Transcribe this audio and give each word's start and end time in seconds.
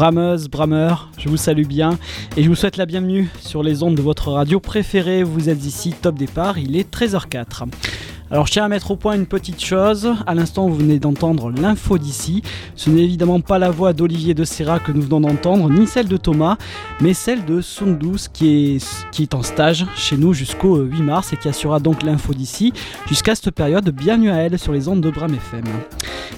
Brameuse, 0.00 0.48
brameur, 0.48 1.10
je 1.18 1.28
vous 1.28 1.36
salue 1.36 1.66
bien 1.66 1.98
et 2.34 2.42
je 2.42 2.48
vous 2.48 2.54
souhaite 2.54 2.78
la 2.78 2.86
bienvenue 2.86 3.28
sur 3.38 3.62
les 3.62 3.82
ondes 3.82 3.96
de 3.96 4.00
votre 4.00 4.30
radio 4.32 4.58
préférée. 4.58 5.22
Vous 5.22 5.50
êtes 5.50 5.66
ici, 5.66 5.92
top 5.92 6.14
départ, 6.14 6.56
il 6.56 6.74
est 6.74 6.90
13h04. 6.90 7.64
Alors 8.32 8.46
je 8.46 8.52
tiens 8.52 8.64
à 8.64 8.68
mettre 8.68 8.92
au 8.92 8.96
point 8.96 9.16
une 9.16 9.26
petite 9.26 9.60
chose. 9.60 10.14
À 10.24 10.36
l'instant, 10.36 10.68
vous 10.68 10.76
venez 10.76 11.00
d'entendre 11.00 11.50
l'info 11.50 11.98
d'ici. 11.98 12.42
Ce 12.76 12.88
n'est 12.88 13.02
évidemment 13.02 13.40
pas 13.40 13.58
la 13.58 13.70
voix 13.70 13.92
d'Olivier 13.92 14.34
de 14.34 14.44
Serra 14.44 14.78
que 14.78 14.92
nous 14.92 15.02
venons 15.02 15.20
d'entendre, 15.20 15.68
ni 15.68 15.88
celle 15.88 16.06
de 16.06 16.16
Thomas, 16.16 16.56
mais 17.00 17.12
celle 17.12 17.44
de 17.44 17.60
Sundus 17.60 18.28
qui 18.32 18.76
est, 18.76 19.06
qui 19.10 19.28
en 19.32 19.42
stage 19.42 19.84
chez 19.96 20.16
nous 20.16 20.32
jusqu'au 20.32 20.76
8 20.76 21.02
mars 21.02 21.32
et 21.32 21.36
qui 21.36 21.48
assurera 21.48 21.80
donc 21.80 22.04
l'info 22.04 22.32
d'ici 22.32 22.72
jusqu'à 23.08 23.34
cette 23.34 23.50
période. 23.50 23.90
Bienvenue 23.90 24.30
à 24.30 24.36
elle 24.36 24.60
sur 24.60 24.72
les 24.72 24.86
ondes 24.86 25.00
de 25.00 25.10
Bram 25.10 25.34
FM. 25.34 25.64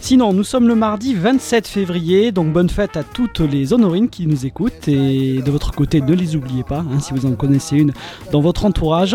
Sinon, 0.00 0.33
nous 0.33 0.45
sommes 0.45 0.69
le 0.69 0.74
mardi 0.74 1.14
27 1.14 1.69
février, 1.69 2.33
donc 2.33 2.55
bonne 2.55 2.70
fête 2.70 2.97
à 2.97 3.05
toutes 3.05 3.41
les 3.41 3.74
honorines 3.74 4.09
qui 4.09 4.27
nous 4.27 4.47
écoutent 4.47 4.88
et 4.88 5.42
de 5.42 5.50
votre 5.50 5.72
côté, 5.72 6.00
ne 6.00 6.14
les 6.14 6.36
oubliez 6.36 6.64
pas 6.64 6.78
hein, 6.78 7.00
si 7.00 7.12
vous 7.12 7.27
en 7.27 7.33
connaissez 7.33 7.77
une 7.77 7.92
dans 8.33 8.41
votre 8.41 8.64
entourage. 8.64 9.14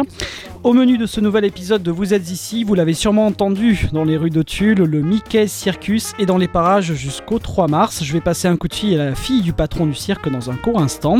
Au 0.67 0.73
menu 0.73 0.98
de 0.98 1.05
ce 1.05 1.21
nouvel 1.21 1.45
épisode 1.45 1.81
de 1.81 1.91
Vous 1.91 2.13
êtes 2.13 2.30
ici, 2.30 2.66
vous 2.66 2.76
l'avez 2.76 2.94
sûrement 2.94 3.26
entendu 3.26 3.88
dans 3.94 4.03
les 4.03 4.17
rues 4.17 4.30
de 4.30 4.41
Tulle, 4.41 4.80
le 4.80 5.02
Mickey 5.02 5.48
Circus 5.48 6.12
est 6.20 6.26
dans 6.26 6.38
les 6.38 6.49
parages 6.49 6.93
jusqu'au 6.93 7.40
3 7.40 7.70
mars. 7.70 8.03
Je 8.03 8.12
vais 8.12 8.20
passer 8.20 8.49
un 8.49 8.57
coup 8.57 8.67
de 8.67 8.73
fil 8.73 8.99
à 8.99 9.05
la 9.05 9.16
fille 9.16 9.41
du 9.41 9.53
patron 9.53 9.85
du 9.85 9.93
cirque 9.93 10.30
dans 10.30 10.52
un 10.52 10.55
court 10.55 10.81
instant. 10.81 11.20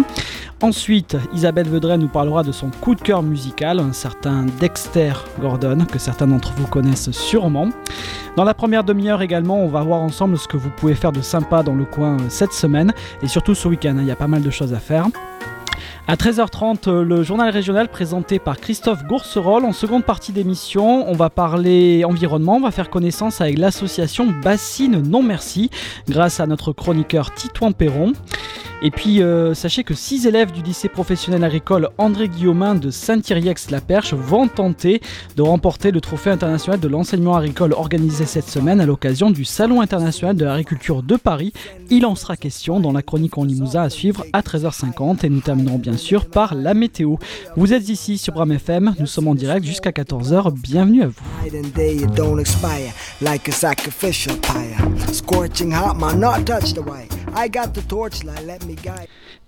Ensuite, 0.62 1.16
Isabelle 1.34 1.70
Vedret 1.70 1.98
nous 1.98 2.10
parlera 2.10 2.44
de 2.44 2.52
son 2.52 2.70
coup 2.82 2.94
de 2.94 3.00
cœur 3.00 3.23
musical, 3.23 3.80
un 3.80 3.94
certain 3.94 4.48
Dexter 4.60 5.14
Gordon, 5.40 5.86
que 5.90 5.98
certains 5.98 6.28
d'entre 6.28 6.52
vous 6.58 6.68
connaissent 6.68 7.12
sûrement. 7.12 7.70
Dans 8.36 8.44
la 8.44 8.53
première 8.53 8.84
demi-heure 8.84 9.22
également, 9.22 9.64
on 9.64 9.70
va 9.70 9.81
voir 9.81 10.02
ensemble 10.02 10.38
ce 10.38 10.50
que 10.50 10.58
vous 10.58 10.72
pouvez 10.72 10.94
faire 10.94 11.14
de 11.14 11.22
sympa 11.22 11.64
dans 11.64 11.75
le 11.75 11.86
coin 11.86 12.18
cette 12.28 12.52
semaine 12.52 12.92
et 13.22 13.30
surtout 13.30 13.56
ce 13.56 13.70
week-end. 13.70 13.95
Hein, 13.98 14.02
il 14.02 14.08
y 14.08 14.12
a 14.12 14.18
pas 14.18 14.28
mal 14.28 14.42
de 14.42 14.50
choses 14.50 14.73
à 14.73 14.80
faire. 14.80 15.08
À 16.09 16.16
13h30, 16.16 16.88
euh, 16.88 17.03
le 17.03 17.22
journal 17.22 17.50
régional 17.50 17.89
présenté 17.89 18.39
par 18.39 18.61
Christophe 18.61 19.03
Gourcerol. 19.03 19.66
En 19.66 19.73
seconde 19.73 20.05
partie 20.05 20.31
d'émission, 20.31 21.05
on 21.09 21.11
va 21.11 21.30
parler 21.30 22.05
environnement, 22.05 22.55
on 22.55 22.61
va 22.61 22.72
faire 22.72 22.89
connaissance 22.89 23.41
avec 23.41 23.58
l'association 23.58 24.28
Bassine 24.41 25.02
Non 25.02 25.22
Merci 25.22 25.69
grâce 26.08 26.39
à 26.39 26.47
notre 26.47 26.72
chroniqueur 26.72 27.33
Titouan 27.33 27.73
Perron. 27.73 28.13
Et 28.83 28.91
puis, 28.91 29.23
euh, 29.23 29.55
sachez 29.55 29.83
que 29.83 29.95
6 29.95 30.28
élèves 30.28 30.52
du 30.52 30.61
lycée 30.61 30.88
professionnel 30.88 31.44
agricole 31.44 31.89
André 31.97 32.30
Guillaumin 32.30 32.75
de 32.75 32.91
Saint-Iriex-la-Perche 32.91 34.13
vont 34.13 34.47
tenter 34.47 35.02
de 35.35 35.41
remporter 35.41 35.89
le 35.89 36.00
trophée 36.00 36.30
international 36.30 36.80
de 36.80 36.88
l'enseignement 36.88 37.35
agricole 37.35 37.73
organisé 37.73 38.25
cette 38.25 38.47
semaine 38.47 38.80
à 38.80 38.85
l'occasion 38.85 39.31
du 39.31 39.45
Salon 39.45 39.81
international 39.81 40.35
de 40.35 40.45
l'agriculture 40.45 41.02
de 41.02 41.16
Paris. 41.16 41.53
Il 41.89 42.05
en 42.05 42.13
sera 42.13 42.38
question 42.38 42.80
dans 42.80 42.91
la 42.91 43.02
chronique 43.02 43.39
en 43.39 43.45
Limousin 43.45 43.81
à 43.81 43.89
suivre 43.89 44.23
à 44.31 44.41
13h50 44.41 45.25
et 45.25 45.30
nous 45.30 45.41
terminerons 45.41 45.80
bien 45.80 45.97
sûr 45.98 46.30
par 46.30 46.56
la 46.56 46.73
météo. 46.73 47.16
Vous 47.56 47.73
êtes 47.73 47.90
ici 47.90 48.17
sur 48.17 48.34
Bram 48.34 48.52
FM, 48.52 48.95
nous 49.00 49.06
sommes 49.06 49.28
en 49.28 49.36
direct 49.36 49.66
jusqu'à 49.66 49.92
14h, 49.92 50.53
bienvenue 50.53 51.03
à 51.03 51.08
vous. 51.08 51.22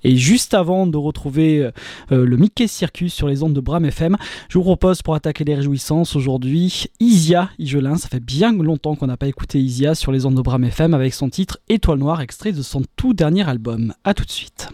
Et 0.04 0.16
juste 0.16 0.54
avant 0.54 0.88
de 0.88 0.98
retrouver 0.98 1.60
euh, 1.60 1.72
euh, 2.12 2.26
le 2.26 2.38
Mickey 2.38 2.68
Circus 2.68 3.14
sur 3.14 3.28
les 3.28 3.44
ondes 3.44 3.54
de 3.54 3.60
Bram 3.60 3.84
FM, 3.84 4.16
je 4.48 4.58
vous 4.58 4.64
propose 4.64 5.02
pour 5.02 5.16
attaquer 5.16 5.44
les 5.44 5.56
réjouissances 5.56 6.16
aujourd'hui 6.16 6.86
Isia 7.00 7.50
Igelin. 7.60 7.98
Ça 7.98 8.08
fait 8.08 8.20
bien 8.20 8.54
longtemps 8.54 8.96
qu'on 8.96 9.08
n'a 9.08 9.18
pas 9.18 9.28
écouté 9.28 9.60
Isia 9.60 9.96
sur 9.96 10.12
les 10.12 10.26
ondes 10.26 10.36
de 10.36 10.42
Bram 10.42 10.64
FM 10.64 10.94
avec 10.94 11.14
son 11.14 11.30
titre 11.30 11.60
Étoile 11.68 12.00
Noire, 12.00 12.22
extrait 12.22 12.52
de 12.52 12.62
son 12.62 12.84
tout 12.96 13.14
dernier 13.14 13.48
album. 13.48 13.94
A 14.04 14.14
tout 14.14 14.26
de 14.26 14.32
suite. 14.32 14.70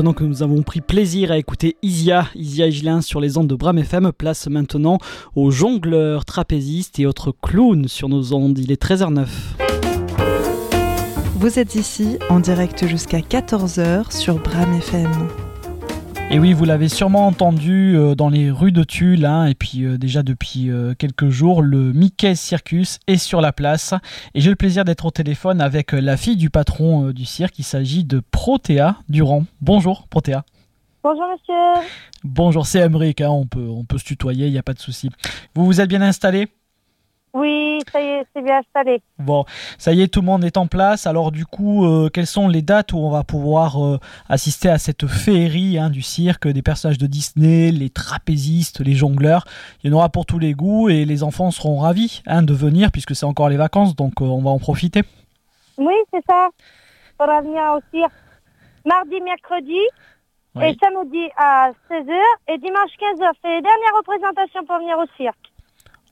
Maintenant 0.00 0.14
que 0.14 0.24
nous 0.24 0.42
avons 0.42 0.62
pris 0.62 0.80
plaisir 0.80 1.30
à 1.30 1.36
écouter 1.36 1.76
Isia, 1.82 2.26
Isia 2.34 2.70
Gilin 2.70 3.02
sur 3.02 3.20
les 3.20 3.36
ondes 3.36 3.48
de 3.48 3.54
Bram 3.54 3.76
FM, 3.76 4.12
place 4.12 4.48
maintenant 4.48 4.96
aux 5.36 5.50
jongleurs, 5.50 6.24
trapézistes 6.24 6.98
et 6.98 7.04
autres 7.04 7.34
clowns 7.42 7.86
sur 7.86 8.08
nos 8.08 8.32
ondes. 8.32 8.58
Il 8.58 8.72
est 8.72 8.82
13h09. 8.82 9.26
Vous 11.36 11.58
êtes 11.58 11.74
ici 11.74 12.16
en 12.30 12.40
direct 12.40 12.86
jusqu'à 12.86 13.18
14h 13.18 14.10
sur 14.10 14.36
Bram 14.36 14.72
FM. 14.72 15.10
Et 16.32 16.38
oui, 16.38 16.52
vous 16.52 16.64
l'avez 16.64 16.88
sûrement 16.88 17.26
entendu 17.26 17.96
euh, 17.96 18.14
dans 18.14 18.28
les 18.28 18.52
rues 18.52 18.70
de 18.70 18.84
Tulle, 18.84 19.26
hein, 19.26 19.46
et 19.46 19.56
puis 19.56 19.84
euh, 19.84 19.98
déjà 19.98 20.22
depuis 20.22 20.70
euh, 20.70 20.94
quelques 20.94 21.28
jours, 21.28 21.60
le 21.60 21.92
Mickey 21.92 22.36
Circus 22.36 23.00
est 23.08 23.16
sur 23.16 23.40
la 23.40 23.52
place. 23.52 23.94
Et 24.34 24.40
j'ai 24.40 24.50
le 24.50 24.54
plaisir 24.54 24.84
d'être 24.84 25.06
au 25.06 25.10
téléphone 25.10 25.60
avec 25.60 25.90
la 25.90 26.16
fille 26.16 26.36
du 26.36 26.48
patron 26.48 27.10
du 27.10 27.24
cirque. 27.24 27.58
Il 27.58 27.64
s'agit 27.64 28.04
de 28.04 28.20
Protéa 28.20 28.98
Durand. 29.08 29.44
Bonjour 29.60 30.06
Protéa. 30.06 30.44
Bonjour 31.02 31.24
monsieur. 31.32 31.88
Bonjour, 32.22 32.64
c'est 32.64 32.78
Emmerich, 32.78 33.20
hein, 33.22 33.30
on, 33.30 33.46
peut, 33.46 33.66
on 33.68 33.84
peut 33.84 33.98
se 33.98 34.04
tutoyer, 34.04 34.46
il 34.46 34.52
n'y 34.52 34.58
a 34.58 34.62
pas 34.62 34.74
de 34.74 34.78
souci. 34.78 35.10
Vous 35.56 35.66
vous 35.66 35.80
êtes 35.80 35.88
bien 35.88 36.02
installé? 36.02 36.46
Oui, 37.32 37.80
ça 37.92 38.00
y 38.00 38.04
est, 38.04 38.26
c'est 38.34 38.42
bien 38.42 38.58
installé. 38.58 39.00
Bon, 39.18 39.44
ça 39.78 39.92
y 39.92 40.02
est, 40.02 40.08
tout 40.08 40.20
le 40.20 40.26
monde 40.26 40.44
est 40.44 40.56
en 40.56 40.66
place. 40.66 41.06
Alors 41.06 41.30
du 41.30 41.46
coup, 41.46 41.86
euh, 41.86 42.08
quelles 42.08 42.26
sont 42.26 42.48
les 42.48 42.62
dates 42.62 42.92
où 42.92 42.98
on 42.98 43.10
va 43.10 43.22
pouvoir 43.22 43.84
euh, 43.84 43.98
assister 44.28 44.68
à 44.68 44.78
cette 44.78 45.06
féerie 45.06 45.78
hein, 45.78 45.90
du 45.90 46.02
cirque, 46.02 46.48
des 46.48 46.62
personnages 46.62 46.98
de 46.98 47.06
Disney, 47.06 47.70
les 47.70 47.90
trapézistes, 47.90 48.80
les 48.80 48.94
jongleurs? 48.94 49.44
Il 49.82 49.90
y 49.90 49.94
en 49.94 49.96
aura 49.96 50.08
pour 50.08 50.26
tous 50.26 50.40
les 50.40 50.54
goûts 50.54 50.88
et 50.88 51.04
les 51.04 51.22
enfants 51.22 51.52
seront 51.52 51.78
ravis 51.78 52.22
hein, 52.26 52.42
de 52.42 52.54
venir 52.54 52.90
puisque 52.90 53.14
c'est 53.14 53.26
encore 53.26 53.48
les 53.48 53.56
vacances, 53.56 53.94
donc 53.94 54.20
euh, 54.20 54.24
on 54.24 54.42
va 54.42 54.50
en 54.50 54.58
profiter. 54.58 55.02
Oui, 55.78 55.94
c'est 56.12 56.24
ça. 56.28 56.48
On 57.20 57.26
va 57.26 57.40
venir 57.42 57.62
au 57.76 57.96
cirque 57.96 58.12
mardi, 58.84 59.20
mercredi 59.20 59.78
et 60.56 60.76
samedi 60.82 61.28
à 61.36 61.70
16h 61.88 62.12
et 62.48 62.58
dimanche 62.58 62.90
15h. 62.98 63.30
C'est 63.40 63.48
les 63.48 63.62
dernières 63.62 63.96
représentations 63.98 64.64
pour 64.64 64.78
venir 64.78 64.98
au 64.98 65.06
cirque. 65.16 65.49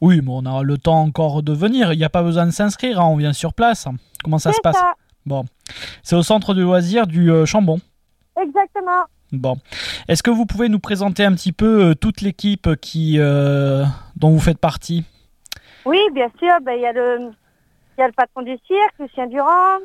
Oui, 0.01 0.21
mais 0.23 0.31
on 0.31 0.47
aura 0.47 0.63
le 0.63 0.79
temps 0.79 1.03
encore 1.03 1.43
de 1.43 1.53
venir. 1.53 1.93
Il 1.93 1.99
n'y 1.99 2.05
a 2.05 2.09
pas 2.09 2.23
besoin 2.23 2.47
de 2.47 2.51
s'inscrire, 2.51 3.01
hein, 3.01 3.07
on 3.07 3.17
vient 3.17 3.33
sur 3.33 3.53
place. 3.53 3.89
Comment 4.23 4.39
ça 4.39 4.53
se 4.53 4.61
passe 4.61 4.81
Bon, 5.27 5.45
c'est 6.03 6.17
au 6.17 6.23
centre 6.23 6.55
de 6.55 6.63
loisirs 6.63 7.07
du 7.07 7.31
euh, 7.31 7.45
Chambon. 7.45 7.81
Exactement. 8.41 9.05
Bon, 9.33 9.57
est-ce 10.09 10.23
que 10.23 10.31
vous 10.31 10.47
pouvez 10.47 10.71
nous 10.71 10.79
présenter 10.79 11.25
un 11.25 11.35
petit 11.35 11.53
peu 11.53 11.91
euh, 11.91 11.95
toute 11.95 12.23
l'équipe 12.23 12.77
qui 12.77 13.17
euh, 13.19 13.85
dont 14.17 14.31
vous 14.31 14.41
faites 14.41 14.59
partie? 14.59 15.05
Oui, 15.85 16.01
bien 16.13 16.31
sûr. 16.39 16.49
Ben, 16.63 16.75
il 16.75 16.81
y, 16.81 16.87
a 16.87 16.93
le, 16.93 17.31
y 17.99 18.03
a 18.03 18.07
le 18.07 18.13
patron 18.13 18.43
du 18.43 18.57
cirque, 18.67 18.95
Lucien 19.01 19.27
Durand. 19.27 19.79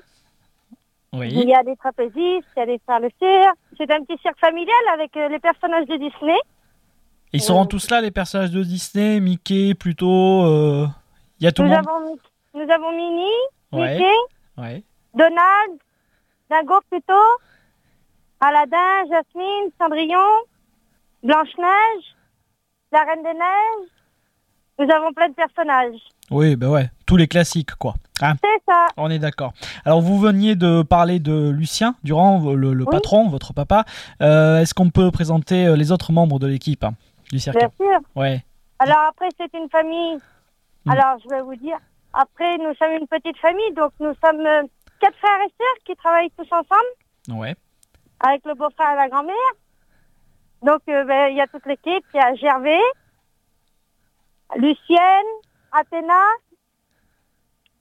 Oui. 1.11 1.29
Il 1.31 1.49
y 1.49 1.53
a 1.53 1.63
des 1.63 1.75
trapézistes, 1.75 2.47
il 2.55 2.59
y 2.59 2.61
a 2.61 2.65
des 2.65 2.79
cirque. 2.87 3.57
C'est 3.77 3.91
un 3.91 4.03
petit 4.03 4.19
cirque 4.21 4.39
familial 4.39 4.75
avec 4.93 5.13
les 5.15 5.39
personnages 5.39 5.87
de 5.87 5.97
Disney. 5.97 6.37
Ils 7.33 7.41
seront 7.41 7.65
tous 7.65 7.89
là, 7.89 7.99
les 7.99 8.11
personnages 8.11 8.51
de 8.51 8.63
Disney, 8.63 9.19
Mickey 9.19 9.73
plutôt. 9.73 10.45
Il 10.45 10.51
euh, 10.51 10.87
y 11.39 11.47
a 11.47 11.51
tout 11.51 11.63
nous 11.63 11.69
le 11.69 11.75
monde. 11.75 11.87
Avons, 11.87 12.17
nous 12.53 12.71
avons 12.71 12.91
Minnie, 12.91 13.25
ouais. 13.71 13.93
Mickey, 13.93 14.13
ouais. 14.59 14.83
Donald, 15.15 15.79
Dingo 16.51 16.79
plutôt, 16.91 17.13
Aladdin, 18.39 19.09
Jasmine, 19.09 19.71
Cendrillon, 19.81 20.19
Blanche-Neige, 21.23 22.15
la 22.91 22.99
Reine 22.99 23.23
des 23.23 23.33
Neiges. 23.33 23.89
Nous 24.79 24.93
avons 24.93 25.11
plein 25.13 25.29
de 25.29 25.33
personnages. 25.33 25.99
Oui, 26.29 26.55
ben 26.55 26.69
ouais, 26.69 26.89
tous 27.05 27.17
les 27.17 27.27
classiques 27.27 27.75
quoi. 27.75 27.95
Hein 28.21 28.35
C'est 28.43 28.71
ça. 28.71 28.87
On 28.97 29.09
est 29.09 29.19
d'accord. 29.19 29.53
Alors 29.85 30.01
vous 30.01 30.19
veniez 30.19 30.55
de 30.55 30.83
parler 30.83 31.19
de 31.19 31.49
Lucien 31.49 31.95
Durand, 32.03 32.53
le, 32.53 32.85
patron, 32.85 33.29
votre 33.29 33.53
papa. 33.53 33.85
Euh, 34.21 34.59
est-ce 34.59 34.73
qu'on 34.73 34.89
peut 34.91 35.09
présenter 35.09 35.65
euh, 35.65 35.75
les 35.75 35.91
autres 35.91 36.11
membres 36.11 36.37
de 36.37 36.47
l'équipe 36.47 36.83
hein? 36.83 36.93
Bien 37.29 37.39
sûr. 37.39 37.99
Ouais. 38.15 38.43
Alors 38.79 39.05
après, 39.09 39.29
c'est 39.37 39.53
une 39.57 39.69
famille. 39.69 40.17
Hmm. 40.85 40.91
Alors, 40.91 41.17
je 41.23 41.29
vais 41.29 41.41
vous 41.41 41.55
dire. 41.55 41.77
Après, 42.13 42.57
nous 42.57 42.73
sommes 42.75 42.91
une 42.99 43.07
petite 43.07 43.37
famille, 43.37 43.73
donc 43.75 43.91
nous 43.99 44.13
sommes 44.23 44.45
euh, 44.45 44.63
quatre 44.99 45.17
frères 45.17 45.41
et 45.45 45.51
sœurs 45.57 45.83
qui 45.85 45.95
travaillent 45.95 46.31
tous 46.37 46.47
ensemble. 46.51 47.39
Ouais. 47.39 47.55
Avec 48.19 48.45
le 48.45 48.53
beau-frère 48.53 48.93
et 48.93 48.97
la 48.97 49.09
grand-mère. 49.09 49.53
Donc, 50.61 50.81
euh, 50.89 51.03
ben, 51.05 51.29
il 51.31 51.37
y 51.37 51.41
a 51.41 51.47
toute 51.47 51.65
l'équipe. 51.65 52.05
Il 52.13 52.17
y 52.17 52.19
a 52.19 52.35
Gervais, 52.35 52.79
Lucienne, 54.57 55.31
Athéna, 55.71 56.21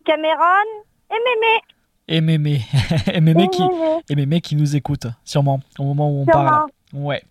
Cameron 0.04 0.84
et 1.10 1.14
Mémé. 1.14 1.62
Et 2.08 2.20
Mémé. 2.20 2.60
et 3.12 3.20
Mémé, 3.20 3.48
qui, 3.48 3.62
et 4.08 4.14
Mémé 4.16 4.40
qui 4.40 4.56
nous 4.56 4.74
écoute, 4.74 5.06
sûrement, 5.24 5.60
au 5.78 5.84
moment 5.84 6.10
où 6.10 6.22
on 6.22 6.26
parle. 6.26 6.70
Ouais. 6.92 7.22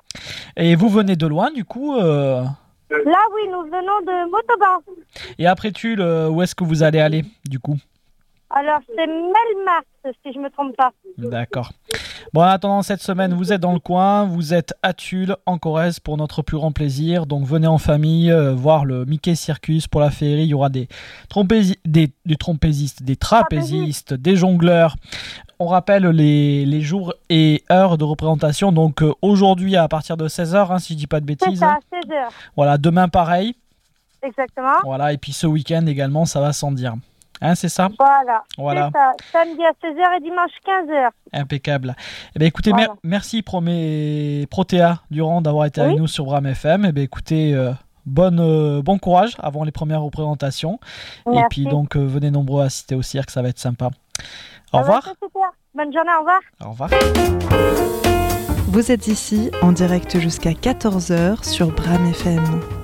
Et 0.57 0.75
vous 0.75 0.89
venez 0.89 1.15
de 1.15 1.27
loin, 1.27 1.51
du 1.51 1.65
coup 1.65 1.95
euh... 1.95 2.43
Là, 2.89 3.19
oui, 3.33 3.41
nous 3.49 3.63
venons 3.63 4.01
de 4.01 4.29
Motoban. 4.29 4.83
Et 5.39 5.47
après 5.47 5.71
Tulle, 5.71 6.01
où 6.01 6.41
est-ce 6.41 6.53
que 6.55 6.65
vous 6.65 6.83
allez 6.83 6.99
aller, 6.99 7.23
du 7.45 7.57
coup? 7.57 7.77
Alors, 8.53 8.79
c'est 8.85 9.07
Melmars, 9.07 9.83
si 10.23 10.33
je 10.33 10.37
ne 10.37 10.43
me 10.43 10.49
trompe 10.49 10.75
pas. 10.75 10.91
D'accord. 11.17 11.71
Bon, 12.33 12.41
en 12.41 12.45
attendant 12.45 12.81
cette 12.81 13.01
semaine, 13.01 13.33
vous 13.33 13.53
êtes 13.53 13.61
dans 13.61 13.73
le 13.73 13.79
coin, 13.79 14.25
vous 14.25 14.53
êtes 14.53 14.73
à 14.83 14.93
Tulle, 14.93 15.35
en 15.45 15.57
Corrèze, 15.57 15.99
pour 15.99 16.17
notre 16.17 16.41
plus 16.41 16.57
grand 16.57 16.71
plaisir. 16.71 17.25
Donc 17.25 17.45
venez 17.45 17.67
en 17.67 17.77
famille 17.77 18.31
euh, 18.31 18.53
voir 18.53 18.83
le 18.83 19.05
Mickey 19.05 19.35
Circus 19.35 19.87
pour 19.87 20.01
la 20.01 20.11
féerie. 20.11 20.43
Il 20.43 20.49
y 20.49 20.53
aura 20.53 20.69
des, 20.69 20.89
des, 21.85 22.11
des 22.25 22.35
trompésistes, 22.35 23.03
des 23.03 23.15
trapézistes, 23.15 24.13
des 24.13 24.35
jongleurs. 24.35 24.95
On 25.59 25.67
rappelle 25.67 26.07
les, 26.07 26.65
les, 26.65 26.81
jours 26.81 27.13
et 27.29 27.63
heures 27.71 27.97
de 27.97 28.03
représentation. 28.03 28.71
Donc 28.71 29.01
euh, 29.01 29.13
aujourd'hui 29.21 29.77
à 29.77 29.87
partir 29.87 30.17
de 30.17 30.27
16h, 30.27 30.71
hein, 30.71 30.79
si 30.79 30.93
je 30.93 30.97
dis 30.97 31.07
pas 31.07 31.21
de 31.21 31.25
bêtises. 31.25 31.59
Ça, 31.59 31.79
16h. 31.93 32.29
Voilà, 32.55 32.77
demain 32.77 33.07
pareil. 33.07 33.55
Exactement. 34.23 34.77
Voilà, 34.83 35.13
et 35.13 35.17
puis 35.17 35.33
ce 35.33 35.47
week-end 35.47 35.85
également, 35.87 36.25
ça 36.25 36.41
va 36.41 36.53
sans 36.53 36.71
dire. 36.71 36.95
Hein, 37.41 37.55
c'est 37.55 37.69
ça? 37.69 37.89
Voilà. 37.97 38.43
voilà. 38.57 38.89
Ça. 38.93 39.13
Samedi 39.31 39.63
à 39.63 39.71
16h 39.71 40.17
et 40.17 40.19
dimanche 40.21 40.51
15h. 40.65 41.09
Impeccable. 41.33 41.95
Eh 42.35 42.39
bien, 42.39 42.47
écoutez, 42.47 42.71
merci 43.03 43.41
Promé... 43.41 44.47
Protéa 44.49 44.99
Durand 45.09 45.41
d'avoir 45.41 45.65
été 45.65 45.81
avec 45.81 45.97
nous 45.97 46.07
sur 46.07 46.25
Bram 46.25 46.45
FM. 46.45 46.85
Eh 46.85 46.91
bien, 46.91 47.03
écoutez, 47.03 47.53
euh, 47.53 47.71
bonne, 48.05 48.39
euh, 48.39 48.81
bon 48.81 48.99
courage 48.99 49.35
avant 49.39 49.63
les 49.63 49.71
premières 49.71 50.01
représentations. 50.01 50.79
Et 51.31 51.41
puis, 51.49 51.65
donc, 51.65 51.95
euh, 51.95 52.05
venez 52.05 52.31
nombreux 52.31 52.63
assister 52.63 52.95
au 52.95 53.01
cirque, 53.01 53.31
ça 53.31 53.41
va 53.41 53.49
être 53.49 53.59
sympa. 53.59 53.89
Au 54.73 54.79
revoir. 54.79 55.13
Bonne 55.73 55.93
journée, 55.93 56.11
au 56.15 56.19
revoir. 56.19 56.39
Au 56.63 56.69
revoir. 56.71 56.89
Vous 58.67 58.91
êtes 58.91 59.07
ici 59.07 59.51
en 59.61 59.71
direct 59.71 60.19
jusqu'à 60.19 60.51
14h 60.51 61.43
sur 61.43 61.71
Bram 61.71 62.05
FM. 62.05 62.80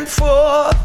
And 0.00 0.08
forth. 0.08 0.78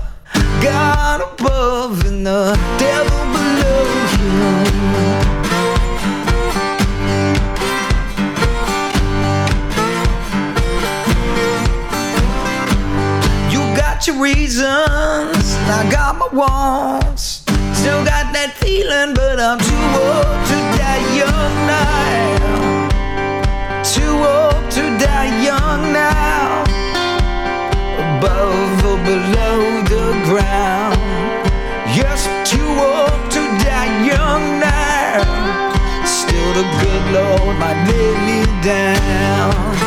God 0.62 1.22
above 1.22 2.05
and 2.05 2.27
the 2.27 2.53
devil 2.77 3.24
below 3.36 3.84
you. 4.19 4.39
You 13.53 13.62
got 13.77 14.05
your 14.05 14.17
reasons, 14.22 15.55
I 15.77 15.88
got 15.89 16.17
my 16.17 16.27
wants. 16.34 17.43
Still 17.79 18.03
got 18.03 18.34
that 18.34 18.51
feeling, 18.57 19.13
but 19.13 19.39
I'm 19.39 19.60
too 19.60 19.86
old 20.03 20.45
to 20.50 20.57
die 20.75 21.05
young 21.22 21.55
now. 21.72 21.86
Too 23.81 24.15
old 24.36 24.72
to 24.72 24.84
die 25.00 25.31
young 25.41 25.93
now 25.93 26.64
above 28.25 28.86
or 28.86 28.98
below 29.03 29.84
the 29.84 30.08
ground. 30.25 30.98
Yes, 31.96 32.25
too 32.50 32.60
old 32.60 33.32
to 33.32 33.41
die 33.63 34.05
young 34.05 34.60
now. 34.60 35.22
Still, 36.05 36.53
the 36.53 36.65
good 36.82 37.05
Lord 37.13 37.58
might 37.60 37.86
lay 37.88 38.13
me 38.27 38.62
down. 38.63 39.84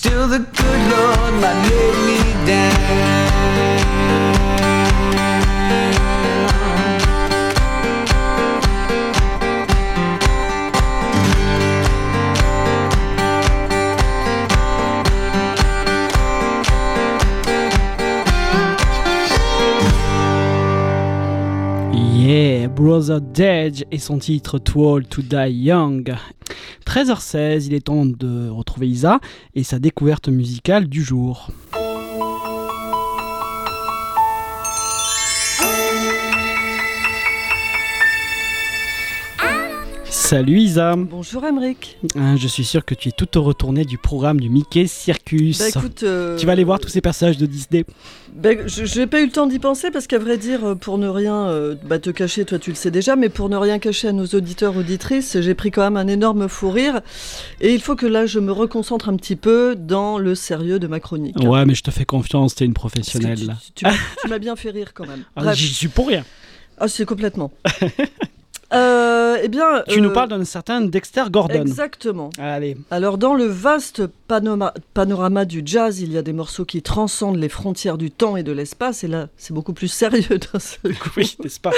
Still 0.00 0.28
the 0.28 0.38
good 0.38 0.80
Lord 0.92 1.34
might 1.42 1.60
me 2.06 2.18
down. 2.46 2.72
Yeah, 22.14 22.68
Brother 22.68 23.18
Dedge 23.18 23.84
et 23.90 23.98
son 23.98 24.20
titre 24.20 24.60
Too 24.60 24.80
Old 24.80 25.08
to 25.08 25.22
Die 25.22 25.46
Young. 25.48 26.04
13h16, 26.98 27.66
il 27.68 27.74
est 27.74 27.86
temps 27.86 28.04
de 28.04 28.48
retrouver 28.48 28.88
Isa 28.88 29.20
et 29.54 29.62
sa 29.62 29.78
découverte 29.78 30.28
musicale 30.28 30.88
du 30.88 31.00
jour. 31.00 31.48
Salut 40.28 40.58
Isa 40.60 40.94
Bonjour 40.94 41.42
Emric. 41.46 41.96
Hein, 42.14 42.36
Je 42.36 42.46
suis 42.48 42.64
sûr 42.64 42.84
que 42.84 42.94
tu 42.94 43.08
es 43.08 43.12
tout 43.12 43.42
retourné 43.42 43.86
du 43.86 43.96
programme 43.96 44.38
du 44.40 44.50
Mickey 44.50 44.86
Circus. 44.86 45.58
Bah 45.58 45.68
écoute, 45.70 46.02
euh, 46.02 46.36
tu 46.36 46.44
vas 46.44 46.52
aller 46.52 46.64
voir 46.64 46.80
tous 46.80 46.90
ces 46.90 47.00
personnages 47.00 47.38
de 47.38 47.46
Disney. 47.46 47.86
bah, 48.34 48.50
je 48.66 48.98
n'ai 49.00 49.06
pas 49.06 49.22
eu 49.22 49.24
le 49.26 49.32
temps 49.32 49.46
d'y 49.46 49.58
penser 49.58 49.90
parce 49.90 50.06
qu'à 50.06 50.18
vrai 50.18 50.36
dire, 50.36 50.62
euh, 50.66 50.74
pour 50.74 50.98
ne 50.98 51.08
rien 51.08 51.46
euh, 51.46 51.76
bah, 51.82 51.98
te 51.98 52.10
cacher, 52.10 52.44
toi 52.44 52.58
tu 52.58 52.68
le 52.68 52.76
sais 52.76 52.90
déjà, 52.90 53.16
mais 53.16 53.30
pour 53.30 53.48
ne 53.48 53.56
rien 53.56 53.78
cacher 53.78 54.08
à 54.08 54.12
nos 54.12 54.26
auditeurs 54.26 54.76
auditrices, 54.76 55.40
j'ai 55.40 55.54
pris 55.54 55.70
quand 55.70 55.82
même 55.82 55.96
un 55.96 56.08
énorme 56.08 56.46
fou 56.50 56.68
rire 56.70 57.00
et 57.62 57.72
il 57.72 57.80
faut 57.80 57.96
que 57.96 58.04
là 58.04 58.26
je 58.26 58.38
me 58.38 58.52
reconcentre 58.52 59.08
un 59.08 59.16
petit 59.16 59.36
peu 59.36 59.76
dans 59.78 60.18
le 60.18 60.34
sérieux 60.34 60.78
de 60.78 60.88
ma 60.88 61.00
chronique. 61.00 61.36
hein. 61.42 61.46
Ouais, 61.48 61.64
mais 61.64 61.74
je 61.74 61.82
te 61.82 61.90
fais 61.90 62.04
confiance, 62.04 62.54
t'es 62.54 62.66
une 62.66 62.74
professionnelle. 62.74 63.56
tu- 63.64 63.72
tu, 63.76 63.84
m'as- 63.86 63.92
tu 64.22 64.28
m'as 64.28 64.38
bien 64.38 64.56
fait 64.56 64.70
rire 64.72 64.92
quand 64.92 65.06
même. 65.06 65.22
Ah. 65.36 65.54
J'y 65.54 65.68
suis 65.72 65.88
pour 65.88 66.08
rien. 66.08 66.22
Ah, 66.76 66.86
c'est 66.86 67.06
complètement. 67.06 67.50
Euh, 68.74 69.38
eh 69.42 69.48
bien, 69.48 69.82
Tu 69.88 70.00
nous 70.02 70.10
euh, 70.10 70.12
parles 70.12 70.28
d'un 70.28 70.44
certain 70.44 70.82
Dexter 70.82 71.24
Gordon. 71.30 71.54
Exactement. 71.62 72.28
Allez. 72.38 72.76
Alors 72.90 73.16
dans 73.16 73.34
le 73.34 73.46
vaste 73.46 74.02
panoma- 74.28 74.74
panorama 74.92 75.46
du 75.46 75.62
jazz, 75.64 76.00
il 76.00 76.12
y 76.12 76.18
a 76.18 76.22
des 76.22 76.34
morceaux 76.34 76.66
qui 76.66 76.82
transcendent 76.82 77.38
les 77.38 77.48
frontières 77.48 77.96
du 77.96 78.10
temps 78.10 78.36
et 78.36 78.42
de 78.42 78.52
l'espace, 78.52 79.04
et 79.04 79.08
là 79.08 79.28
c'est 79.38 79.54
beaucoup 79.54 79.72
plus 79.72 79.88
sérieux 79.88 80.38
d'un 80.52 80.58
seul 80.58 80.94
coup, 80.98 81.08
Oui, 81.16 81.34
n'est-ce 81.42 81.60
pas? 81.60 81.70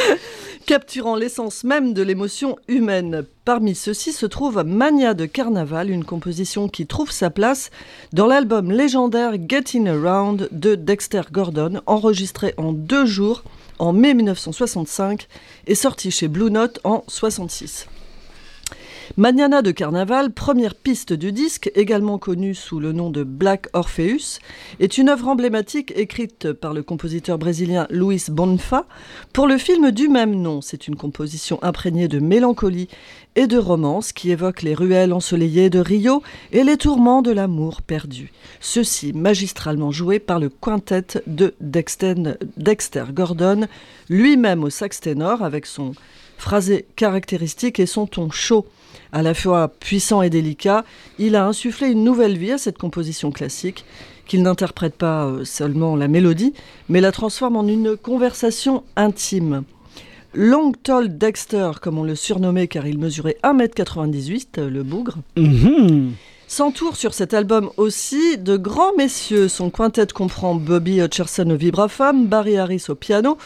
Capturant 0.66 1.14
l'essence 1.14 1.62
même 1.62 1.94
de 1.94 2.02
l'émotion 2.02 2.56
humaine. 2.66 3.24
Parmi 3.44 3.74
ceux-ci 3.76 4.12
se 4.12 4.26
trouve 4.26 4.62
Mania 4.64 5.14
de 5.14 5.26
Carnaval, 5.26 5.90
une 5.90 6.04
composition 6.04 6.68
qui 6.68 6.86
trouve 6.86 7.10
sa 7.12 7.30
place 7.30 7.70
dans 8.12 8.26
l'album 8.26 8.70
légendaire 8.72 9.32
Getting 9.48 9.88
Around 9.88 10.48
de 10.52 10.74
Dexter 10.74 11.22
Gordon, 11.32 11.80
enregistré 11.86 12.54
en 12.56 12.72
deux 12.72 13.06
jours 13.06 13.42
en 13.80 13.92
mai 13.92 14.14
1965 14.14 15.26
et 15.66 15.74
sorti 15.74 16.10
chez 16.10 16.28
Blue 16.28 16.50
Note 16.50 16.80
en 16.84 17.02
66. 17.08 17.86
Maniana 19.16 19.60
de 19.60 19.72
Carnaval, 19.72 20.30
première 20.30 20.76
piste 20.76 21.12
du 21.12 21.32
disque, 21.32 21.70
également 21.74 22.18
connue 22.18 22.54
sous 22.54 22.78
le 22.78 22.92
nom 22.92 23.10
de 23.10 23.24
Black 23.24 23.66
Orpheus, 23.72 24.38
est 24.78 24.98
une 24.98 25.08
œuvre 25.08 25.26
emblématique 25.26 25.92
écrite 25.96 26.52
par 26.52 26.72
le 26.72 26.84
compositeur 26.84 27.36
brésilien 27.36 27.88
Luis 27.90 28.26
Bonfa 28.28 28.86
pour 29.32 29.48
le 29.48 29.58
film 29.58 29.90
du 29.90 30.08
même 30.08 30.40
nom. 30.40 30.60
C'est 30.60 30.86
une 30.86 30.94
composition 30.94 31.58
imprégnée 31.62 32.06
de 32.06 32.20
mélancolie 32.20 32.88
et 33.34 33.48
de 33.48 33.58
romance 33.58 34.12
qui 34.12 34.30
évoque 34.30 34.62
les 34.62 34.74
ruelles 34.74 35.12
ensoleillées 35.12 35.70
de 35.70 35.80
Rio 35.80 36.22
et 36.52 36.62
les 36.62 36.76
tourments 36.76 37.20
de 37.20 37.32
l'amour 37.32 37.82
perdu. 37.82 38.32
Ceci 38.60 39.12
magistralement 39.12 39.90
joué 39.90 40.20
par 40.20 40.38
le 40.38 40.50
quintet 40.50 41.20
de 41.26 41.54
Dexter, 41.60 42.14
Dexter 42.56 43.06
Gordon, 43.12 43.66
lui-même 44.08 44.62
au 44.62 44.70
sax 44.70 45.00
ténor 45.00 45.42
avec 45.42 45.66
son 45.66 45.94
phrasé 46.38 46.86
caractéristique 46.94 47.80
et 47.80 47.86
son 47.86 48.06
ton 48.06 48.30
chaud. 48.30 48.66
À 49.12 49.22
la 49.22 49.34
fois 49.34 49.68
puissant 49.68 50.22
et 50.22 50.30
délicat, 50.30 50.84
il 51.18 51.34
a 51.36 51.46
insufflé 51.46 51.88
une 51.88 52.04
nouvelle 52.04 52.38
vie 52.38 52.52
à 52.52 52.58
cette 52.58 52.78
composition 52.78 53.30
classique, 53.32 53.84
qu'il 54.26 54.42
n'interprète 54.42 54.94
pas 54.94 55.26
euh, 55.26 55.44
seulement 55.44 55.96
la 55.96 56.06
mélodie, 56.06 56.52
mais 56.88 57.00
la 57.00 57.10
transforme 57.10 57.56
en 57.56 57.66
une 57.66 57.96
conversation 57.96 58.84
intime. 58.94 59.64
Long 60.32 60.70
Tall 60.70 61.18
Dexter, 61.18 61.72
comme 61.82 61.98
on 61.98 62.04
le 62.04 62.14
surnommait 62.14 62.68
car 62.68 62.86
il 62.86 62.98
mesurait 62.98 63.36
1m98, 63.42 64.58
euh, 64.58 64.70
le 64.70 64.82
bougre, 64.84 65.16
Mhm. 65.36 66.12
S'entoure 66.46 66.96
sur 66.96 67.14
cet 67.14 67.32
album 67.32 67.70
aussi 67.76 68.36
de 68.36 68.56
grands 68.56 68.92
messieurs. 68.98 69.46
Son 69.46 69.70
quintet 69.70 70.08
comprend 70.12 70.56
Bobby 70.56 71.00
Hutcherson 71.00 71.48
au 71.48 71.54
vibraphone, 71.56 72.26
Barry 72.26 72.56
Harris 72.56 72.86
au 72.88 72.96
piano, 72.96 73.38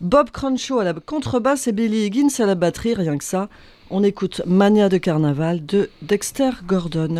Bob 0.00 0.30
Crenshaw 0.30 0.78
à 0.78 0.84
la 0.84 0.92
contrebasse 0.92 1.66
et 1.66 1.72
Billy 1.72 2.04
Higgins 2.04 2.28
à 2.38 2.46
la 2.46 2.54
batterie, 2.54 2.94
rien 2.94 3.18
que 3.18 3.24
ça. 3.24 3.48
On 3.96 4.02
écoute 4.02 4.42
Mania 4.44 4.88
de 4.88 4.98
Carnaval 4.98 5.64
de 5.64 5.88
Dexter 6.02 6.50
Gordon. 6.66 7.14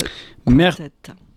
Mer-. 0.48 0.76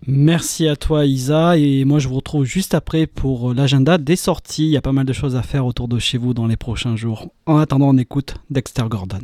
Merci 0.04 0.66
à 0.66 0.74
toi 0.74 1.06
Isa 1.06 1.56
et 1.56 1.84
moi 1.84 2.00
je 2.00 2.08
vous 2.08 2.16
retrouve 2.16 2.44
juste 2.44 2.74
après 2.74 3.06
pour 3.06 3.54
l'agenda 3.54 3.98
des 3.98 4.16
sorties. 4.16 4.64
Il 4.64 4.70
y 4.70 4.76
a 4.76 4.80
pas 4.82 4.90
mal 4.90 5.06
de 5.06 5.12
choses 5.12 5.36
à 5.36 5.42
faire 5.42 5.64
autour 5.64 5.86
de 5.86 6.00
chez 6.00 6.18
vous 6.18 6.34
dans 6.34 6.48
les 6.48 6.56
prochains 6.56 6.96
jours. 6.96 7.28
En 7.46 7.58
attendant, 7.58 7.90
on 7.90 7.98
écoute 7.98 8.34
Dexter 8.50 8.82
Gordon. 8.88 9.20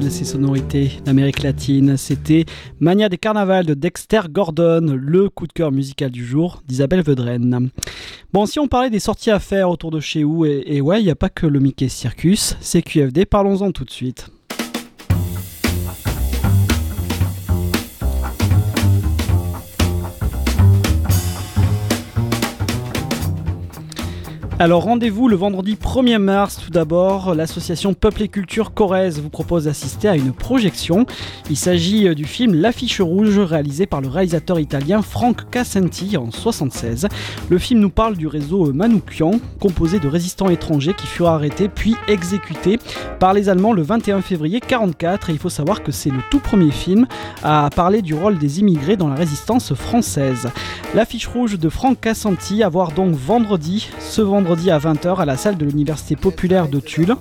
Belles 0.00 0.10
ces 0.10 0.24
sonorités 0.24 0.90
d'Amérique 1.04 1.42
latine. 1.42 1.96
C'était 1.96 2.46
Mania 2.80 3.08
des 3.08 3.16
carnavals 3.16 3.64
de 3.64 3.74
Dexter 3.74 4.22
Gordon, 4.28 4.98
le 5.00 5.28
coup 5.28 5.46
de 5.46 5.52
cœur 5.52 5.70
musical 5.70 6.10
du 6.10 6.24
jour 6.24 6.62
d'Isabelle 6.66 7.02
Vedren. 7.02 7.70
Bon, 8.32 8.46
si 8.46 8.58
on 8.58 8.66
parlait 8.66 8.90
des 8.90 8.98
sorties 8.98 9.30
à 9.30 9.38
faire 9.38 9.70
autour 9.70 9.92
de 9.92 10.00
chez 10.00 10.24
vous, 10.24 10.46
et, 10.46 10.64
et 10.66 10.80
ouais, 10.80 11.00
il 11.00 11.04
n'y 11.04 11.10
a 11.10 11.14
pas 11.14 11.28
que 11.28 11.46
le 11.46 11.60
Mickey 11.60 11.88
Circus, 11.88 12.56
c'est 12.60 12.82
QFD, 12.82 13.24
parlons-en 13.24 13.70
tout 13.70 13.84
de 13.84 13.90
suite. 13.90 14.30
Alors 24.60 24.84
rendez-vous 24.84 25.26
le 25.26 25.34
vendredi 25.34 25.74
1er 25.74 26.18
mars 26.18 26.60
tout 26.64 26.70
d'abord, 26.70 27.34
l'association 27.34 27.92
Peuple 27.92 28.22
et 28.22 28.28
Culture 28.28 28.72
Corrèze 28.72 29.20
vous 29.20 29.28
propose 29.28 29.64
d'assister 29.64 30.06
à 30.06 30.14
une 30.14 30.32
projection. 30.32 31.06
Il 31.50 31.56
s'agit 31.56 32.06
euh, 32.06 32.14
du 32.14 32.24
film 32.24 32.54
L'affiche 32.54 33.00
rouge 33.00 33.40
réalisé 33.40 33.86
par 33.86 34.00
le 34.00 34.06
réalisateur 34.06 34.60
italien 34.60 35.02
Frank 35.02 35.50
Cassenti 35.50 36.16
en 36.16 36.30
1976. 36.30 37.08
Le 37.50 37.58
film 37.58 37.80
nous 37.80 37.90
parle 37.90 38.16
du 38.16 38.28
réseau 38.28 38.72
Manoukian, 38.72 39.40
composé 39.60 39.98
de 39.98 40.06
résistants 40.06 40.48
étrangers 40.48 40.94
qui 40.94 41.08
furent 41.08 41.30
arrêtés 41.30 41.68
puis 41.68 41.96
exécutés 42.06 42.78
par 43.18 43.34
les 43.34 43.48
Allemands 43.48 43.72
le 43.72 43.82
21 43.82 44.20
février 44.20 44.60
1944 44.60 45.30
et 45.30 45.32
il 45.32 45.38
faut 45.40 45.48
savoir 45.48 45.82
que 45.82 45.90
c'est 45.90 46.10
le 46.10 46.20
tout 46.30 46.38
premier 46.38 46.70
film 46.70 47.08
à 47.42 47.70
parler 47.74 48.02
du 48.02 48.14
rôle 48.14 48.38
des 48.38 48.60
immigrés 48.60 48.96
dans 48.96 49.08
la 49.08 49.16
résistance 49.16 49.74
française. 49.74 50.48
L'affiche 50.94 51.26
rouge 51.26 51.58
de 51.58 51.68
Frank 51.68 52.00
Cassenti 52.00 52.62
à 52.62 52.68
voir 52.68 52.92
donc 52.92 53.16
vendredi, 53.16 53.90
ce 53.98 54.22
vendredi 54.22 54.43
vendredi 54.44 54.70
à 54.70 54.78
20h 54.78 55.16
à 55.16 55.24
la 55.24 55.38
salle 55.38 55.56
de 55.56 55.64
l'Université 55.64 56.16
populaire 56.16 56.68
de 56.68 56.78
Tulle. 56.78 57.16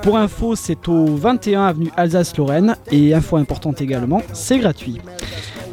Pour 0.00 0.16
info, 0.16 0.54
c'est 0.54 0.86
au 0.86 1.06
21 1.06 1.64
avenue 1.64 1.90
Alsace-Lorraine 1.96 2.76
et 2.92 3.14
info 3.14 3.36
importante 3.36 3.80
également, 3.80 4.22
c'est 4.32 4.58
gratuit. 4.58 5.00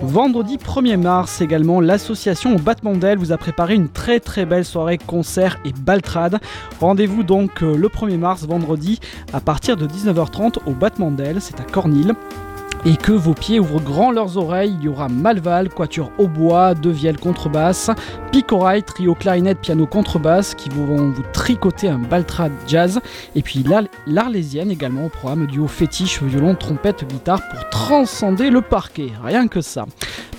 Vendredi 0.02 0.58
1er 0.58 0.98
mars 0.98 1.42
également, 1.42 1.80
l'association 1.80 2.56
Batmandel 2.56 3.20
vous 3.20 3.32
a 3.32 3.38
préparé 3.38 3.76
une 3.76 3.88
très 3.88 4.20
très 4.20 4.48
belle 4.48 4.66
soirée 4.66 4.98
concert 4.98 5.60
et 5.64 5.74
baltrade. 5.80 6.40
Rendez-vous 6.80 7.22
donc 7.22 7.62
euh, 7.62 7.78
le 7.78 7.88
1er 7.88 8.18
mars 8.18 8.44
vendredi 8.48 9.00
à 9.32 9.40
partir 9.40 9.78
de 9.78 9.86
19h30 9.86 10.58
au 10.66 10.72
Batmandel, 10.72 11.40
c'est 11.40 11.60
à 11.60 11.64
Cornille 11.64 12.14
et 12.86 12.98
que 12.98 13.12
vos 13.12 13.34
pieds 13.34 13.60
ouvrent 13.60 13.82
grand 13.82 14.12
leurs 14.12 14.38
oreilles. 14.38 14.76
Il 14.80 14.86
y 14.86 14.88
aura 14.88 15.10
Malval, 15.10 15.70
quatuor 15.70 16.12
au 16.18 16.28
bois, 16.28 16.76
deux 16.76 16.92
vielles 16.92 17.20
contrebasse, 17.20 17.90
Picorail, 18.32 18.84
trio 18.84 19.16
clarinette, 19.16 19.60
piano 19.60 19.88
contrebasse 19.88 20.56
qui 20.56 20.70
vont 20.70 21.12
vous 21.12 21.24
tricoter 21.34 21.90
un 21.90 21.98
baltrade 21.98 22.52
jazz. 22.68 23.00
Et 23.36 23.42
puis 23.42 23.66
l'Arlésienne 24.06 24.72
également 24.72 25.06
au 25.06 25.10
programme, 25.10 25.48
duo 25.48 25.68
fétiche, 25.68 26.22
violon, 26.22 26.56
trompette, 26.56 27.08
guitare 27.08 27.42
pour 27.50 27.70
transcender 27.70 28.50
le 28.50 28.62
parquet. 28.62 29.12
Rien 29.24 29.48
que 29.48 29.62
ça. 29.62 29.86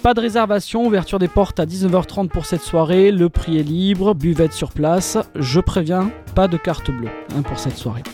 Pas 0.03 0.15
de 0.15 0.21
réservation, 0.21 0.87
ouverture 0.87 1.19
des 1.19 1.27
portes 1.27 1.59
à 1.59 1.67
19h30 1.67 2.29
pour 2.29 2.47
cette 2.47 2.63
soirée, 2.63 3.11
le 3.11 3.29
prix 3.29 3.59
est 3.59 3.65
libre, 3.65 4.15
buvette 4.15 4.53
sur 4.53 4.71
place. 4.71 5.19
Je 5.35 5.59
préviens, 5.59 6.11
pas 6.35 6.47
de 6.47 6.57
carte 6.57 6.91
bleue 6.91 7.09
hein, 7.37 7.43
pour 7.43 7.59
cette 7.59 7.77
soirée. 7.77 8.05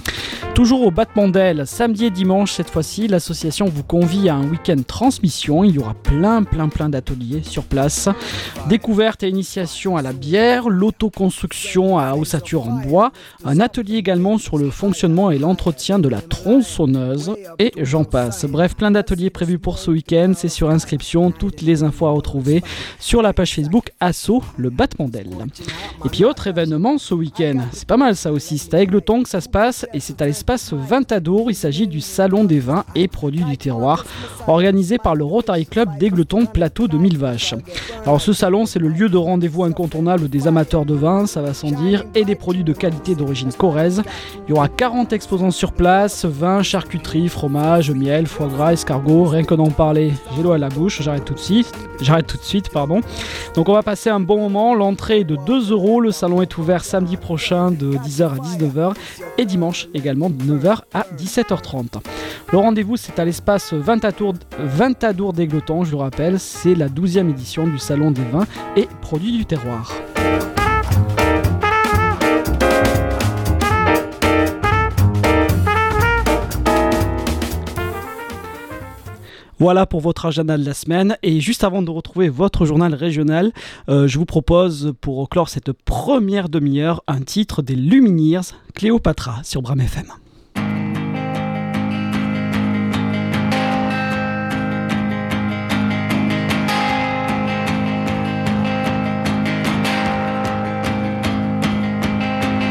Toujours 0.63 0.87
au 0.87 0.93
battement 0.93 1.27
d'ailes, 1.27 1.65
samedi 1.67 2.05
et 2.05 2.11
dimanche 2.11 2.53
cette 2.53 2.71
fois-ci, 2.71 3.09
l'association 3.09 3.67
vous 3.67 3.83
convie 3.83 4.29
à 4.29 4.37
un 4.37 4.49
week-end 4.49 4.77
transmission. 4.87 5.65
Il 5.65 5.75
y 5.75 5.79
aura 5.81 5.95
plein, 5.95 6.45
plein, 6.45 6.69
plein 6.69 6.89
d'ateliers 6.89 7.43
sur 7.43 7.65
place. 7.65 8.09
Découverte 8.69 9.25
et 9.25 9.29
initiation 9.29 9.97
à 9.97 10.03
la 10.03 10.13
bière, 10.13 10.69
l'autoconstruction 10.69 11.99
à 11.99 12.15
ossature 12.15 12.69
en 12.69 12.75
bois, 12.75 13.11
un 13.45 13.59
atelier 13.59 13.97
également 13.97 14.39
sur 14.39 14.57
le 14.57 14.71
fonctionnement 14.71 15.33
et 15.33 15.39
l'entretien 15.41 15.99
de 15.99 16.09
la 16.09 16.21
tronçonneuse, 16.21 17.35
et 17.59 17.73
j'en 17.79 18.05
passe. 18.05 18.45
Bref, 18.45 18.77
plein 18.77 18.93
d'ateliers 18.93 19.31
prévus 19.31 19.59
pour 19.59 19.79
ce 19.79 19.91
week-end. 19.91 20.31
C'est 20.37 20.49
sur 20.49 20.71
inscription, 20.71 21.33
toutes 21.33 21.61
les 21.63 21.83
infos 21.83 22.07
à 22.07 22.13
retrouver 22.13 22.63
sur 23.01 23.21
la 23.21 23.33
page 23.33 23.57
Facebook 23.57 23.91
Asso, 23.99 24.41
le 24.57 24.71
battement 24.71 25.09
d'ailes. 25.09 25.31
Et 26.05 26.09
puis 26.09 26.25
autre 26.25 26.47
événement 26.47 26.99
ce 26.99 27.15
week-end, 27.15 27.63
c'est 27.73 27.89
pas 27.89 27.97
mal 27.97 28.15
ça 28.15 28.31
aussi, 28.31 28.59
c'est 28.59 28.75
à 28.75 28.81
Aigleton 28.81 29.25
que 29.25 29.29
ça 29.29 29.41
se 29.41 29.49
passe 29.49 29.87
et 29.93 29.99
c'est 29.99 30.23
à 30.23 30.27
l'espace 30.27 30.52
Vintadour. 30.73 31.51
Il 31.51 31.55
s'agit 31.55 31.87
du 31.87 32.01
Salon 32.01 32.45
des 32.45 32.61
vins 32.61 32.85
et 32.95 33.09
produits 33.09 33.45
du 33.45 33.57
terroir, 33.57 34.05
organisé 34.47 34.99
par 34.99 35.15
le 35.15 35.25
Rotary 35.25 35.67
Club 35.67 35.97
d'Aigleton 35.99 36.47
Plateau 36.47 36.89
de 36.89 36.99
Mille 36.99 37.19
Vaches. 37.19 37.55
Alors 38.05 38.21
ce 38.21 38.33
salon, 38.33 38.67
c'est 38.67 38.79
le 38.79 38.89
lieu 38.89 39.09
de 39.09 39.17
rendez-vous 39.17 39.65
incontournable 39.65 40.29
des 40.29 40.47
amateurs 40.47 40.85
de 40.85 40.95
vin, 40.95 41.27
ça 41.27 41.41
va 41.41 41.55
sans 41.55 41.71
dire, 41.71 42.05
et 42.15 42.25
des 42.25 42.35
produits 42.35 42.65
de 42.65 42.73
qualité 42.73 43.15
d'origine 43.15 43.53
corrèze. 43.53 44.03
Il 44.47 44.51
y 44.51 44.53
aura 44.53 44.69
40 44.69 45.13
exposants 45.13 45.51
sur 45.51 45.73
place, 45.73 46.25
vin, 46.25 46.63
charcuterie, 46.63 47.29
fromage, 47.29 47.91
miel, 47.91 48.27
foie 48.27 48.49
gras, 48.49 48.73
escargot, 48.73 49.25
rien 49.25 49.45
que 49.45 49.55
d'en 49.55 49.71
parler, 49.71 50.13
j'ai 50.37 50.43
l'eau 50.43 50.53
à 50.53 50.59
la 50.59 50.69
bouche, 50.69 51.01
j'arrête 51.03 51.25
tout 51.25 51.35
de 51.35 51.39
suite. 51.39 51.73
J'arrête 52.01 52.27
tout 52.27 52.37
de 52.37 52.43
suite, 52.43 52.69
pardon. 52.71 53.01
Donc 53.55 53.69
on 53.69 53.73
va 53.73 53.83
passer 53.83 54.11
un 54.11 54.19
bon 54.19 54.39
moment, 54.39 54.75
l'entrée 54.75 55.21
est 55.21 55.25
de 55.25 55.37
2 55.47 55.71
euros, 55.71 56.01
le 56.01 56.11
salon 56.11 56.43
est 56.43 56.59
ouvert 56.59 56.85
samedi 56.85 57.17
prochain 57.17 57.71
de 57.71 57.93
10h 57.93 58.25
à 58.25 58.37
19h 58.37 58.95
et 59.39 59.45
dimanche 59.45 59.89
également 59.95 60.29
de 60.33 60.45
9h 60.45 60.81
à 60.93 61.07
17h30. 61.17 62.01
Le 62.51 62.59
rendez-vous 62.59 62.97
c'est 62.97 63.19
à 63.19 63.25
l'espace 63.25 63.73
Vintadour 63.73 65.33
d'Aigleton, 65.33 65.85
je 65.85 65.93
le 65.93 65.97
rappelle, 65.99 66.39
c'est 66.39 66.75
la 66.75 66.89
12e 66.89 67.31
édition 67.31 67.67
du 67.67 67.79
Salon 67.79 68.11
des 68.11 68.25
vins 68.25 68.47
et 68.77 68.89
produits 69.01 69.33
du 69.33 69.45
terroir. 69.47 69.93
Voilà 79.63 79.87
pour 79.87 80.01
votre 80.01 80.27
agenda 80.27 80.59
de 80.59 80.65
la 80.65 80.75
semaine. 80.75 81.17
Et 81.23 81.39
juste 81.39 81.63
avant 81.63 81.83
de 81.83 81.91
retrouver 81.91 82.29
votre 82.29 82.65
journal 82.65 82.95
régional, 82.95 83.53
euh, 83.89 84.09
je 84.09 84.19
vous 84.19 84.25
propose 84.25 84.93
pour 85.01 85.29
clore 85.29 85.49
cette 85.49 85.71
première 85.71 86.49
demi-heure 86.49 87.05
un 87.07 87.21
titre 87.21 87.63
des 87.63 87.77
Lumineers, 87.77 88.57
Cléopatra 88.75 89.41
sur 89.45 89.63
Bram 89.63 89.81
FM. 89.81 90.22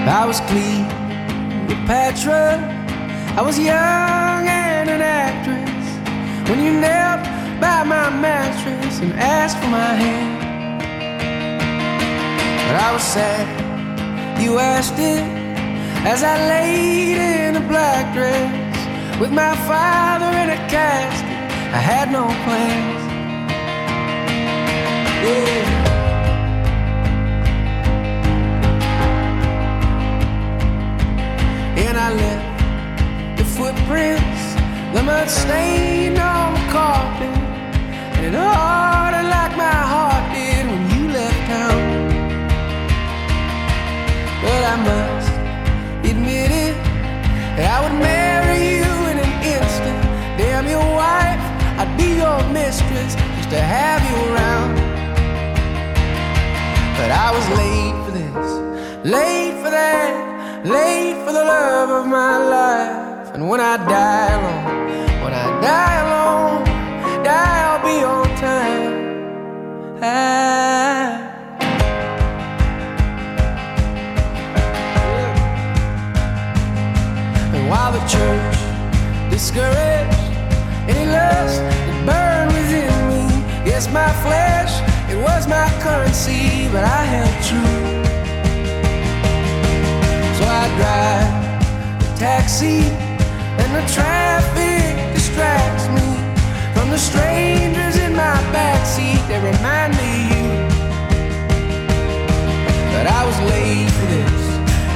I 0.07 0.25
was 0.25 0.39
clean, 0.41 0.85
Cleopatra. 1.67 2.59
I 3.37 3.41
was 3.41 3.57
young 3.57 4.47
and 4.47 4.89
an 4.89 5.01
actress. 5.01 6.49
When 6.49 6.63
you 6.63 6.73
knelt 6.73 7.23
by 7.61 7.83
my 7.83 8.09
mattress 8.09 8.99
and 8.99 9.13
asked 9.13 9.57
for 9.57 9.69
my 9.69 9.93
hand. 9.93 10.41
But 12.67 12.75
I 12.75 12.93
was 12.93 13.03
sad 13.03 13.61
you 14.41 14.57
asked 14.57 14.97
it 14.97 15.23
as 16.03 16.23
I 16.23 16.35
laid 16.47 17.17
in 17.17 17.55
a 17.55 17.67
black 17.67 18.11
dress 18.13 19.19
with 19.19 19.31
my 19.31 19.55
father 19.67 20.35
in 20.41 20.49
a 20.49 20.57
casket. 20.67 21.29
I 21.71 21.77
had 21.77 22.11
no 22.11 22.25
plans. 22.43 23.01
Yeah. 25.23 25.80
Left 32.11 33.37
the 33.37 33.45
footprints 33.45 34.43
the 34.93 35.01
mud 35.01 35.29
stain 35.29 36.17
on 36.17 36.53
the 36.53 36.65
carpet, 36.69 37.37
and 38.17 38.25
it 38.25 38.33
hardened 38.33 39.29
like 39.29 39.55
my 39.55 39.79
heart 39.93 40.33
did 40.35 40.65
when 40.67 40.83
you 40.91 41.07
left 41.13 41.41
town. 41.47 41.81
But 44.43 44.61
I 44.73 44.75
must 44.89 45.31
admit 46.11 46.51
it, 46.51 46.75
I 47.57 47.77
would 47.81 47.97
marry 47.97 48.59
you 48.79 48.91
in 49.11 49.17
an 49.25 49.33
instant. 49.55 50.01
Damn 50.37 50.67
your 50.67 50.87
wife, 50.93 51.39
I'd 51.79 51.95
be 51.97 52.09
your 52.23 52.43
mistress 52.51 53.15
just 53.37 53.49
to 53.51 53.61
have 53.61 54.01
you 54.09 54.17
around. 54.33 54.75
But 56.97 57.09
I 57.11 57.31
was 57.31 57.45
late 57.57 57.95
for 58.03 58.11
this, 58.11 59.05
late 59.05 59.31
that, 59.31 59.40
late 60.63 61.15
for 61.25 61.33
the 61.33 61.43
love 61.43 61.89
of 61.89 62.07
my 62.07 62.37
life. 62.37 63.33
And 63.33 63.49
when 63.49 63.59
I 63.59 63.77
die 63.77 64.31
alone, 64.39 65.23
when 65.23 65.33
I 65.33 65.61
die 65.61 65.97
alone, 66.05 66.63
die 67.23 67.61
I'll 67.67 67.81
be 67.83 68.03
on 68.03 68.27
time. 68.37 70.03
I 70.03 71.27
And 77.53 77.69
while 77.69 77.91
the 77.91 78.05
church 78.07 79.31
discouraged 79.31 80.19
any 80.87 81.09
lust 81.11 81.59
that 81.61 82.05
burned 82.05 82.53
within 82.53 82.93
me, 83.09 83.69
yes, 83.69 83.91
my 83.91 84.11
flesh, 84.21 84.79
it 85.11 85.17
was 85.17 85.47
my 85.47 85.67
currency, 85.81 86.69
but 86.71 86.83
I 86.83 87.03
held 87.03 87.45
true. 87.45 88.10
I 90.63 90.67
drive 90.77 91.33
a 92.05 92.17
taxi 92.19 92.85
and 93.61 93.69
the 93.73 93.81
traffic 93.91 94.93
distracts 95.15 95.87
me 95.89 96.07
from 96.75 96.91
the 96.91 96.99
strangers 96.99 97.97
in 97.97 98.13
my 98.15 98.37
backseat 98.53 99.21
that 99.29 99.41
remind 99.41 99.97
me 99.97 100.11
of 100.21 100.37
you. 100.37 100.45
But 102.93 103.05
I 103.09 103.21
was 103.25 103.37
late 103.49 103.89
for 103.89 104.05
this, 104.13 104.43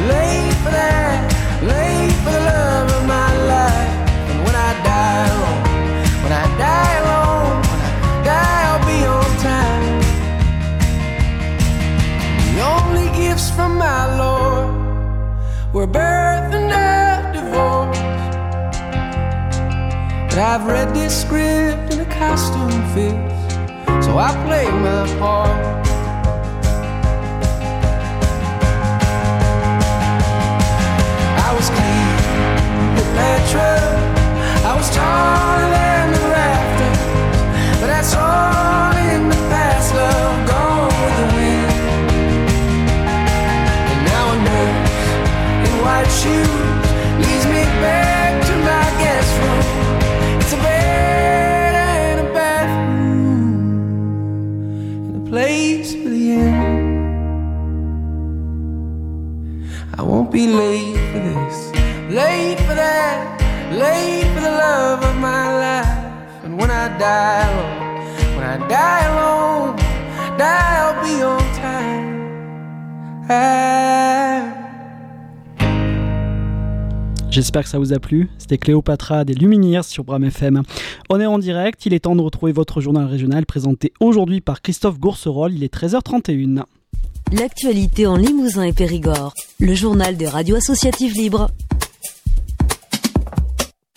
late 0.05 0.53
for 0.61 0.69
that, 0.69 1.33
late 1.65 2.13
for 2.21 2.29
the 2.37 2.43
love 2.45 2.87
of 2.97 3.03
my 3.09 3.29
life. 3.49 3.93
And 4.29 4.37
when 4.45 4.53
I 4.53 4.71
die 4.85 5.25
alone, 5.33 5.65
when 6.21 6.33
I 6.43 6.45
die 6.61 6.95
alone, 7.01 7.57
when 7.71 7.81
I 7.89 7.91
die, 8.21 8.61
I'll 8.69 8.85
be 8.85 9.01
on 9.17 9.29
time. 9.41 9.97
The 12.53 12.61
only 12.61 13.09
gifts 13.17 13.49
from 13.49 13.79
my 13.79 14.15
Lord 14.15 14.84
were 15.75 15.85
birth 15.85 16.53
and 16.53 16.71
a 16.71 17.33
divorce. 17.33 17.99
But 20.29 20.39
I've 20.39 20.65
read 20.65 20.95
this 20.95 21.13
script 21.19 21.91
and 21.91 21.99
the 21.99 22.05
costume 22.05 22.71
fits, 22.93 24.05
so 24.05 24.17
I 24.17 24.31
play 24.47 24.71
my 24.71 25.05
part. 25.19 25.85
I 31.45 31.49
was 31.57 31.67
clean 31.77 32.15
petrol. 33.17 33.91
I 34.69 34.77
was 34.77 34.89
taller 34.95 35.69
than 35.75 36.13
the 36.13 36.21
rafters, 36.35 37.81
but 37.81 37.87
that's 37.87 38.15
all 38.15 38.64
be 60.31 60.47
late 60.47 60.97
for 61.11 61.19
this, 61.19 61.71
late 62.09 62.59
for 62.61 62.75
that, 62.75 63.39
late 63.71 64.25
for 64.33 64.41
the 64.41 64.51
love 64.51 65.03
of 65.03 65.15
my 65.17 65.45
life. 65.59 66.43
And 66.43 66.59
when 66.59 66.71
I 66.71 66.87
die 66.97 67.47
alone, 67.51 68.35
when 68.35 68.45
I 68.45 68.57
die 68.67 69.05
alone, 69.05 69.75
die 70.37 71.03
be 71.03 71.23
on 71.23 71.39
time. 71.55 72.15
Ah. 73.29 74.41
J'espère 77.29 77.63
que 77.63 77.69
ça 77.69 77.79
vous 77.79 77.91
a 77.91 77.99
plu. 77.99 78.29
C'était 78.37 78.57
Cléopatra 78.57 79.25
des 79.25 79.33
Lumineers 79.33 79.83
sur 79.83 80.05
Bram 80.05 80.23
FM. 80.23 80.61
On 81.09 81.19
est 81.19 81.25
en 81.25 81.37
direct, 81.37 81.85
il 81.85 81.93
est 81.93 81.99
temps 81.99 82.15
de 82.15 82.21
retrouver 82.21 82.53
votre 82.53 82.79
journal 82.79 83.05
régional 83.05 83.45
présenté 83.45 83.91
aujourd'hui 83.99 84.39
par 84.39 84.61
Christophe 84.61 84.99
Gourcerol. 84.99 85.53
Il 85.53 85.63
est 85.63 85.73
13h31. 85.73 86.63
L'actualité 87.37 88.07
en 88.07 88.15
Limousin 88.15 88.63
et 88.63 88.71
Périgord. 88.71 89.33
Le 89.59 89.75
journal 89.75 90.15
des 90.15 90.27
radios 90.27 90.55
associatives 90.55 91.15
libres. 91.15 91.49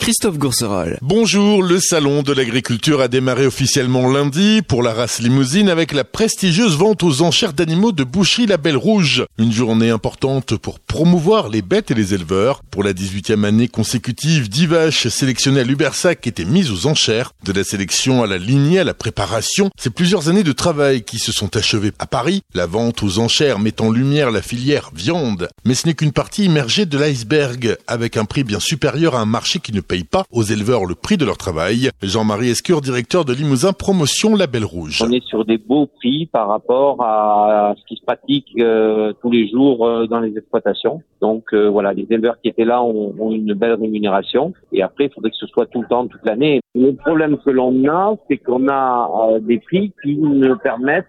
Christophe 0.09 0.39
Gourcerol. 0.39 0.97
Bonjour, 1.03 1.63
le 1.63 1.79
salon 1.79 2.23
de 2.23 2.33
l'agriculture 2.33 3.03
a 3.03 3.09
démarré 3.09 3.47
officiellement 3.47 4.09
lundi 4.11 4.63
pour 4.67 4.83
la 4.83 4.95
race 4.95 5.19
limousine 5.19 5.69
avec 5.69 5.93
la 5.93 6.03
prestigieuse 6.03 6.79
vente 6.79 7.03
aux 7.03 7.21
enchères 7.21 7.53
d'animaux 7.53 7.93
de 7.93 8.05
boucherie 8.05 8.47
La 8.47 8.57
Belle 8.57 8.79
Rouge. 8.79 9.27
Une 9.37 9.53
journée 9.53 9.91
importante 9.91 10.57
pour 10.57 10.81
promouvoir 10.81 11.51
les 11.51 11.61
bêtes 11.61 11.91
et 11.91 11.95
les 11.95 12.15
éleveurs. 12.15 12.63
Pour 12.71 12.83
la 12.83 12.95
18e 12.95 13.45
année 13.45 13.69
consécutive, 13.69 14.49
10 14.49 14.67
vaches 14.67 15.09
sélectionnées 15.09 15.61
à 15.61 15.65
Lubersac 15.65 16.27
étaient 16.27 16.47
mises 16.47 16.71
aux 16.71 16.87
enchères. 16.87 17.33
De 17.45 17.53
la 17.53 17.63
sélection 17.63 18.23
à 18.23 18.27
la 18.27 18.39
lignée, 18.39 18.79
à 18.79 18.85
la 18.85 18.95
préparation, 18.95 19.69
c'est 19.79 19.93
plusieurs 19.93 20.31
années 20.31 20.43
de 20.43 20.53
travail 20.53 21.03
qui 21.03 21.19
se 21.19 21.33
sont 21.33 21.55
achevées 21.55 21.93
à 21.99 22.07
Paris. 22.07 22.41
La 22.55 22.65
vente 22.65 23.03
aux 23.03 23.19
enchères 23.19 23.59
met 23.59 23.83
en 23.83 23.91
lumière 23.91 24.31
la 24.31 24.41
filière 24.41 24.91
viande. 24.95 25.51
Mais 25.67 25.75
ce 25.75 25.87
n'est 25.87 25.93
qu'une 25.93 26.13
partie 26.13 26.47
immergée 26.47 26.87
de 26.87 26.97
l'iceberg, 26.97 27.77
avec 27.87 28.17
un 28.17 28.25
prix 28.25 28.43
bien 28.43 28.59
supérieur 28.59 29.15
à 29.15 29.21
un 29.21 29.27
marché 29.27 29.59
qui 29.59 29.75
ne 29.75 29.83
paye 29.83 29.98
pas 30.05 30.25
aux 30.33 30.43
éleveurs 30.43 30.85
le 30.85 30.95
prix 30.95 31.17
de 31.17 31.25
leur 31.25 31.37
travail. 31.37 31.91
Jean-Marie 32.03 32.51
Escure, 32.51 32.81
directeur 32.81 33.25
de 33.25 33.33
Limousin 33.33 33.73
Promotion 33.73 34.35
Label 34.35 34.65
Rouge. 34.65 35.03
On 35.07 35.13
est 35.13 35.25
sur 35.25 35.45
des 35.45 35.59
beaux 35.59 35.87
prix 35.87 36.27
par 36.27 36.49
rapport 36.49 37.03
à 37.03 37.75
ce 37.77 37.85
qui 37.87 37.97
se 37.97 38.05
pratique 38.05 38.47
euh, 38.59 39.13
tous 39.21 39.31
les 39.31 39.49
jours 39.49 39.87
euh, 39.87 40.07
dans 40.07 40.21
les 40.21 40.37
exploitations. 40.37 41.03
Donc 41.21 41.45
euh, 41.53 41.69
voilà, 41.69 41.93
les 41.93 42.07
éleveurs 42.11 42.41
qui 42.41 42.49
étaient 42.49 42.65
là 42.65 42.83
ont, 42.83 43.33
une 43.33 43.55
belle 43.55 43.75
rémunération. 43.75 44.53
Et 44.73 44.83
après, 44.83 45.07
il 45.07 45.13
faudrait 45.13 45.31
que 45.31 45.37
ce 45.37 45.47
soit 45.47 45.67
tout 45.67 45.83
le 45.83 45.89
temps, 45.89 46.07
toute 46.07 46.25
l'année. 46.25 46.61
Le 46.75 46.93
problème 46.93 47.39
que 47.39 47.51
l'on 47.51 47.89
a, 47.89 48.15
c'est 48.29 48.39
qu'on 48.39 48.69
a 48.69 49.39
des 49.41 49.59
prix 49.59 49.93
qui 50.03 50.17
ne 50.17 50.55
permettent 50.55 51.07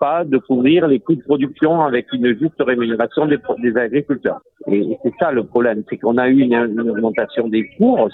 pas 0.00 0.24
de 0.24 0.38
couvrir 0.38 0.86
les 0.88 1.00
coûts 1.00 1.14
de 1.14 1.22
production 1.22 1.82
avec 1.82 2.06
une 2.12 2.36
juste 2.38 2.60
rémunération 2.60 3.26
des, 3.26 3.76
agriculteurs. 3.76 4.40
Et, 4.66 4.98
c'est 5.02 5.12
ça 5.18 5.32
le 5.32 5.44
problème, 5.44 5.82
c'est 5.88 5.98
qu'on 5.98 6.18
a 6.18 6.28
eu 6.28 6.40
une, 6.40 6.54
augmentation 6.90 7.48
des 7.48 7.68
cours, 7.76 8.08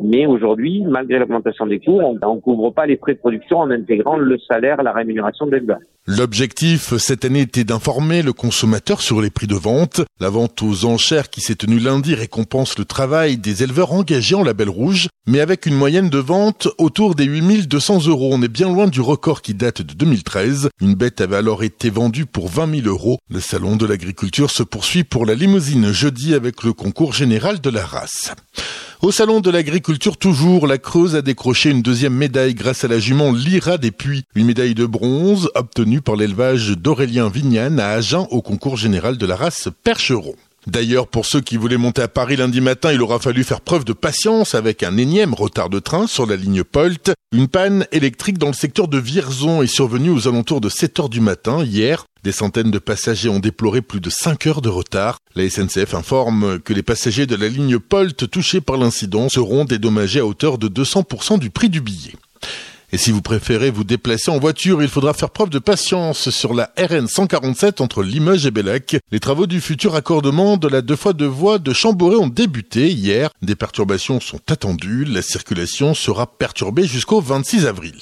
mais 0.00 0.26
aujourd'hui, 0.26 0.84
malgré 0.86 1.18
l'augmentation 1.18 1.66
des 1.66 1.80
cours, 1.80 2.00
on 2.04 2.34
ne 2.34 2.40
couvre 2.40 2.70
pas 2.70 2.86
les 2.86 2.96
frais 2.96 3.14
de 3.14 3.18
production 3.18 3.58
en 3.58 3.70
intégrant 3.70 4.16
le 4.16 4.38
salaire, 4.38 4.82
la 4.82 4.92
rémunération 4.92 5.46
de 5.46 5.52
l'éleveur. 5.52 5.78
L'objectif 6.06 6.96
cette 6.96 7.26
année 7.26 7.42
était 7.42 7.64
d'informer 7.64 8.22
le 8.22 8.32
consommateur 8.32 9.02
sur 9.02 9.20
les 9.20 9.28
prix 9.28 9.46
de 9.46 9.54
vente. 9.54 10.00
La 10.20 10.30
vente 10.30 10.62
aux 10.62 10.86
enchères 10.86 11.28
qui 11.28 11.42
s'est 11.42 11.56
tenue 11.56 11.78
lundi 11.78 12.14
récompense 12.14 12.78
le 12.78 12.86
travail 12.86 13.36
des 13.36 13.62
éleveurs 13.62 13.92
engagés 13.92 14.34
en 14.34 14.42
label 14.42 14.70
rouge, 14.70 15.08
mais 15.26 15.40
avec 15.40 15.66
une 15.66 15.74
moyenne 15.74 16.08
de 16.08 16.16
vente 16.16 16.68
autour 16.78 17.14
des 17.14 17.26
8200 17.26 18.06
euros. 18.06 18.30
On 18.32 18.40
est 18.40 18.48
bien 18.48 18.72
loin 18.72 18.86
du 18.86 19.02
record 19.02 19.42
qui 19.42 19.52
date 19.52 19.82
de 19.82 19.92
2013. 19.92 20.70
Une 20.80 20.94
bête 20.94 21.20
avait 21.20 21.36
alors 21.36 21.62
été 21.62 21.90
vendue 21.90 22.24
pour 22.24 22.48
20 22.48 22.82
000 22.82 22.88
euros. 22.88 23.18
Le 23.28 23.40
salon 23.40 23.76
de 23.76 23.84
l'agriculture 23.84 24.50
se 24.50 24.62
poursuit 24.62 25.04
pour 25.04 25.26
la 25.26 25.34
limousine 25.34 25.92
jeudi 25.92 26.32
avec 26.32 26.62
le 26.62 26.72
concours 26.72 27.12
général 27.12 27.60
de 27.60 27.68
la 27.68 27.84
race. 27.84 28.34
Au 29.00 29.12
salon 29.12 29.40
de 29.40 29.50
l'agriculture 29.50 30.16
toujours, 30.16 30.66
la 30.66 30.76
Creuse 30.76 31.14
a 31.14 31.22
décroché 31.22 31.70
une 31.70 31.82
deuxième 31.82 32.14
médaille 32.14 32.54
grâce 32.54 32.82
à 32.82 32.88
la 32.88 32.98
jument 32.98 33.30
Lyra 33.30 33.78
des 33.78 33.92
Puits, 33.92 34.24
une 34.34 34.46
médaille 34.46 34.74
de 34.74 34.86
bronze 34.86 35.50
obtenue 35.54 36.00
par 36.00 36.16
l'élevage 36.16 36.70
d'Aurélien 36.70 37.28
Vignane 37.28 37.78
à 37.78 37.90
Agen 37.90 38.26
au 38.32 38.42
concours 38.42 38.76
général 38.76 39.16
de 39.16 39.24
la 39.24 39.36
race 39.36 39.68
Percheron. 39.84 40.34
D'ailleurs, 40.66 41.06
pour 41.06 41.24
ceux 41.24 41.40
qui 41.40 41.56
voulaient 41.56 41.78
monter 41.78 42.02
à 42.02 42.08
Paris 42.08 42.36
lundi 42.36 42.60
matin, 42.60 42.92
il 42.92 43.00
aura 43.00 43.18
fallu 43.18 43.44
faire 43.44 43.60
preuve 43.60 43.84
de 43.84 43.92
patience 43.92 44.54
avec 44.54 44.82
un 44.82 44.96
énième 44.96 45.32
retard 45.32 45.70
de 45.70 45.78
train 45.78 46.06
sur 46.06 46.26
la 46.26 46.36
ligne 46.36 46.64
Polt. 46.64 47.12
Une 47.32 47.48
panne 47.48 47.86
électrique 47.92 48.36
dans 48.36 48.48
le 48.48 48.52
secteur 48.52 48.88
de 48.88 48.98
Vierzon 48.98 49.62
est 49.62 49.66
survenue 49.66 50.10
aux 50.10 50.28
alentours 50.28 50.60
de 50.60 50.68
7 50.68 51.00
heures 51.00 51.08
du 51.08 51.20
matin 51.20 51.64
hier. 51.64 52.04
Des 52.24 52.32
centaines 52.32 52.70
de 52.70 52.78
passagers 52.78 53.28
ont 53.28 53.38
déploré 53.38 53.80
plus 53.80 54.00
de 54.00 54.10
5 54.10 54.46
heures 54.46 54.62
de 54.62 54.68
retard. 54.68 55.18
La 55.34 55.48
SNCF 55.48 55.94
informe 55.94 56.58
que 56.58 56.72
les 56.72 56.82
passagers 56.82 57.26
de 57.26 57.36
la 57.36 57.48
ligne 57.48 57.78
Polt 57.78 58.28
touchés 58.30 58.60
par 58.60 58.76
l'incident 58.76 59.28
seront 59.28 59.64
dédommagés 59.64 60.20
à 60.20 60.26
hauteur 60.26 60.58
de 60.58 60.68
200% 60.68 61.38
du 61.38 61.50
prix 61.50 61.68
du 61.68 61.80
billet. 61.80 62.14
Et 62.90 62.96
si 62.96 63.12
vous 63.12 63.20
préférez 63.20 63.70
vous 63.70 63.84
déplacer 63.84 64.30
en 64.30 64.38
voiture, 64.38 64.82
il 64.82 64.88
faudra 64.88 65.12
faire 65.12 65.28
preuve 65.28 65.50
de 65.50 65.58
patience 65.58 66.30
sur 66.30 66.54
la 66.54 66.72
RN 66.78 67.06
147 67.06 67.82
entre 67.82 68.02
Limoges 68.02 68.46
et 68.46 68.50
Bellac. 68.50 68.96
Les 69.12 69.20
travaux 69.20 69.46
du 69.46 69.60
futur 69.60 69.94
accordement 69.94 70.56
de 70.56 70.68
la 70.68 70.80
deux 70.80 70.96
fois 70.96 71.12
deux 71.12 71.26
voies 71.26 71.58
de 71.58 71.74
Chamboré 71.74 72.16
ont 72.16 72.28
débuté 72.28 72.88
hier. 72.88 73.30
Des 73.42 73.56
perturbations 73.56 74.20
sont 74.20 74.40
attendues. 74.50 75.04
La 75.04 75.20
circulation 75.20 75.92
sera 75.92 76.26
perturbée 76.26 76.86
jusqu'au 76.86 77.20
26 77.20 77.66
avril. 77.66 77.94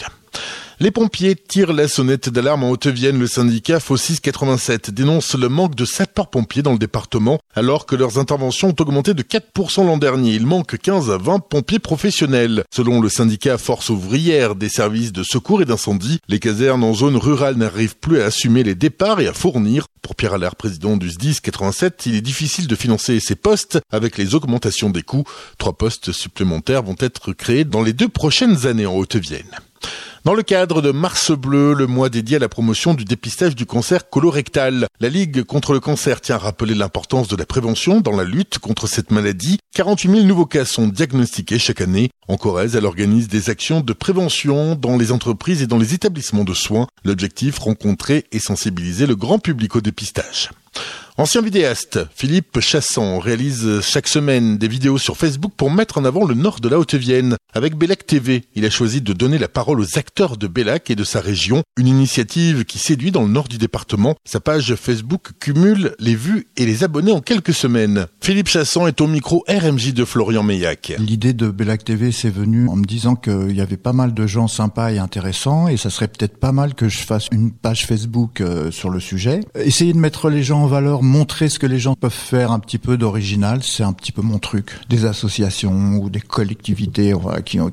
Les 0.79 0.91
pompiers 0.91 1.37
tirent 1.37 1.73
la 1.73 1.89
sonnette 1.89 2.29
d'alarme 2.29 2.65
en 2.65 2.69
Haute-Vienne. 2.69 3.19
Le 3.19 3.27
syndicat 3.27 3.79
FO6 3.79 4.21
87 4.21 4.91
dénonce 4.91 5.35
le 5.35 5.49
manque 5.49 5.75
de 5.75 5.87
sapeurs-pompiers 5.87 6.61
dans 6.61 6.75
le 6.75 6.79
département, 6.79 7.39
alors 7.55 7.87
que 7.87 7.97
leurs 7.97 8.19
interventions 8.19 8.69
ont 8.69 8.83
augmenté 8.83 9.15
de 9.15 9.23
4% 9.23 9.87
l'an 9.87 9.97
dernier. 9.97 10.35
Il 10.35 10.45
manque 10.45 10.77
15 10.77 11.11
à 11.11 11.17
20 11.17 11.39
pompiers 11.49 11.79
professionnels. 11.79 12.63
Selon 12.71 13.01
le 13.01 13.09
syndicat 13.09 13.57
Force 13.57 13.89
ouvrière 13.89 14.55
des 14.55 14.69
services 14.69 15.13
de 15.13 15.23
secours 15.23 15.63
et 15.63 15.65
d'incendie, 15.65 16.19
les 16.29 16.41
casernes 16.41 16.85
en 16.85 16.93
zone 16.93 17.17
rurale 17.17 17.57
n'arrivent 17.57 17.97
plus 17.97 18.21
à 18.21 18.27
assumer 18.27 18.63
les 18.63 18.75
départs 18.75 19.21
et 19.21 19.29
à 19.29 19.33
fournir. 19.33 19.87
Pour 20.03 20.15
Pierre 20.15 20.35
Allaire, 20.35 20.57
président 20.57 20.99
du 20.99 21.09
SDIS 21.09 21.39
87, 21.43 22.05
il 22.05 22.17
est 22.17 22.21
difficile 22.21 22.67
de 22.67 22.77
financer 22.77 23.19
ces 23.21 23.35
postes 23.35 23.79
avec 23.91 24.19
les 24.19 24.35
augmentations 24.35 24.91
des 24.91 25.03
coûts. 25.03 25.25
Trois 25.57 25.73
postes 25.73 26.13
supplémentaires 26.13 26.83
vont 26.83 26.97
être 26.99 27.33
créés 27.33 27.65
dans 27.65 27.83
les 27.83 27.95
deux 27.95 28.09
prochaines 28.09 28.67
années 28.67 28.85
en 28.85 28.95
Haute-Vienne. 28.95 29.57
Dans 30.27 30.35
le 30.35 30.43
cadre 30.43 30.83
de 30.83 30.91
Mars 30.91 31.31
Bleu, 31.31 31.73
le 31.73 31.87
mois 31.87 32.09
dédié 32.09 32.35
à 32.35 32.41
la 32.41 32.49
promotion 32.49 32.95
du 32.95 33.05
dépistage 33.05 33.55
du 33.55 33.65
cancer 33.65 34.11
colorectal, 34.11 34.89
la 34.99 35.09
Ligue 35.09 35.45
contre 35.45 35.73
le 35.73 35.79
cancer 35.79 36.21
tient 36.21 36.35
à 36.35 36.39
rappeler 36.39 36.75
l'importance 36.75 37.29
de 37.29 37.37
la 37.37 37.47
prévention 37.47 38.01
dans 38.01 38.17
la 38.17 38.25
lutte 38.25 38.59
contre 38.59 38.89
cette 38.89 39.13
maladie. 39.13 39.61
48 39.77 40.11
000 40.11 40.23
nouveaux 40.25 40.45
cas 40.45 40.65
sont 40.65 40.89
diagnostiqués 40.89 41.61
chaque 41.61 41.81
année. 41.81 42.11
En 42.27 42.39
Corrèze, 42.39 42.75
elle 42.75 42.87
organise 42.87 43.29
des 43.29 43.51
actions 43.51 43.83
de 43.83 43.93
prévention 43.93 44.75
dans 44.75 44.97
les 44.97 45.13
entreprises 45.13 45.63
et 45.63 45.69
dans 45.69 45.79
les 45.79 45.95
établissements 45.95 46.43
de 46.43 46.55
soins. 46.55 46.89
L'objectif, 47.05 47.61
rencontrer 47.61 48.25
et 48.33 48.41
sensibiliser 48.41 49.07
le 49.07 49.15
grand 49.15 49.39
public 49.39 49.77
au 49.77 49.81
dépistage. 49.81 50.51
Ancien 51.19 51.41
vidéaste, 51.41 51.99
Philippe 52.15 52.61
Chasson 52.61 53.19
réalise 53.19 53.81
chaque 53.81 54.07
semaine 54.07 54.59
des 54.59 54.69
vidéos 54.69 54.99
sur 54.99 55.17
Facebook 55.17 55.53
pour 55.57 55.71
mettre 55.71 55.97
en 55.97 56.05
avant 56.05 56.27
le 56.27 56.35
nord 56.35 56.61
de 56.61 56.69
la 56.69 56.79
Haute-Vienne. 56.79 57.37
Avec 57.55 57.75
Bellac 57.75 58.05
TV, 58.05 58.45
il 58.55 58.67
a 58.67 58.71
choisi 58.71 59.01
de 59.01 59.15
donner 59.15 59.39
la 59.39 59.49
parole 59.49 59.81
aux 59.81 59.97
acteurs 59.97 60.37
de 60.37 60.47
Bellac 60.47 60.91
et 60.91 60.95
de 60.95 61.05
sa 61.05 61.23
région, 61.23 61.63
une 61.79 61.87
initiative 61.87 62.67
qui 62.67 62.79
séduit 62.79 63.13
dans 63.13 63.23
le 63.23 63.31
nord 63.31 63.49
du 63.49 63.57
département. 63.57 64.15
Sa 64.27 64.41
page 64.41 64.75
Facebook 64.75 65.31
cumule 65.41 65.97
les 65.99 66.15
vues 66.15 66.49
et 66.59 66.67
les 66.67 66.85
abonnés 66.85 67.13
en 67.13 67.23
quelques 67.23 67.55
semaines. 67.55 68.09
Philippe 68.21 68.49
Chasson 68.49 68.87
est 68.87 69.01
au 69.01 69.07
micro 69.07 69.43
RMJ 69.49 69.95
de 69.95 70.05
Florian 70.05 70.43
Meillac. 70.43 70.93
L'idée 70.99 71.33
de 71.33 71.49
Bellac 71.49 71.83
TV, 71.83 72.13
c'est 72.13 72.29
venu 72.29 72.69
en 72.69 72.77
me 72.77 72.85
disant 72.85 73.17
qu'il 73.17 73.57
y 73.57 73.63
avait 73.63 73.79
pas 73.79 73.95
mal 73.95 74.13
de 74.13 74.27
gens 74.27 74.49
sympas 74.49 74.93
et 74.93 74.99
intéressants 74.99 75.69
et 75.69 75.79
ça 75.79 75.89
serait 75.89 76.09
peut-être 76.09 76.37
pas 76.37 76.53
mal 76.53 76.75
que 76.75 76.91
je 76.91 76.99
fasse 76.99 77.29
une 77.33 77.53
page 77.53 77.87
Facebook 77.87 78.43
euh, 78.43 78.71
sur 78.71 78.91
le 78.91 79.01
sujet. 79.01 79.41
Essayer 79.55 79.95
de 79.95 79.99
mettre 79.99 80.29
les 80.29 80.43
gens 80.43 80.65
en 80.65 80.67
valeur, 80.67 81.03
montrer 81.07 81.49
ce 81.49 81.59
que 81.59 81.67
les 81.67 81.79
gens 81.79 81.95
peuvent 81.95 82.13
faire 82.13 82.53
un 82.53 82.59
petit 82.59 82.79
peu 82.79 82.97
d'original, 82.97 83.63
c'est 83.63 83.83
un 83.83 83.93
petit 83.93 84.13
peu 84.13 84.23
mon 84.23 84.39
truc. 84.39 84.73
Des 84.89 85.07
associations 85.07 85.97
ou 85.97 86.11
des 86.11 86.21
collectivités 86.21 87.15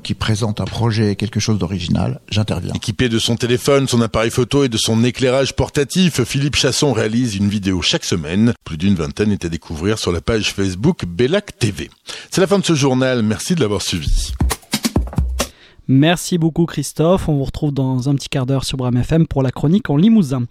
qui 0.02 0.14
présentent 0.14 0.60
un 0.60 0.64
projet, 0.64 1.16
quelque 1.16 1.40
chose 1.40 1.58
d'original, 1.58 2.20
j'interviens. 2.30 2.72
Équipé 2.74 3.08
de 3.08 3.18
son 3.18 3.36
téléphone, 3.36 3.88
son 3.88 4.00
appareil 4.00 4.30
photo 4.30 4.64
et 4.64 4.68
de 4.68 4.78
son 4.78 5.04
éclairage 5.04 5.54
portatif, 5.54 6.22
Philippe 6.24 6.56
Chasson 6.56 6.92
réalise 6.92 7.36
une 7.36 7.48
vidéo 7.48 7.82
chaque 7.82 8.04
semaine. 8.04 8.54
Plus 8.64 8.78
d'une 8.78 8.94
vingtaine 8.94 9.32
est 9.32 9.44
à 9.44 9.48
découvrir 9.48 9.98
sur 9.98 10.12
la 10.12 10.20
page 10.20 10.52
Facebook 10.52 11.04
Bellac 11.06 11.58
TV. 11.58 11.90
C'est 12.30 12.40
la 12.40 12.46
fin 12.46 12.58
de 12.58 12.64
ce 12.64 12.74
journal, 12.74 13.22
merci 13.22 13.54
de 13.54 13.60
l'avoir 13.60 13.82
suivi. 13.82 14.32
Merci 15.86 16.38
beaucoup 16.38 16.64
Christophe, 16.64 17.28
on 17.28 17.34
vous 17.34 17.44
retrouve 17.44 17.72
dans 17.72 18.08
un 18.08 18.14
petit 18.14 18.30
quart 18.30 18.46
d'heure 18.46 18.64
sur 18.64 18.78
Bram 18.78 18.96
FM 18.96 19.26
pour 19.26 19.42
la 19.42 19.50
chronique 19.50 19.90
en 19.90 19.98
Limousin. 19.98 20.44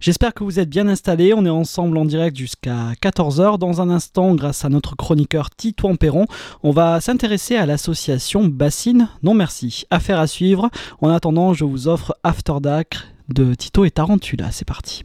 J'espère 0.00 0.34
que 0.34 0.42
vous 0.42 0.58
êtes 0.58 0.68
bien 0.68 0.88
installés, 0.88 1.32
on 1.32 1.46
est 1.46 1.50
ensemble 1.50 1.96
en 1.96 2.04
direct 2.04 2.36
jusqu'à 2.36 2.92
14h. 3.00 3.58
Dans 3.58 3.80
un 3.80 3.88
instant, 3.88 4.34
grâce 4.34 4.64
à 4.64 4.68
notre 4.68 4.96
chroniqueur 4.96 5.50
Titouan 5.50 5.94
Perron, 5.94 6.26
on 6.64 6.72
va 6.72 7.00
s'intéresser 7.00 7.54
à 7.54 7.66
l'association 7.66 8.46
Bassine 8.46 9.08
Non 9.22 9.34
Merci. 9.34 9.84
Affaire 9.90 10.18
à 10.18 10.26
suivre. 10.26 10.70
En 11.00 11.08
attendant, 11.08 11.54
je 11.54 11.64
vous 11.64 11.86
offre 11.86 12.16
After 12.24 12.54
Dark 12.60 12.98
de 13.28 13.54
Tito 13.54 13.84
et 13.84 13.92
Tarantula. 13.92 14.50
C'est 14.50 14.66
parti. 14.66 15.02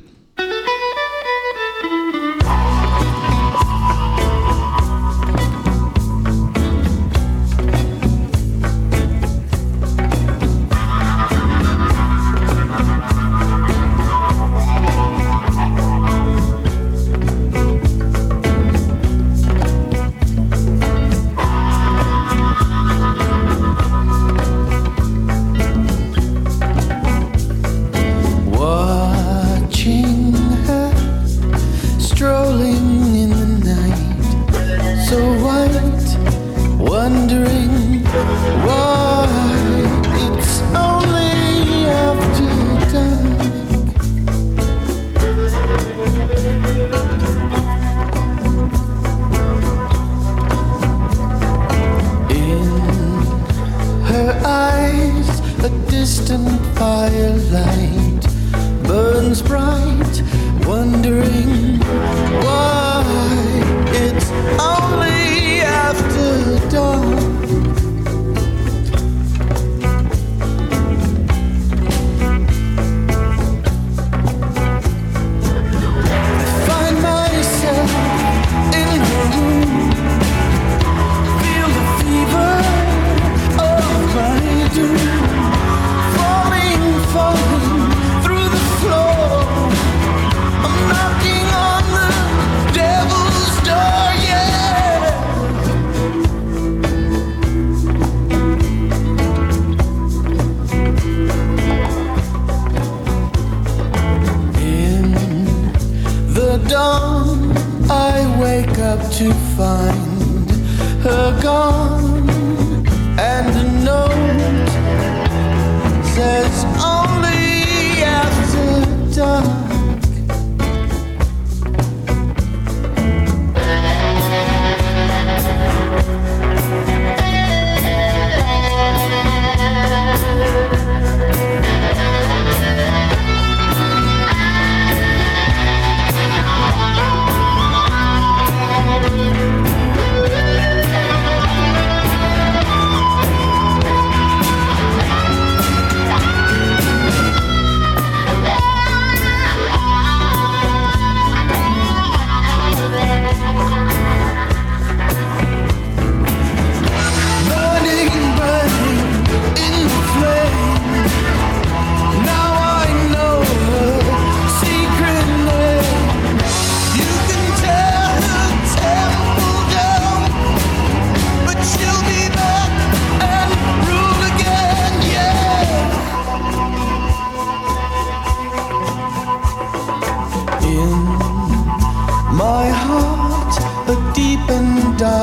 Firelight 56.85 58.23
burns 58.83 59.41
bright, 59.41 59.64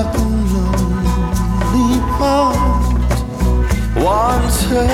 dark 0.02 0.14
and 0.18 0.52
lonely 0.52 2.00
part 2.18 2.56
wants 3.96 4.64
her 4.64 4.88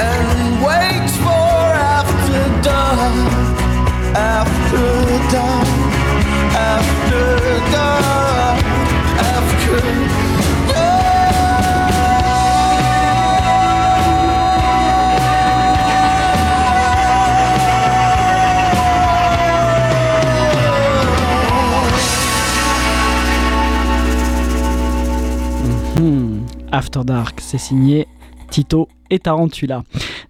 and 0.00 0.62
waits 0.64 1.16
for 1.16 1.64
after 1.98 2.62
dark, 2.62 3.32
after 4.14 4.88
dark, 5.32 5.68
after 6.54 7.26
dark, 7.72 8.17
After 26.72 27.00
Dark, 27.04 27.40
c'est 27.40 27.58
signé 27.58 28.06
Tito 28.50 28.88
et 29.10 29.18
Tarantula. 29.18 29.82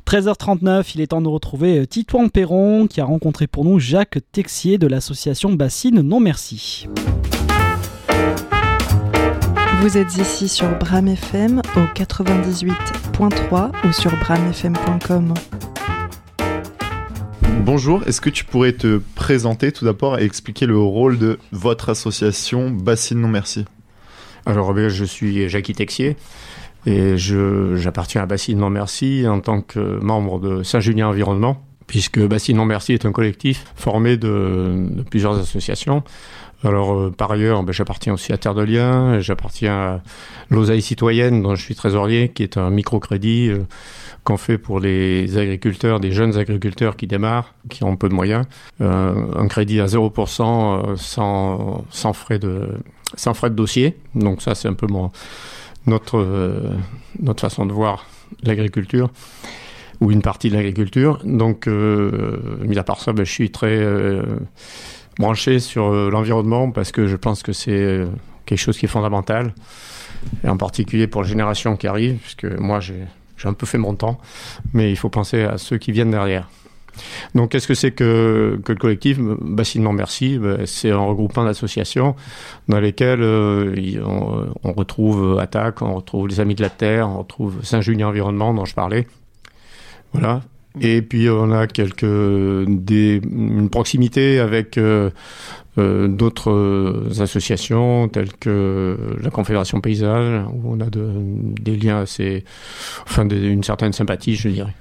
13h39, 0.07 0.93
il 0.95 1.01
est 1.01 1.09
temps 1.09 1.21
de 1.21 1.29
retrouver 1.29 1.87
Titouan 1.87 2.29
Perron 2.29 2.87
qui 2.87 3.01
a 3.01 3.05
rencontré 3.05 3.47
pour 3.47 3.65
nous 3.65 3.79
Jacques 3.79 4.19
Texier 4.33 4.79
de 4.79 4.87
l'association 4.87 5.53
Bassine 5.53 6.01
Non 6.01 6.21
Merci. 6.21 6.89
Vous 9.81 9.97
êtes 9.97 10.17
ici 10.17 10.49
sur 10.49 10.69
Bram 10.79 11.07
FM 11.09 11.63
au 11.77 11.81
98.3 11.95 13.73
ou 13.87 13.93
sur 13.93 14.11
bramfm.com. 14.19 15.35
Bonjour, 17.65 18.03
est-ce 18.07 18.21
que 18.21 18.31
tu 18.31 18.45
pourrais 18.45 18.73
te 18.73 19.01
présenter 19.15 19.73
tout 19.73 19.85
d'abord 19.85 20.19
et 20.19 20.25
expliquer 20.25 20.67
le 20.67 20.79
rôle 20.79 21.19
de 21.19 21.39
votre 21.53 21.91
association 21.91 22.71
Bassine 22.71 23.21
Non 23.21 23.29
Merci? 23.29 23.67
Alors, 24.49 24.75
eh 24.79 24.89
je 24.89 25.05
suis 25.05 25.47
Jacques 25.51 25.71
Texier 25.75 26.17
et 26.87 27.19
j'appartiens 27.19 28.23
à 28.23 28.27
Bassine 28.27 28.57
Non 28.57 28.71
Merci 28.71 29.27
en 29.29 29.41
tant 29.41 29.61
que 29.61 30.01
membre 30.01 30.41
de 30.41 30.63
Saint-Julien 30.63 31.09
Environnement, 31.09 31.63
puisque 31.87 32.19
Bassine 32.19 32.57
Non 32.57 32.65
Merci 32.65 32.95
est 32.95 33.05
un 33.05 33.13
collectif 33.13 33.67
formé 33.77 34.17
de 34.17 35.05
plusieurs 35.11 35.39
associations. 35.39 36.03
Alors, 36.65 36.93
euh, 36.93 37.11
par 37.11 37.31
ailleurs, 37.31 37.63
ben, 37.63 37.73
j'appartiens 37.73 38.15
aussi 38.15 38.33
à 38.33 38.39
Terre 38.39 38.55
de 38.55 38.63
Liens, 38.63 39.21
j'appartiens 39.21 39.73
à 39.73 40.01
l'Osaille 40.51 40.83
Citoyenne, 40.83 41.43
dont 41.43 41.55
je 41.55 41.63
suis 41.63 41.77
trésorier, 41.77 42.31
qui 42.31 42.43
est 42.43 42.57
un 42.57 42.71
microcrédit 42.71 43.49
euh, 43.51 43.59
qu'on 44.25 44.37
fait 44.37 44.59
pour 44.59 44.81
les 44.81 45.39
agriculteurs, 45.39 46.01
des 46.01 46.11
jeunes 46.11 46.37
agriculteurs 46.37 46.97
qui 46.97 47.07
démarrent, 47.07 47.55
qui 47.71 47.85
ont 47.85 47.97
peu 47.97 48.09
de 48.09 48.15
moyens. 48.15 48.45
Euh, 48.81 49.15
un 49.37 49.47
crédit 49.47 49.81
à 49.81 49.87
0% 49.87 50.97
sans, 50.97 51.85
sans, 51.91 52.13
frais 52.13 52.41
de, 52.41 52.71
sans 53.15 53.35
frais 53.35 53.51
de 53.51 53.55
dossier. 53.55 53.97
Donc 54.15 54.43
ça, 54.43 54.55
c'est 54.55 54.69
un 54.69 54.75
peu 54.75 54.87
notre, 55.87 56.77
notre 57.21 57.41
façon 57.41 57.67
de 57.67 57.73
voir 57.73 58.07
l'agriculture 58.43 59.11
ou 60.01 60.13
une 60.13 60.23
partie 60.23 60.51
de 60.51 60.55
l'agriculture. 60.55 61.21
Donc, 61.25 61.67
mis 61.67 62.79
à 62.79 62.85
part 62.85 63.01
ça, 63.01 63.13
ben, 63.13 63.25
je 63.25 63.33
suis 63.33 63.51
très 63.51 63.83
branché 65.19 65.59
sur 65.59 65.87
euh, 65.87 66.11
l'environnement 66.11 66.71
parce 66.71 66.93
que 66.93 67.07
je 67.07 67.17
pense 67.17 67.43
que 67.43 67.53
c'est 67.53 67.71
euh, 67.73 68.07
quelque 68.47 68.59
chose 68.59 68.79
qui 68.79 68.87
est 68.87 68.89
fondamental, 68.89 69.53
et 70.45 70.49
en 70.49 70.57
particulier 70.57 71.07
pour 71.07 71.23
les 71.23 71.29
générations 71.29 71.77
qui 71.77 71.87
arrivent, 71.87 72.19
puisque 72.19 72.45
moi 72.45 72.81
j'ai 72.81 73.05
un 73.45 73.53
peu 73.53 73.67
fait 73.67 73.79
mon 73.79 73.95
temps, 73.95 74.19
mais 74.73 74.91
il 74.91 74.97
faut 74.97 75.11
penser 75.11 75.43
à 75.43 75.59
ceux 75.59 75.79
qui 75.79 75.93
viennent 75.93 76.11
derrière. 76.11 76.49
Donc, 77.35 77.51
qu'est-ce 77.51 77.69
que 77.69 77.75
c'est 77.75 77.91
que, 77.93 78.61
le 78.67 78.75
collectif? 78.75 79.19
Bassinement 79.19 79.93
Merci 79.93 80.39
C'est 80.67 80.91
un 80.91 80.99
regroupement 80.99 81.45
d'associations 81.45 82.15
dans 82.69 82.81
lesquelles 82.81 83.23
euh, 83.23 83.75
on, 84.05 84.47
on, 84.65 84.73
retrouve 84.73 85.39
Attaque, 85.39 85.83
on 85.83 85.95
retrouve 85.95 86.29
les 86.29 86.41
Amis 86.41 86.55
de 86.55 86.63
la 86.63 86.71
Terre, 86.71 87.09
on 87.09 87.19
retrouve 87.19 87.65
Saint-Julien 87.65 88.09
Environnement 88.09 88.55
dont 88.55 88.65
je 88.65 88.75
parlais. 88.75 89.07
Voilà. 90.13 90.43
Et 90.81 91.03
puis 91.03 91.29
on 91.29 91.51
a 91.51 91.67
quelques 91.67 92.03
une 92.03 93.69
proximité 93.71 94.39
avec 94.39 94.79
euh, 94.79 95.11
euh, 95.79 96.09
d'autres 96.09 97.09
associations 97.21 98.09
telles 98.09 98.33
que 98.35 98.97
la 99.21 99.31
Confédération 99.31 99.81
Paysage 99.81 100.45
où 100.53 100.75
on 100.75 100.81
a 100.81 100.91
de, 100.91 101.11
des 101.61 101.77
liens 101.77 102.01
assez, 102.01 102.45
enfin 103.07 103.29
une 103.29 103.65
certaine 103.65 103.93
sympathie, 103.93 104.37
je 104.37 104.49
dirais. 104.49 104.75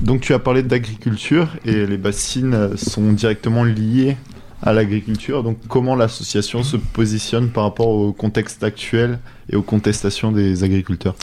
Donc 0.00 0.20
tu 0.20 0.34
as 0.34 0.38
parlé 0.38 0.62
d'agriculture 0.62 1.48
et 1.64 1.86
les 1.86 1.96
bassines 1.96 2.76
sont 2.76 3.12
directement 3.12 3.64
liées 3.64 4.16
à 4.62 4.72
l'agriculture. 4.72 5.42
Donc 5.42 5.58
comment 5.68 5.94
l'association 5.94 6.62
se 6.62 6.76
positionne 6.76 7.50
par 7.50 7.64
rapport 7.64 7.88
au 7.88 8.12
contexte 8.12 8.62
actuel 8.64 9.18
et 9.50 9.56
aux 9.56 9.62
contestations 9.62 10.32
des 10.32 10.64
agriculteurs? 10.64 11.14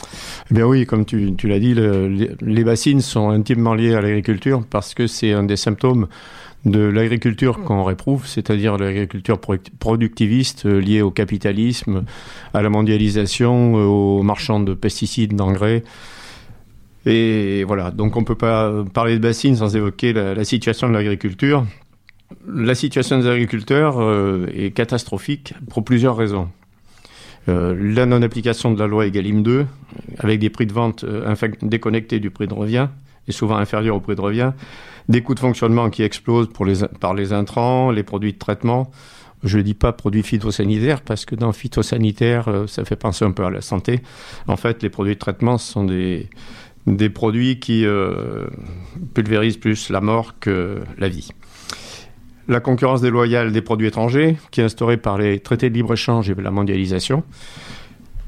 Eh 0.49 0.53
bien 0.53 0.65
oui, 0.65 0.85
comme 0.85 1.05
tu, 1.05 1.35
l'as 1.43 1.59
dit, 1.59 1.75
les 1.75 2.63
bassines 2.63 3.01
sont 3.01 3.29
intimement 3.29 3.73
liées 3.73 3.95
à 3.95 4.01
l'agriculture 4.01 4.63
parce 4.69 4.93
que 4.93 5.07
c'est 5.07 5.33
un 5.33 5.43
des 5.43 5.57
symptômes 5.57 6.07
de 6.65 6.79
l'agriculture 6.79 7.61
qu'on 7.63 7.83
réprouve, 7.83 8.25
c'est-à-dire 8.25 8.77
l'agriculture 8.77 9.37
productiviste 9.79 10.65
euh, 10.65 10.79
liée 10.79 11.01
au 11.01 11.11
capitalisme, 11.11 12.05
à 12.53 12.61
la 12.61 12.69
mondialisation, 12.69 13.77
euh, 13.77 13.83
aux 13.83 14.23
marchands 14.23 14.61
de 14.61 14.73
pesticides, 14.73 15.35
d'engrais. 15.35 15.83
Et 17.05 17.63
voilà, 17.65 17.91
donc 17.91 18.15
on 18.15 18.21
ne 18.21 18.25
peut 18.25 18.35
pas 18.35 18.71
parler 18.93 19.15
de 19.15 19.21
bassines 19.21 19.57
sans 19.57 19.75
évoquer 19.75 20.13
la 20.13 20.43
situation 20.45 20.87
de 20.87 20.93
l'agriculture 20.93 21.65
la 22.47 22.75
situation 22.75 23.19
des 23.19 23.27
agriculteurs 23.27 23.99
euh, 23.99 24.47
est 24.53 24.71
catastrophique 24.71 25.53
pour 25.69 25.83
plusieurs 25.83 26.15
raisons. 26.15 26.49
Euh, 27.49 27.75
la 27.77 28.05
non-application 28.05 28.71
de 28.71 28.79
la 28.79 28.87
loi 28.87 29.05
Egalim 29.05 29.43
2, 29.43 29.65
avec 30.19 30.39
des 30.39 30.49
prix 30.49 30.65
de 30.65 30.73
vente 30.73 31.03
euh, 31.03 31.35
déconnectés 31.61 32.19
du 32.19 32.31
prix 32.31 32.47
de 32.47 32.53
revient, 32.53 32.87
et 33.27 33.31
souvent 33.31 33.57
inférieurs 33.57 33.95
au 33.95 33.99
prix 33.99 34.15
de 34.15 34.21
revient, 34.21 34.51
des 35.09 35.21
coûts 35.21 35.35
de 35.35 35.39
fonctionnement 35.39 35.89
qui 35.89 36.03
explosent 36.03 36.49
pour 36.49 36.65
les, 36.65 36.85
par 36.99 37.13
les 37.13 37.33
intrants, 37.33 37.91
les 37.91 38.03
produits 38.03 38.33
de 38.33 38.37
traitement. 38.37 38.91
Je 39.43 39.57
ne 39.57 39.63
dis 39.63 39.73
pas 39.73 39.91
produits 39.91 40.23
phytosanitaires, 40.23 41.01
parce 41.01 41.25
que 41.25 41.35
dans 41.35 41.51
phytosanitaire, 41.51 42.49
ça 42.67 42.85
fait 42.85 42.95
penser 42.95 43.25
un 43.25 43.31
peu 43.31 43.43
à 43.43 43.49
la 43.49 43.59
santé. 43.59 44.01
En 44.47 44.55
fait, 44.55 44.81
les 44.81 44.89
produits 44.89 45.15
de 45.15 45.19
traitement 45.19 45.57
sont 45.57 45.83
des, 45.83 46.29
des 46.85 47.09
produits 47.09 47.59
qui 47.59 47.85
pulvérisent 49.13 49.57
plus 49.57 49.89
la 49.89 50.01
mort 50.01 50.39
que 50.39 50.81
la 50.97 51.09
vie 51.09 51.31
la 52.47 52.59
concurrence 52.59 53.01
déloyale 53.01 53.51
des 53.51 53.61
produits 53.61 53.87
étrangers, 53.87 54.37
qui 54.51 54.61
est 54.61 54.63
instaurée 54.63 54.97
par 54.97 55.17
les 55.17 55.39
traités 55.39 55.69
de 55.69 55.75
libre-échange 55.75 56.29
et 56.29 56.35
la 56.35 56.51
mondialisation, 56.51 57.23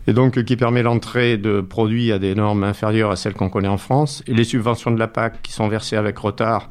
et 0.07 0.13
donc 0.13 0.43
qui 0.43 0.55
permet 0.55 0.83
l'entrée 0.83 1.37
de 1.37 1.61
produits 1.61 2.11
à 2.11 2.19
des 2.19 2.35
normes 2.35 2.63
inférieures 2.63 3.11
à 3.11 3.15
celles 3.15 3.33
qu'on 3.33 3.49
connaît 3.49 3.67
en 3.67 3.77
France, 3.77 4.23
les 4.27 4.43
subventions 4.43 4.91
de 4.91 4.99
la 4.99 5.07
PAC 5.07 5.41
qui 5.41 5.51
sont 5.51 5.67
versées 5.67 5.97
avec 5.97 6.17
retard 6.17 6.69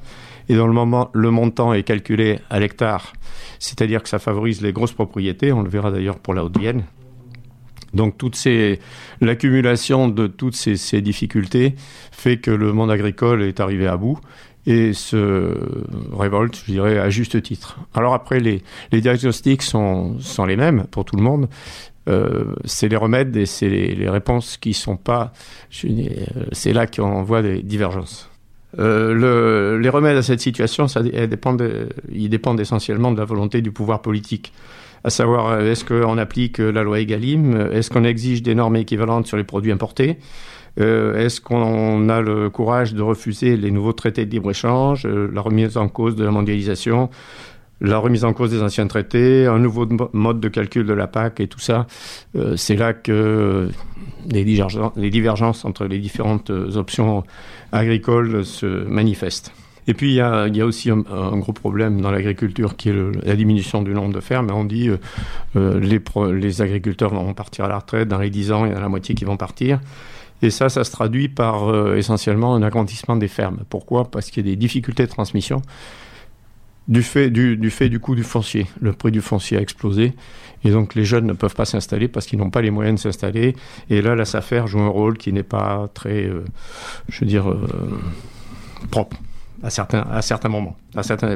et 0.48 0.56
dont 0.56 0.66
le, 0.66 0.72
moment, 0.72 1.10
le 1.14 1.30
montant 1.30 1.72
est 1.72 1.82
calculé 1.82 2.38
à 2.50 2.60
l'hectare, 2.60 3.14
c'est-à-dire 3.58 4.02
que 4.02 4.08
ça 4.08 4.18
favorise 4.18 4.60
les 4.60 4.72
grosses 4.72 4.92
propriétés, 4.92 5.52
on 5.52 5.62
le 5.62 5.70
verra 5.70 5.90
d'ailleurs 5.90 6.18
pour 6.18 6.34
la 6.34 6.44
Haute-Vienne. 6.44 6.84
Donc 7.94 8.20
l'accumulation 9.20 10.08
de 10.08 10.26
toutes 10.26 10.56
ces, 10.56 11.00
difficultés 11.00 11.74
fait 12.12 12.38
que 12.38 12.50
le 12.50 12.72
monde 12.72 12.90
agricole 12.90 13.42
est 13.42 13.60
arrivé 13.60 13.86
à 13.86 13.96
bout 13.96 14.18
et 14.66 14.92
se 14.94 15.54
révolte, 16.12 16.56
je 16.66 16.72
dirais, 16.72 16.98
à 16.98 17.10
juste 17.10 17.40
titre. 17.42 17.78
Alors 17.94 18.14
après, 18.14 18.40
les, 18.40 18.62
diagnostics 18.92 19.62
sont, 19.62 20.16
les 20.46 20.56
mêmes 20.56 20.84
pour 20.90 21.04
tout 21.04 21.16
le 21.16 21.22
monde. 21.22 21.48
Euh, 22.06 22.54
c'est 22.64 22.88
les 22.88 22.96
remèdes 22.96 23.34
et 23.36 23.46
c'est 23.46 23.68
les, 23.68 24.08
réponses 24.08 24.56
qui 24.56 24.74
sont 24.74 24.96
pas. 24.96 25.32
C'est 25.70 26.72
là 26.72 26.86
qu'on 26.86 27.22
voit 27.22 27.42
des 27.42 27.62
divergences. 27.62 28.30
Euh, 28.78 29.14
le, 29.14 29.78
les 29.78 29.88
remèdes 29.88 30.16
à 30.16 30.22
cette 30.22 30.40
situation, 30.40 30.86
ils 30.86 32.28
dépendent 32.28 32.60
essentiellement 32.60 33.12
de 33.12 33.18
la 33.18 33.24
volonté 33.24 33.60
du 33.60 33.70
pouvoir 33.70 34.02
politique. 34.02 34.52
À 35.04 35.10
savoir, 35.10 35.60
est-ce 35.60 35.84
qu'on 35.84 36.16
applique 36.16 36.58
la 36.58 36.82
loi 36.82 36.98
Egalim 36.98 37.68
Est-ce 37.72 37.90
qu'on 37.90 38.04
exige 38.04 38.42
des 38.42 38.54
normes 38.54 38.76
équivalentes 38.76 39.26
sur 39.26 39.36
les 39.36 39.44
produits 39.44 39.70
importés 39.70 40.18
euh, 40.80 41.24
est-ce 41.24 41.40
qu'on 41.40 42.08
a 42.08 42.20
le 42.20 42.50
courage 42.50 42.94
de 42.94 43.02
refuser 43.02 43.56
les 43.56 43.70
nouveaux 43.70 43.92
traités 43.92 44.26
de 44.26 44.30
libre-échange, 44.30 45.06
euh, 45.06 45.30
la 45.32 45.40
remise 45.40 45.76
en 45.76 45.88
cause 45.88 46.16
de 46.16 46.24
la 46.24 46.30
mondialisation, 46.30 47.10
la 47.80 47.98
remise 47.98 48.24
en 48.24 48.32
cause 48.32 48.50
des 48.50 48.62
anciens 48.62 48.86
traités, 48.86 49.46
un 49.46 49.58
nouveau 49.58 49.86
mode 50.12 50.40
de 50.40 50.48
calcul 50.48 50.86
de 50.86 50.92
la 50.92 51.06
PAC 51.06 51.40
et 51.40 51.48
tout 51.48 51.60
ça 51.60 51.86
euh, 52.36 52.56
C'est 52.56 52.76
là 52.76 52.92
que 52.92 53.68
les 54.26 54.44
divergences, 54.44 55.64
entre 55.64 55.84
les 55.84 55.98
différentes 55.98 56.50
options 56.50 57.24
agricoles 57.72 58.44
se 58.44 58.66
manifestent. 58.66 59.52
Et 59.86 59.94
puis, 59.94 60.12
il 60.12 60.14
y 60.14 60.20
a, 60.20 60.66
aussi 60.66 60.90
un, 60.90 61.02
gros 61.38 61.52
problème 61.52 62.00
dans 62.00 62.10
l'agriculture 62.10 62.76
qui 62.76 62.88
est 62.88 62.94
la 63.22 63.36
diminution 63.36 63.82
du 63.82 63.92
nombre 63.92 64.14
de 64.14 64.20
fermes. 64.20 64.50
On 64.50 64.64
dit 64.64 64.90
euh, 65.56 65.80
les, 65.80 66.00
les 66.32 66.62
agriculteurs 66.62 67.12
vont 67.12 67.34
partir 67.34 67.66
à 67.66 67.68
la 67.68 67.78
retraite, 67.78 68.08
dans 68.08 68.18
les 68.18 68.30
10 68.30 68.52
ans, 68.52 68.64
il 68.64 68.72
y 68.72 68.74
en 68.74 68.78
a 68.78 68.80
la 68.80 68.88
moitié 68.88 69.14
qui 69.14 69.24
vont 69.24 69.36
partir. 69.36 69.80
Et 70.42 70.50
ça, 70.50 70.68
ça 70.68 70.84
se 70.84 70.90
traduit 70.90 71.28
par 71.28 71.68
euh, 71.68 71.96
essentiellement 71.96 72.54
un 72.54 72.62
agrandissement 72.62 73.16
des 73.16 73.28
fermes. 73.28 73.60
Pourquoi? 73.70 74.10
Parce 74.10 74.30
qu'il 74.30 74.46
y 74.46 74.48
a 74.48 74.52
des 74.52 74.56
difficultés 74.56 75.04
de 75.04 75.10
transmission 75.10 75.62
du 76.86 77.02
fait 77.02 77.30
du, 77.30 78.00
coût 78.00 78.14
du 78.14 78.24
foncier. 78.24 78.66
Le 78.80 78.92
prix 78.92 79.10
du 79.10 79.20
foncier 79.20 79.56
a 79.56 79.60
explosé 79.60 80.12
et 80.64 80.70
donc 80.70 80.94
les 80.94 81.04
jeunes 81.04 81.26
ne 81.26 81.32
peuvent 81.32 81.54
pas 81.54 81.64
s'installer 81.64 82.08
parce 82.08 82.26
qu'ils 82.26 82.38
n'ont 82.38 82.50
pas 82.50 82.60
les 82.60 82.70
moyens 82.70 83.00
de 83.00 83.02
s'installer. 83.02 83.56
Et 83.90 84.02
là, 84.02 84.14
la 84.14 84.24
SAFER 84.24 84.64
joue 84.66 84.80
un 84.80 84.88
rôle 84.88 85.16
qui 85.16 85.32
n'est 85.32 85.42
pas 85.42 85.88
très, 85.94 86.24
euh, 86.24 86.44
je 87.08 87.20
veux 87.20 87.26
dire, 87.26 87.50
euh, 87.50 87.66
propre 88.90 89.16
à 89.62 89.70
certains, 89.70 90.04
à 90.10 90.22
certains 90.22 90.48
moments. 90.48 90.76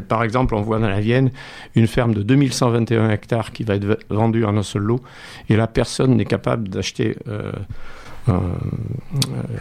Par 0.09 0.23
exemple, 0.23 0.55
on 0.55 0.63
voit 0.63 0.79
dans 0.79 0.89
la 0.89 1.01
Vienne 1.01 1.31
une 1.75 1.87
ferme 1.87 2.15
de 2.15 2.23
2121 2.23 3.11
hectares 3.11 3.53
qui 3.53 3.65
va 3.65 3.77
être 3.77 3.99
vendue 4.11 4.45
en 4.45 4.57
un 4.57 4.63
seul 4.63 4.83
lot 4.83 5.01
et 5.49 5.57
là, 5.57 5.67
personne 5.67 6.17
n'est 6.17 6.25
capable 6.25 6.69
d'acheter 6.69 7.17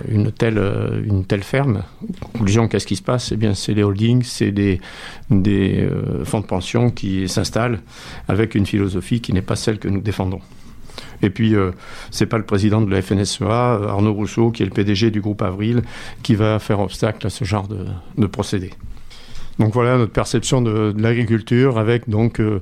une, 0.08 0.32
telle, 0.32 0.62
une 1.06 1.26
telle 1.26 1.44
ferme. 1.44 1.84
Conclusion, 2.34 2.68
qu'est-ce 2.68 2.88
qui 2.88 2.96
se 2.96 3.02
passe? 3.02 3.32
Eh 3.32 3.38
bien, 3.38 3.54
c'est 3.54 3.74
des 3.74 3.84
holdings, 3.84 4.24
c'est 4.24 4.52
des, 4.52 4.80
euh, 5.32 6.26
fonds 6.26 6.42
de 6.42 6.46
pension 6.46 6.90
qui 6.90 7.28
s'installent 7.28 7.80
avec 8.28 8.56
une 8.56 8.66
philosophie 8.66 9.22
qui 9.22 9.34
n'est 9.34 9.42
pas 9.42 9.56
celle 9.56 9.80
que 9.80 9.88
nous 9.88 10.02
défendons. 10.02 10.42
Et 11.22 11.30
puis, 11.30 11.56
euh, 11.56 11.72
c'est 12.12 12.26
pas 12.28 12.38
le 12.38 12.46
président 12.46 12.82
de 12.82 12.92
la 12.92 13.02
FNSEA, 13.02 13.46
Arnaud 13.90 14.14
Rousseau, 14.14 14.52
qui 14.52 14.64
est 14.64 14.66
le 14.66 14.72
PDG 14.72 15.12
du 15.12 15.22
groupe 15.22 15.42
Avril, 15.42 15.82
qui 16.24 16.36
va 16.36 16.60
faire 16.60 16.80
obstacle 16.80 17.26
à 17.26 17.30
ce 17.30 17.44
genre 17.44 17.68
de, 17.68 18.28
procédé. 18.28 18.72
Donc 19.60 19.74
voilà 19.74 19.98
notre 19.98 20.12
perception 20.12 20.62
de, 20.62 20.94
l'agriculture 20.98 21.80
avec 21.80 22.08
donc 22.08 22.40
euh, 22.40 22.60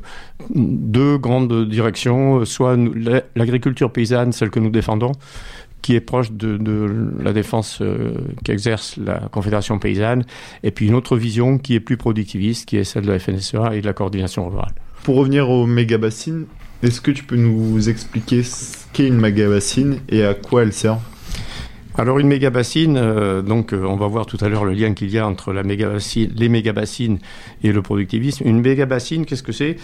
deux 0.56 1.18
grandes 1.18 1.68
directions, 1.68 2.45
soit 2.45 2.78
nous- 2.78 2.93
la- 2.93 3.24
l'agriculture 3.36 3.91
paysanne, 3.91 4.32
celle 4.32 4.49
que 4.49 4.62
nous 4.62 4.70
défendons, 4.70 5.12
qui 5.82 5.93
est 5.95 6.01
proche 6.01 6.32
de, 6.32 6.58
la 7.22 7.34
défense 7.34 7.80
euh, 7.82 8.14
qu'exerce 8.45 8.95
la 8.97 9.20
Confédération 9.32 9.78
paysanne, 9.78 10.24
et 10.64 10.72
puis 10.72 10.88
une 10.88 10.95
autre 10.95 11.18
vision 11.18 11.58
qui 11.58 11.76
est 11.76 11.80
plus 11.82 11.97
productiviste, 11.97 12.66
qui 12.68 12.78
est 12.78 12.86
celle 12.86 13.03
de 13.06 13.12
la 13.12 13.20
FNSEA 13.20 13.76
et 13.76 13.82
de 13.82 13.86
la 13.86 13.93
coordination 13.93 14.47
rurale. 14.49 14.74
Pour 15.03 15.18
revenir 15.18 15.49
aux 15.49 15.68
méga-bassines, 15.68 16.45
est-ce 16.86 17.02
que 17.02 17.12
tu 17.12 17.24
peux 17.24 17.36
nous 17.36 17.90
expliquer 17.90 18.44
ce 18.44 18.86
qu'est 18.94 19.08
une 19.08 19.20
méga-bassine 19.20 20.00
et 20.08 20.24
à 20.24 20.36
quoi 20.36 20.62
elle 20.62 20.72
sert? 20.72 21.00
Alors 21.98 22.20
une 22.20 22.28
méga-bassine, 22.28 22.98
euh, 22.98 23.42
donc 23.42 23.74
euh, 23.74 23.86
on 23.86 23.96
va 23.96 24.06
voir 24.08 24.26
tout 24.26 24.38
à 24.42 24.50
l'heure 24.50 24.66
le 24.66 24.74
lien 24.74 24.94
qu'il 24.94 25.10
y 25.10 25.18
a 25.18 25.26
entre 25.26 25.52
la 25.52 25.64
les 25.64 26.50
méga-bassines 26.50 27.20
et 27.64 27.72
le 27.72 27.82
productivisme. 27.82 28.48
Une 28.48 28.62
méga-bassine, 28.62 29.26
qu'est-ce 29.26 29.44
que 29.44 29.52
c'est? 29.52 29.78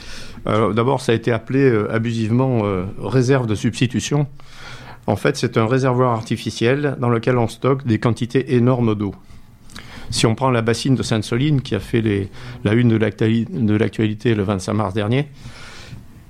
D'abord, 0.45 1.01
ça 1.01 1.13
a 1.13 1.15
été 1.15 1.31
appelé 1.31 1.61
euh, 1.61 1.91
abusivement 1.91 2.61
réserve 2.99 3.47
de 3.47 3.55
substitution. 3.55 4.27
En 5.07 5.15
fait, 5.15 5.37
c'est 5.37 5.57
un 5.57 5.65
réservoir 5.65 6.11
artificiel 6.11 6.97
dans 6.99 7.09
lequel 7.09 7.37
on 7.37 7.47
stocke 7.47 7.87
des 7.87 7.97
quantités 7.97 8.55
énormes 8.55 8.93
d'eau. 8.93 9.15
Si 10.11 10.27
on 10.27 10.35
prend 10.35 10.51
la 10.51 10.61
bassine 10.61 10.95
de 10.95 11.03
Sainte-Soline, 11.03 11.61
qui 11.61 11.73
a 11.73 11.79
fait 11.79 12.29
la 12.63 12.73
une 12.73 12.89
de 12.89 13.75
l'actualité 13.75 14.35
le 14.35 14.43
25 14.43 14.73
mars 14.73 14.93
dernier, 14.93 15.29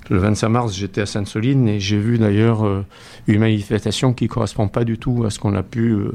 le 0.10 0.18
25 0.18 0.50
mars, 0.50 0.76
j'étais 0.76 1.02
à 1.02 1.06
Sainte-Soline 1.06 1.68
et 1.68 1.80
j'ai 1.80 1.98
vu 1.98 2.18
d'ailleurs 2.18 2.66
euh, 2.66 2.86
une 3.28 3.40
manifestation 3.40 4.14
qui 4.14 4.28
correspond 4.28 4.68
pas 4.68 4.84
du 4.84 4.98
tout 4.98 5.24
à 5.26 5.30
ce 5.30 5.40
qu'on 5.40 5.56
a 5.56 5.64
pu 5.64 5.92
euh, 5.92 6.12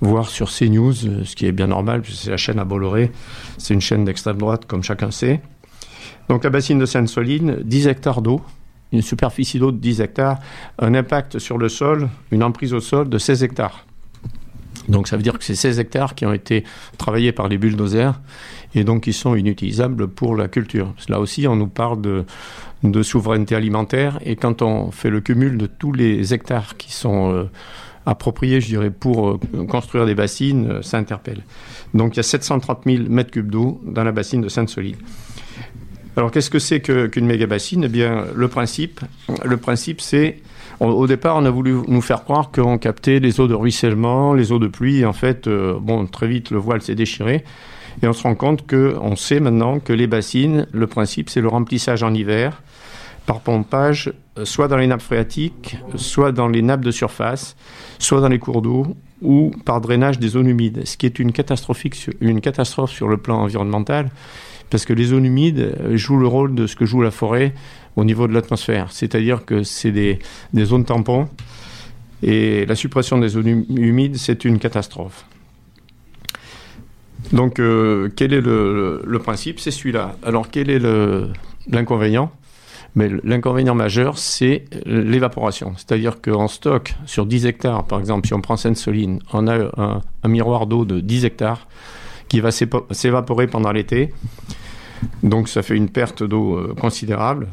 voir 0.00 0.28
sur 0.28 0.50
CNews, 0.50 1.06
euh, 1.06 1.24
ce 1.24 1.36
qui 1.36 1.46
est 1.46 1.52
bien 1.52 1.66
normal, 1.66 2.02
puisque 2.02 2.24
c'est 2.24 2.30
la 2.30 2.36
chaîne 2.36 2.58
à 2.58 2.64
Bolloré. 2.64 3.12
C'est 3.58 3.74
une 3.74 3.80
chaîne 3.80 4.04
d'extrême 4.04 4.38
droite, 4.38 4.64
comme 4.66 4.82
chacun 4.82 5.10
sait. 5.10 5.40
Donc 6.28 6.44
la 6.44 6.50
bassine 6.50 6.78
de 6.78 6.86
Sainte-Soline, 6.86 7.58
10 7.62 7.88
hectares 7.88 8.22
d'eau, 8.22 8.40
une 8.92 9.02
superficie 9.02 9.58
d'eau 9.58 9.70
de 9.70 9.78
10 9.78 10.00
hectares, 10.00 10.38
un 10.78 10.94
impact 10.94 11.38
sur 11.38 11.58
le 11.58 11.68
sol, 11.68 12.08
une 12.30 12.42
emprise 12.42 12.72
au 12.72 12.80
sol 12.80 13.08
de 13.08 13.18
16 13.18 13.44
hectares. 13.44 13.86
Donc 14.88 15.08
ça 15.08 15.16
veut 15.16 15.22
dire 15.22 15.38
que 15.38 15.44
c'est 15.44 15.54
16 15.54 15.78
hectares 15.78 16.14
qui 16.14 16.26
ont 16.26 16.32
été 16.32 16.64
travaillés 16.98 17.32
par 17.32 17.48
les 17.48 17.58
bulldozers 17.58 18.20
et 18.74 18.84
donc 18.84 19.04
qui 19.04 19.12
sont 19.12 19.34
inutilisables 19.34 20.08
pour 20.08 20.36
la 20.36 20.48
culture. 20.48 20.94
Là 21.08 21.20
aussi, 21.20 21.46
on 21.48 21.56
nous 21.56 21.66
parle 21.66 22.00
de, 22.00 22.24
souveraineté 23.02 23.54
alimentaire 23.56 24.18
et 24.24 24.36
quand 24.36 24.62
on 24.62 24.90
fait 24.90 25.10
le 25.10 25.20
cumul 25.20 25.58
de 25.58 25.66
tous 25.66 25.92
les 25.92 26.32
hectares 26.32 26.76
qui 26.76 26.92
sont 26.92 27.32
euh, 27.32 27.44
appropriés, 28.04 28.60
je 28.60 28.66
dirais, 28.66 28.90
pour 28.90 29.30
euh, 29.30 29.38
construire 29.68 30.06
des 30.06 30.14
bassines, 30.14 30.70
euh, 30.70 30.82
ça 30.82 30.98
interpelle. 30.98 31.42
Donc 31.94 32.14
il 32.14 32.18
y 32.18 32.20
a 32.20 32.22
730 32.22 32.82
000 32.86 33.04
mètres 33.08 33.32
cubes 33.32 33.50
d'eau 33.50 33.80
dans 33.84 34.04
la 34.04 34.12
bassine 34.12 34.40
de 34.40 34.48
Sainte-Soline. 34.48 34.96
Alors 36.16 36.30
qu'est-ce 36.30 36.48
que 36.48 36.60
c'est 36.60 36.80
qu'une 36.80 37.26
méga 37.26 37.46
bassine 37.46 37.84
Eh 37.84 37.88
bien, 37.88 38.24
le 38.34 38.48
principe, 38.48 39.00
le 39.44 39.56
principe, 39.56 40.00
c'est 40.00 40.40
au- 40.80 40.86
au 40.86 41.06
départ, 41.06 41.36
on 41.36 41.44
a 41.44 41.50
voulu 41.50 41.74
nous 41.88 42.00
faire 42.02 42.24
croire 42.24 42.50
qu'on 42.50 42.78
captait 42.78 43.18
les 43.20 43.40
eaux 43.40 43.48
de 43.48 43.54
ruissellement, 43.54 44.34
les 44.34 44.52
eaux 44.52 44.58
de 44.58 44.68
pluie. 44.68 45.04
En 45.04 45.12
fait, 45.12 45.46
euh, 45.46 45.78
bon, 45.80 46.06
très 46.06 46.26
vite, 46.28 46.50
le 46.50 46.58
voile 46.58 46.82
s'est 46.82 46.94
déchiré. 46.94 47.44
Et 48.02 48.06
on 48.06 48.12
se 48.12 48.22
rend 48.24 48.34
compte 48.34 48.66
que, 48.66 48.96
on 49.00 49.16
sait 49.16 49.40
maintenant 49.40 49.78
que 49.80 49.92
les 49.92 50.06
bassines, 50.06 50.66
le 50.72 50.86
principe, 50.86 51.30
c'est 51.30 51.40
le 51.40 51.48
remplissage 51.48 52.02
en 52.02 52.12
hiver 52.12 52.62
par 53.24 53.40
pompage, 53.40 54.12
euh, 54.38 54.44
soit 54.44 54.68
dans 54.68 54.76
les 54.76 54.86
nappes 54.86 55.02
phréatiques, 55.02 55.78
soit 55.96 56.30
dans 56.30 56.46
les 56.46 56.62
nappes 56.62 56.84
de 56.84 56.90
surface, 56.92 57.56
soit 57.98 58.20
dans 58.20 58.28
les 58.28 58.38
cours 58.38 58.62
d'eau, 58.62 58.86
ou 59.22 59.50
par 59.64 59.80
drainage 59.80 60.18
des 60.18 60.28
zones 60.28 60.46
humides, 60.46 60.82
ce 60.86 60.96
qui 60.98 61.06
est 61.06 61.18
une 61.18 61.32
catastrophe 61.32 61.80
sur 62.90 63.08
le 63.08 63.16
plan 63.16 63.38
environnemental, 63.40 64.10
parce 64.70 64.84
que 64.84 64.92
les 64.92 65.06
zones 65.06 65.24
humides 65.24 65.74
euh, 65.80 65.96
jouent 65.96 66.18
le 66.18 66.26
rôle 66.26 66.54
de 66.54 66.66
ce 66.66 66.76
que 66.76 66.84
joue 66.84 67.02
la 67.02 67.10
forêt 67.10 67.54
au 67.96 68.04
niveau 68.04 68.26
de 68.26 68.32
l'atmosphère, 68.32 68.92
c'est-à-dire 68.92 69.44
que 69.44 69.62
c'est 69.62 69.92
des, 69.92 70.18
zones 70.56 70.84
tampons, 70.84 71.28
et 72.22 72.66
la 72.66 72.74
suppression 72.74 73.18
des 73.18 73.28
zones 73.28 73.48
hum- 73.48 73.78
humides, 73.78 74.16
c'est 74.16 74.44
une 74.44 74.58
catastrophe. 74.58 75.24
Donc, 77.32 77.58
euh, 77.58 78.08
quel 78.14 78.32
est 78.32 78.40
le, 78.40 79.18
principe? 79.22 79.60
C'est 79.60 79.70
celui-là. 79.70 80.16
Alors, 80.22 80.50
quel 80.50 80.70
est 80.70 80.80
l'inconvénient? 81.68 82.30
Mais 82.94 83.10
l'inconvénient 83.24 83.74
majeur, 83.74 84.16
c'est 84.16 84.64
l'évaporation. 84.86 85.74
C'est-à-dire 85.76 86.20
qu'en 86.22 86.48
stock, 86.48 86.94
sur 87.04 87.26
10 87.26 87.46
hectares, 87.46 87.84
par 87.84 87.98
exemple, 87.98 88.26
si 88.26 88.34
on 88.34 88.40
prend 88.40 88.56
Sainte-Soline, 88.56 89.20
on 89.32 89.46
a 89.48 89.56
un, 89.76 90.00
un 90.22 90.28
miroir 90.28 90.66
d'eau 90.66 90.84
de 90.84 91.00
10 91.00 91.24
hectares 91.24 91.66
qui 92.28 92.40
va 92.40 92.50
s'évaporer 92.50 93.46
pendant 93.46 93.72
l'été. 93.72 94.12
Donc, 95.22 95.48
ça 95.48 95.62
fait 95.62 95.76
une 95.76 95.88
perte 95.88 96.22
d'eau 96.22 96.56
euh, 96.56 96.74
considérable. 96.74 97.48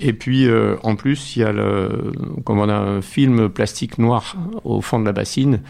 Et 0.00 0.12
puis, 0.12 0.46
euh, 0.46 0.76
en 0.82 0.96
plus, 0.96 1.36
il 1.36 1.40
y 1.40 1.44
a 1.44 1.52
le, 1.52 2.12
comme 2.44 2.58
on 2.58 2.68
a 2.68 2.76
un 2.76 3.02
film 3.02 3.48
plastique 3.48 3.98
noir 3.98 4.36
au 4.64 4.80
fond 4.80 4.98
de 4.98 5.04
la 5.04 5.12
bassine, 5.12 5.60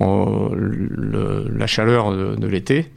la 0.00 1.66
chaleur 1.66 2.12
de, 2.12 2.34
de 2.34 2.46
l'été 2.46 2.90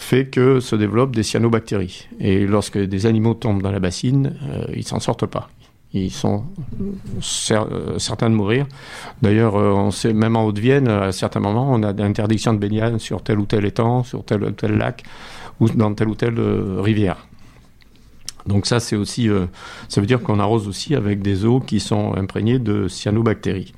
fait 0.00 0.26
que 0.26 0.60
se 0.60 0.74
développent 0.74 1.14
des 1.14 1.22
cyanobactéries. 1.22 2.08
Et 2.18 2.46
lorsque 2.46 2.78
des 2.78 3.06
animaux 3.06 3.34
tombent 3.34 3.62
dans 3.62 3.70
la 3.70 3.78
bassine, 3.78 4.34
euh, 4.48 4.64
ils 4.74 4.86
s'en 4.86 4.98
sortent 4.98 5.26
pas. 5.26 5.50
Ils 5.92 6.12
sont 6.12 6.44
euh, 7.50 7.98
certains 7.98 8.30
de 8.30 8.34
mourir. 8.36 8.66
D'ailleurs, 9.22 9.56
euh, 9.56 9.72
on 9.72 9.90
sait, 9.90 10.12
même 10.12 10.36
en 10.36 10.44
Haute-Vienne, 10.44 10.86
à 10.86 11.10
certains 11.10 11.40
moments, 11.40 11.68
on 11.72 11.82
a 11.82 11.92
des 11.92 12.04
interdictions 12.04 12.54
de 12.54 12.58
baignade 12.58 12.98
sur 12.98 13.22
tel 13.22 13.40
ou 13.40 13.46
tel 13.46 13.64
étang, 13.64 14.04
sur 14.04 14.24
tel 14.24 14.44
ou 14.44 14.50
tel 14.52 14.76
lac, 14.76 15.02
ou 15.58 15.68
dans 15.68 15.92
telle 15.92 16.08
ou 16.08 16.14
telle 16.14 16.38
euh, 16.38 16.80
rivière. 16.80 17.26
Donc 18.46 18.66
ça, 18.66 18.78
c'est 18.78 18.96
aussi, 18.96 19.28
ça 19.88 20.00
veut 20.00 20.06
dire 20.06 20.22
qu'on 20.22 20.40
arrose 20.40 20.66
aussi 20.66 20.94
avec 20.94 21.20
des 21.20 21.44
eaux 21.44 21.60
qui 21.60 21.78
sont 21.78 22.14
imprégnées 22.16 22.58
de 22.58 22.88
cyanobactéries. 22.88 23.74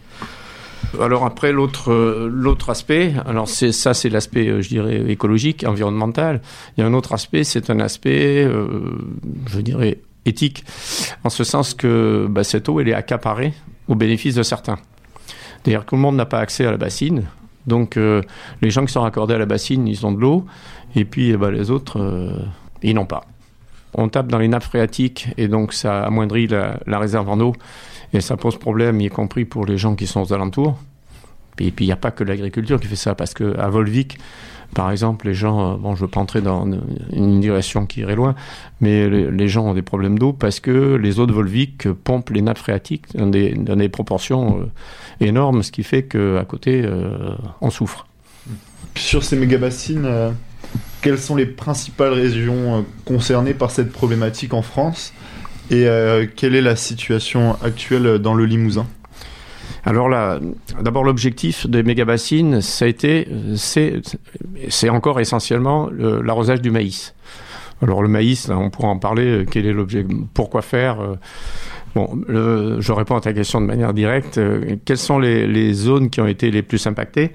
Alors 1.00 1.24
après 1.24 1.52
l'autre 1.52 1.92
l'autre 2.30 2.70
aspect, 2.70 3.12
alors 3.26 3.48
c'est 3.48 3.72
ça 3.72 3.92
c'est 3.92 4.08
l'aspect 4.08 4.62
je 4.62 4.68
dirais 4.68 5.10
écologique, 5.10 5.64
environnemental. 5.66 6.42
Il 6.76 6.80
y 6.80 6.84
a 6.84 6.86
un 6.86 6.94
autre 6.94 7.12
aspect, 7.12 7.42
c'est 7.42 7.70
un 7.70 7.80
aspect 7.80 8.48
je 9.46 9.60
dirais 9.60 9.98
éthique, 10.26 10.64
en 11.24 11.30
ce 11.30 11.44
sens 11.44 11.74
que 11.74 12.26
bah, 12.28 12.44
cette 12.44 12.68
eau 12.68 12.80
elle 12.80 12.88
est 12.88 12.94
accaparée 12.94 13.52
au 13.88 13.94
bénéfice 13.94 14.34
de 14.34 14.42
certains. 14.42 14.78
D'ailleurs 15.64 15.84
tout 15.84 15.96
le 15.96 16.00
monde 16.00 16.16
n'a 16.16 16.26
pas 16.26 16.38
accès 16.38 16.66
à 16.66 16.70
la 16.70 16.76
bassine, 16.76 17.24
donc 17.66 17.96
euh, 17.96 18.22
les 18.60 18.70
gens 18.70 18.84
qui 18.84 18.92
sont 18.92 19.02
raccordés 19.02 19.34
à 19.34 19.38
la 19.38 19.46
bassine 19.46 19.86
ils 19.86 20.04
ont 20.06 20.12
de 20.12 20.20
l'eau 20.20 20.44
et 20.94 21.04
puis 21.04 21.30
eh 21.30 21.36
ben, 21.36 21.50
les 21.50 21.70
autres 21.70 22.00
euh, 22.00 22.32
ils 22.82 22.94
n'ont 22.94 23.06
pas. 23.06 23.24
On 23.94 24.08
tape 24.08 24.28
dans 24.28 24.38
les 24.38 24.48
nappes 24.48 24.64
phréatiques 24.64 25.28
et 25.36 25.48
donc 25.48 25.74
ça 25.74 26.02
amoindrit 26.04 26.46
la 26.46 26.98
réserve 26.98 27.28
en 27.28 27.38
eau 27.40 27.54
et 28.12 28.20
ça 28.20 28.36
pose 28.36 28.58
problème, 28.58 29.00
y 29.00 29.08
compris 29.08 29.44
pour 29.44 29.64
les 29.64 29.78
gens 29.78 29.94
qui 29.94 30.06
sont 30.06 30.20
aux 30.20 30.32
alentours. 30.32 30.78
Et 31.58 31.70
puis 31.70 31.84
il 31.84 31.88
n'y 31.88 31.92
a 31.92 31.96
pas 31.96 32.10
que 32.10 32.24
l'agriculture 32.24 32.80
qui 32.80 32.86
fait 32.86 32.96
ça, 32.96 33.14
parce 33.14 33.34
que 33.34 33.56
à 33.58 33.68
Volvic, 33.68 34.18
par 34.74 34.90
exemple, 34.90 35.26
les 35.26 35.34
gens, 35.34 35.74
euh, 35.74 35.76
bon, 35.76 35.94
je 35.94 36.00
ne 36.00 36.06
veux 36.06 36.10
pas 36.10 36.20
entrer 36.20 36.40
dans 36.40 36.66
une 37.12 37.40
direction 37.40 37.84
qui 37.84 38.00
irait 38.00 38.16
loin, 38.16 38.34
mais 38.80 39.08
les, 39.08 39.48
gens 39.48 39.66
ont 39.66 39.74
des 39.74 39.82
problèmes 39.82 40.18
d'eau 40.18 40.32
parce 40.32 40.60
que 40.60 40.94
les 40.94 41.20
eaux 41.20 41.26
de 41.26 41.32
Volvic 41.32 41.88
pompent 41.92 42.30
les 42.30 42.40
nappes 42.40 42.58
phréatiques 42.58 43.04
dans 43.14 43.26
des, 43.28 43.88
proportions 43.90 44.60
euh, 44.60 44.64
énormes, 45.20 45.62
ce 45.62 45.72
qui 45.72 45.82
fait 45.82 46.04
qu'à 46.04 46.44
côté, 46.48 46.82
euh, 46.84 47.34
on 47.60 47.70
souffre. 47.70 48.06
Sur 48.94 49.24
ces 49.24 49.36
méga-bassines, 49.36 50.34
quelles 51.02 51.18
sont 51.18 51.36
les 51.36 51.46
principales 51.46 52.12
régions 52.12 52.84
concernées 53.04 53.54
par 53.54 53.70
cette 53.70 53.92
problématique 53.92 54.52
en 54.54 54.62
France? 54.62 55.12
Et 55.70 55.86
quelle 56.36 56.54
est 56.54 56.60
la 56.60 56.76
situation 56.76 57.56
actuelle 57.62 58.18
dans 58.18 58.34
le 58.34 58.44
Limousin? 58.44 58.86
Alors 59.84 60.08
là, 60.08 60.38
d'abord 60.80 61.02
l'objectif 61.04 61.66
des 61.68 61.82
méga-bassines, 61.82 62.60
ça 62.60 62.84
a 62.84 62.88
été, 62.88 63.26
euh, 63.30 63.56
c'est, 64.68 64.88
encore 64.88 65.18
essentiellement 65.18 65.88
le- 65.90 66.22
l'arrosage 66.22 66.60
du 66.62 66.70
maïs. 66.70 67.14
Alors 67.82 68.00
le 68.00 68.08
maïs, 68.08 68.48
on 68.48 68.70
pourra 68.70 68.88
en 68.88 68.98
parler. 68.98 69.24
euh, 69.26 69.44
Quel 69.50 69.66
est 69.66 69.72
l'objet 69.72 70.06
Pourquoi 70.34 70.62
faire 70.62 71.00
euh, 71.00 71.14
Bon, 71.96 72.16
le- 72.28 72.76
je 72.80 72.92
réponds 72.92 73.16
à 73.16 73.20
ta 73.20 73.32
question 73.32 73.60
de 73.60 73.66
manière 73.66 73.92
directe. 73.92 74.38
Euh, 74.38 74.76
Quelles 74.84 74.98
sont 74.98 75.18
les, 75.18 75.72
zones 75.74 76.10
qui 76.10 76.20
ont 76.20 76.28
été 76.28 76.50
les 76.52 76.62
plus 76.62 76.86
impactées? 76.86 77.32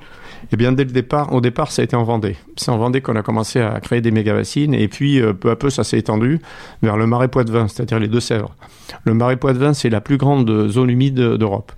Eh 0.54 0.56
bien, 0.56 0.72
dès 0.72 0.86
le 0.86 0.92
départ, 0.92 1.34
au 1.34 1.42
départ, 1.42 1.72
ça 1.72 1.82
a 1.82 1.86
été 1.86 1.98
en 1.98 2.04
Vendée. 2.04 2.38
C'est 2.56 2.72
en 2.72 2.78
Vendée 2.78 3.02
qu'on 3.02 3.16
a 3.18 3.24
commencé 3.24 3.60
à 3.60 3.78
créer 3.82 4.00
des 4.00 4.12
méga-bassines, 4.12 4.74
et 4.74 4.88
puis 4.88 5.20
euh, 5.20 5.34
peu 5.34 5.50
à 5.50 5.58
peu, 5.58 5.70
ça 5.70 5.84
s'est 5.84 5.98
étendu 6.00 6.40
vers 6.82 6.96
le 6.96 7.08
Marais 7.08 7.28
Poitevin, 7.28 7.68
c'est-à-dire 7.68 8.00
les 8.00 8.08
Deux-Sèvres. 8.08 8.56
Le 9.04 9.14
Marais 9.14 9.36
Poitevin, 9.36 9.74
c'est 9.74 9.90
la 9.90 10.00
plus 10.00 10.16
grande 10.18 10.70
zone 10.70 10.90
humide 10.90 11.16
d'Europe. 11.20 11.74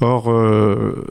Or, 0.00 0.30
euh, 0.30 1.04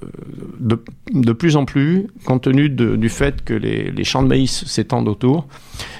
de, 0.60 0.82
de 1.12 1.34
plus 1.34 1.58
en 1.58 1.66
plus, 1.66 2.08
compte 2.24 2.44
tenu 2.44 2.70
de- 2.70 2.96
du 2.96 3.10
fait 3.10 3.44
que 3.44 3.54
les, 3.54 4.04
champs 4.06 4.24
de 4.24 4.30
maïs 4.30 4.64
s'étendent 4.66 5.10
autour, 5.10 5.46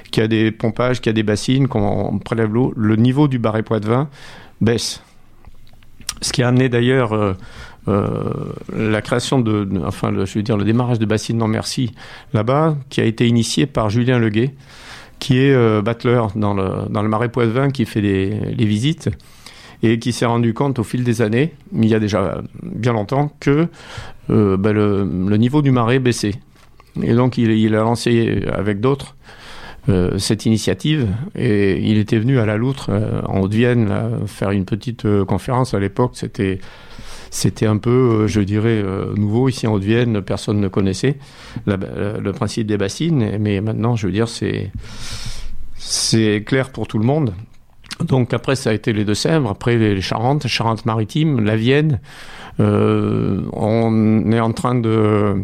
qu'il 0.10 0.22
y 0.22 0.24
a 0.24 0.30
des 0.30 0.52
pompages, 0.52 1.02
qu'il 1.02 1.10
y 1.10 1.12
a 1.12 1.14
des 1.14 1.24
bassines, 1.24 1.68
qu'on 1.68 2.18
prélève 2.20 2.54
l'eau, 2.54 2.74
le 2.78 2.96
niveau 2.96 3.28
du 3.28 3.40
barré 3.40 3.62
Poitevin 3.62 4.08
baisse. 4.62 5.02
Ce 6.22 6.32
qui 6.32 6.44
a 6.44 6.48
amené 6.48 6.70
d'ailleurs 6.70 7.12
euh, 7.12 7.34
euh, 7.90 8.32
la 8.74 9.02
création 9.02 9.40
de, 9.40 9.68
enfin, 9.86 10.10
le, 10.12 10.26
je 10.26 10.36
veux 10.36 10.44
dire, 10.44 10.56
le 10.56 10.64
démarrage 10.64 10.98
de 10.98 11.06
Bassine 11.06 11.38
Non 11.38 11.48
Merci 11.48 11.92
là-bas, 12.34 12.78
qui 12.90 13.02
a 13.02 13.04
été 13.06 13.28
initié 13.28 13.66
par 13.66 13.90
Julien 13.90 14.18
Leguet, 14.18 14.56
qui 15.20 15.38
est 15.40 15.82
battleur 15.82 16.32
dans 16.36 16.54
le, 16.54 16.88
dans 16.90 17.02
le 17.04 17.10
Marais 17.10 17.30
Poitevin, 17.30 17.70
qui 17.70 17.86
fait 17.86 18.02
les, 18.02 18.30
les 18.56 18.66
visites 18.66 19.10
et 19.84 20.00
qui 20.00 20.12
s'est 20.12 20.26
rendu 20.26 20.54
compte 20.54 20.80
au 20.80 20.84
fil 20.84 21.04
des 21.04 21.22
années, 21.22 21.54
il 21.74 21.88
y 21.88 21.96
a 21.96 22.00
déjà 22.00 22.42
bien 22.64 22.94
longtemps, 22.94 23.32
que 23.40 23.68
euh, 24.30 24.58
ben, 24.58 24.74
le, 24.74 25.38
niveau 25.38 25.62
du 25.62 25.72
marais 25.72 26.00
baissait. 26.00 26.36
Et 27.04 27.14
donc 27.14 27.38
il, 27.38 27.76
a 27.76 27.80
lancé 27.80 28.44
avec 28.52 28.80
d'autres 28.80 29.16
euh, 29.90 30.18
cette 30.18 30.46
initiative 30.46 31.08
et 31.36 31.80
il 31.80 31.98
était 31.98 32.18
venu 32.18 32.40
à 32.40 32.46
la 32.46 32.58
Loutre 32.58 32.88
euh, 32.90 33.22
en 33.26 33.40
Haute-Vienne 33.40 33.90
faire 34.26 34.52
une 34.52 34.66
petite 34.66 35.08
conférence 35.26 35.74
à 35.74 35.80
l'époque. 35.80 36.12
C'était 36.16 36.60
c'était 37.30 37.68
un 37.68 37.78
peu, 37.78 38.26
je 38.26 38.40
dirais, 38.40 38.82
nouveau 39.16 39.50
ici 39.50 39.68
en 39.68 39.74
Haute-Vienne. 39.74 40.22
Personne 40.22 40.62
ne 40.62 40.70
connaissait 40.70 41.18
le 41.66 42.32
principe 42.32 42.66
des 42.66 42.78
bassines, 42.78 43.38
mais 43.38 43.60
maintenant, 43.60 43.98
je 43.98 44.08
veux 44.08 44.14
dire, 44.14 44.30
c'est 44.30 44.72
clair 46.46 46.72
pour 46.72 46.88
tout 46.88 46.98
le 46.98 47.06
monde. 47.06 47.34
Donc 48.04 48.34
après, 48.34 48.56
ça 48.56 48.70
a 48.70 48.74
été 48.74 48.94
les 48.94 49.06
Deux-Sèvres, 49.06 49.50
après 49.50 49.78
les 49.78 50.02
Charentes, 50.02 50.48
Charente-Maritime, 50.48 51.44
la 51.44 51.56
Vienne. 51.56 52.00
Euh, 52.60 53.42
on 53.54 54.32
est 54.32 54.40
en 54.40 54.52
train 54.52 54.76
de, 54.76 55.36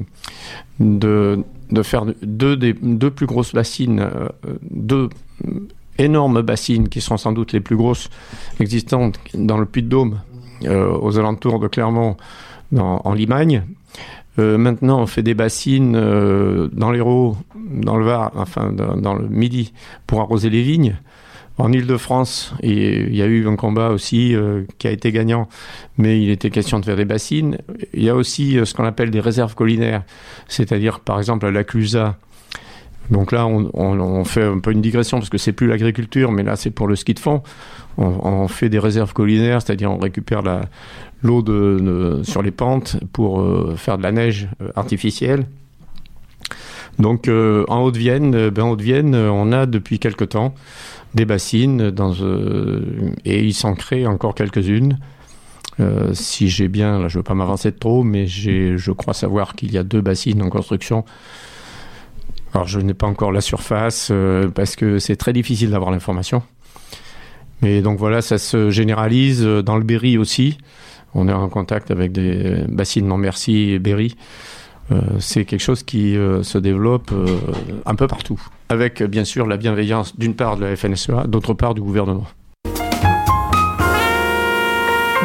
de, 0.80 1.44
de 1.72 1.84
faire 1.84 2.06
deux, 2.22 2.56
des, 2.56 2.74
deux 2.74 3.12
plus 3.12 3.26
grosses 3.26 3.54
bassines, 3.54 4.00
euh, 4.00 4.30
deux 4.70 5.10
énormes 5.98 6.42
bassines 6.42 6.90
qui 6.90 7.02
sont 7.02 7.18
sans 7.18 7.32
doute 7.32 7.54
les 7.54 7.60
plus 7.60 7.76
grosses 7.76 8.10
existantes 8.60 9.20
dans 9.34 9.58
le 9.58 9.66
Puy-de-Dôme, 9.66 10.20
euh, 10.66 10.92
aux 10.98 11.18
alentours 11.20 11.60
de 11.60 11.68
Clermont, 11.68 12.18
en 12.76 13.14
Limagne. 13.14 13.64
Maintenant, 14.38 15.00
on 15.00 15.06
fait 15.06 15.22
des 15.22 15.36
bassines 15.36 15.96
euh, 15.96 16.68
dans 16.74 16.90
l'Hérault, 16.90 17.38
dans 17.56 17.98
le 17.98 18.06
Var, 18.06 18.32
enfin 18.36 18.72
dans, 18.72 19.14
le 19.14 19.28
Midi, 19.28 19.74
pour 20.08 20.22
arroser 20.22 20.50
les 20.50 20.64
vignes. 20.64 20.98
En 21.60 21.72
Ile-de-France, 21.72 22.54
il 22.64 23.16
y 23.16 23.22
a 23.22 23.26
eu 23.26 23.48
un 23.48 23.56
combat 23.56 23.90
aussi 23.90 24.36
euh, 24.36 24.64
qui 24.80 24.88
a 24.88 24.92
été 24.92 25.12
gagnant, 25.12 25.48
mais 26.00 26.20
il 26.20 26.32
était 26.32 26.50
question 26.50 26.80
de 26.80 26.86
faire 26.86 26.96
des 26.96 27.06
bassines. 27.06 27.60
Il 27.94 28.04
y 28.04 28.10
a 28.10 28.16
aussi 28.16 28.58
euh, 28.58 28.66
ce 28.66 28.74
qu'on 28.74 28.86
appelle 28.86 29.12
des 29.12 29.20
réserves 29.20 29.54
collinaires, 29.54 30.04
c'est-à-dire 30.48 31.00
par 31.00 31.20
exemple 31.20 31.46
à 31.46 31.52
la 31.52 31.64
Clusa. 31.64 32.18
Donc 33.12 33.32
là, 33.32 33.46
on, 33.46 34.24
fait 34.24 34.44
un 34.44 34.60
peu 34.60 34.72
une 34.72 34.82
digression 34.82 35.20
parce 35.20 35.30
que 35.30 35.38
c'est 35.38 35.52
plus 35.52 35.68
l'agriculture, 35.68 36.32
mais 36.32 36.42
là 36.42 36.56
c'est 36.56 36.72
pour 36.72 36.88
le 36.88 36.96
ski 36.96 37.14
de 37.14 37.20
fond. 37.20 37.44
On, 37.98 38.48
fait 38.48 38.70
des 38.70 38.80
réserves 38.80 39.14
collinaires, 39.14 39.62
c'est-à-dire 39.62 39.92
on 39.92 39.98
récupère 39.98 40.42
l'eau 41.22 41.44
sur 42.24 42.42
les 42.42 42.52
pentes 42.52 42.96
pour 43.12 43.42
euh, 43.42 43.76
faire 43.76 43.98
de 43.98 44.04
la 44.04 44.14
neige 44.14 44.48
artificielle. 44.76 45.46
Donc 47.00 47.28
euh, 47.28 47.66
en 47.68 47.82
Haute-Vienne, 47.84 48.50
ben, 48.50 48.64
en 48.64 48.72
Haute-Vienne, 48.72 49.16
on 49.16 49.52
a 49.52 49.66
depuis 49.66 50.00
quelque 50.00 50.26
temps 50.26 50.54
des 51.14 51.26
bassines 51.26 51.92
dans, 51.92 52.14
euh, 52.22 53.12
et 53.26 53.44
il 53.44 53.54
s'en 53.54 53.76
crée 53.76 54.08
encore 54.08 54.36
quelques-unes. 54.36 55.00
Euh, 55.80 56.14
si 56.14 56.50
j'ai 56.50 56.68
bien, 56.68 57.00
là 57.00 57.08
je 57.08 57.18
ne 57.18 57.20
veux 57.20 57.24
pas 57.24 57.34
m'avancer 57.34 57.72
trop, 57.72 58.04
mais 58.04 58.28
je 58.28 58.92
crois 58.92 59.14
savoir 59.14 59.56
qu'il 59.56 59.72
y 59.72 59.78
a 59.78 59.84
deux 59.84 60.02
bassines 60.02 60.42
en 60.42 60.50
construction. 60.50 61.06
Alors 62.54 62.68
je 62.68 62.80
n'ai 62.80 62.94
pas 62.94 63.08
encore 63.08 63.32
la 63.32 63.42
surface 63.42 64.10
euh, 64.12 64.48
parce 64.48 64.76
que 64.76 65.00
c'est 65.00 65.16
très 65.16 65.34
difficile 65.34 65.72
d'avoir 65.72 65.92
l'information. 65.92 66.44
Mais 67.62 67.82
donc 67.82 67.98
voilà, 67.98 68.22
ça 68.22 68.38
se 68.38 68.70
généralise 68.70 69.44
dans 69.44 69.78
le 69.78 69.84
Berry 69.84 70.18
aussi. 70.18 70.58
On 71.16 71.28
est 71.28 71.34
en 71.34 71.48
contact 71.50 71.92
avec 71.92 72.12
des 72.12 72.64
bassines 72.68 73.08
non 73.08 73.18
merci 73.18 73.72
et 73.72 73.80
Berry. 73.80 74.16
Euh, 74.94 75.00
c'est 75.20 75.46
quelque 75.46 75.62
chose 75.62 75.84
qui 75.84 76.16
euh, 76.18 76.44
se 76.44 76.58
développe 76.58 77.12
euh, 77.12 77.40
un 77.86 77.96
peu 77.96 78.08
partout, 78.08 78.40
avec 78.70 79.02
bien 79.04 79.24
sûr 79.24 79.48
la 79.48 79.58
bienveillance 79.58 80.18
d'une 80.18 80.36
part 80.36 80.58
de 80.58 80.66
la 80.66 80.76
FNSEA, 80.76 81.26
d'autre 81.28 81.54
part 81.54 81.74
du 81.74 81.82
gouvernement. 81.82 82.28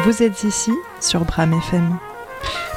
Vous 0.05 0.23
êtes 0.23 0.43
ici 0.43 0.71
sur 1.01 1.25
Bram 1.25 1.53
FM. 1.53 1.97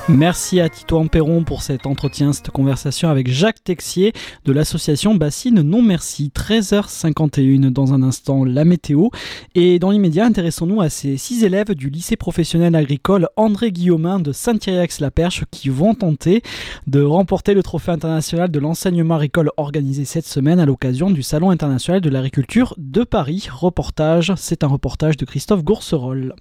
Merci 0.08 0.58
à 0.58 0.68
Tito 0.68 0.98
Amperon 0.98 1.44
pour 1.44 1.62
cet 1.62 1.86
entretien, 1.86 2.32
cette 2.32 2.50
conversation 2.50 3.08
avec 3.08 3.28
Jacques 3.28 3.62
Texier 3.62 4.12
de 4.44 4.52
l'association 4.52 5.14
Bassine 5.14 5.62
Non 5.62 5.80
Merci. 5.80 6.32
13h51 6.34 7.70
dans 7.70 7.94
un 7.94 8.02
instant, 8.02 8.44
la 8.44 8.64
météo. 8.64 9.08
Et 9.54 9.78
dans 9.78 9.92
l'immédiat, 9.92 10.26
intéressons-nous 10.26 10.80
à 10.80 10.88
ces 10.88 11.16
six 11.16 11.44
élèves 11.44 11.74
du 11.74 11.88
lycée 11.88 12.16
professionnel 12.16 12.74
agricole 12.74 13.28
André 13.36 13.70
Guillaumin 13.70 14.18
de 14.18 14.32
Saint-Thierry-Aix-la-Perche 14.32 15.44
qui 15.52 15.68
vont 15.68 15.94
tenter 15.94 16.42
de 16.88 17.00
remporter 17.00 17.54
le 17.54 17.62
trophée 17.62 17.92
international 17.92 18.50
de 18.50 18.58
l'enseignement 18.58 19.14
agricole 19.14 19.52
organisé 19.56 20.04
cette 20.04 20.26
semaine 20.26 20.58
à 20.58 20.66
l'occasion 20.66 21.10
du 21.10 21.22
Salon 21.22 21.50
international 21.50 22.00
de 22.00 22.10
l'agriculture 22.10 22.74
de 22.76 23.04
Paris. 23.04 23.48
Reportage, 23.52 24.32
c'est 24.36 24.64
un 24.64 24.68
reportage 24.68 25.16
de 25.16 25.24
Christophe 25.24 25.62
Gourcerol. 25.62 26.34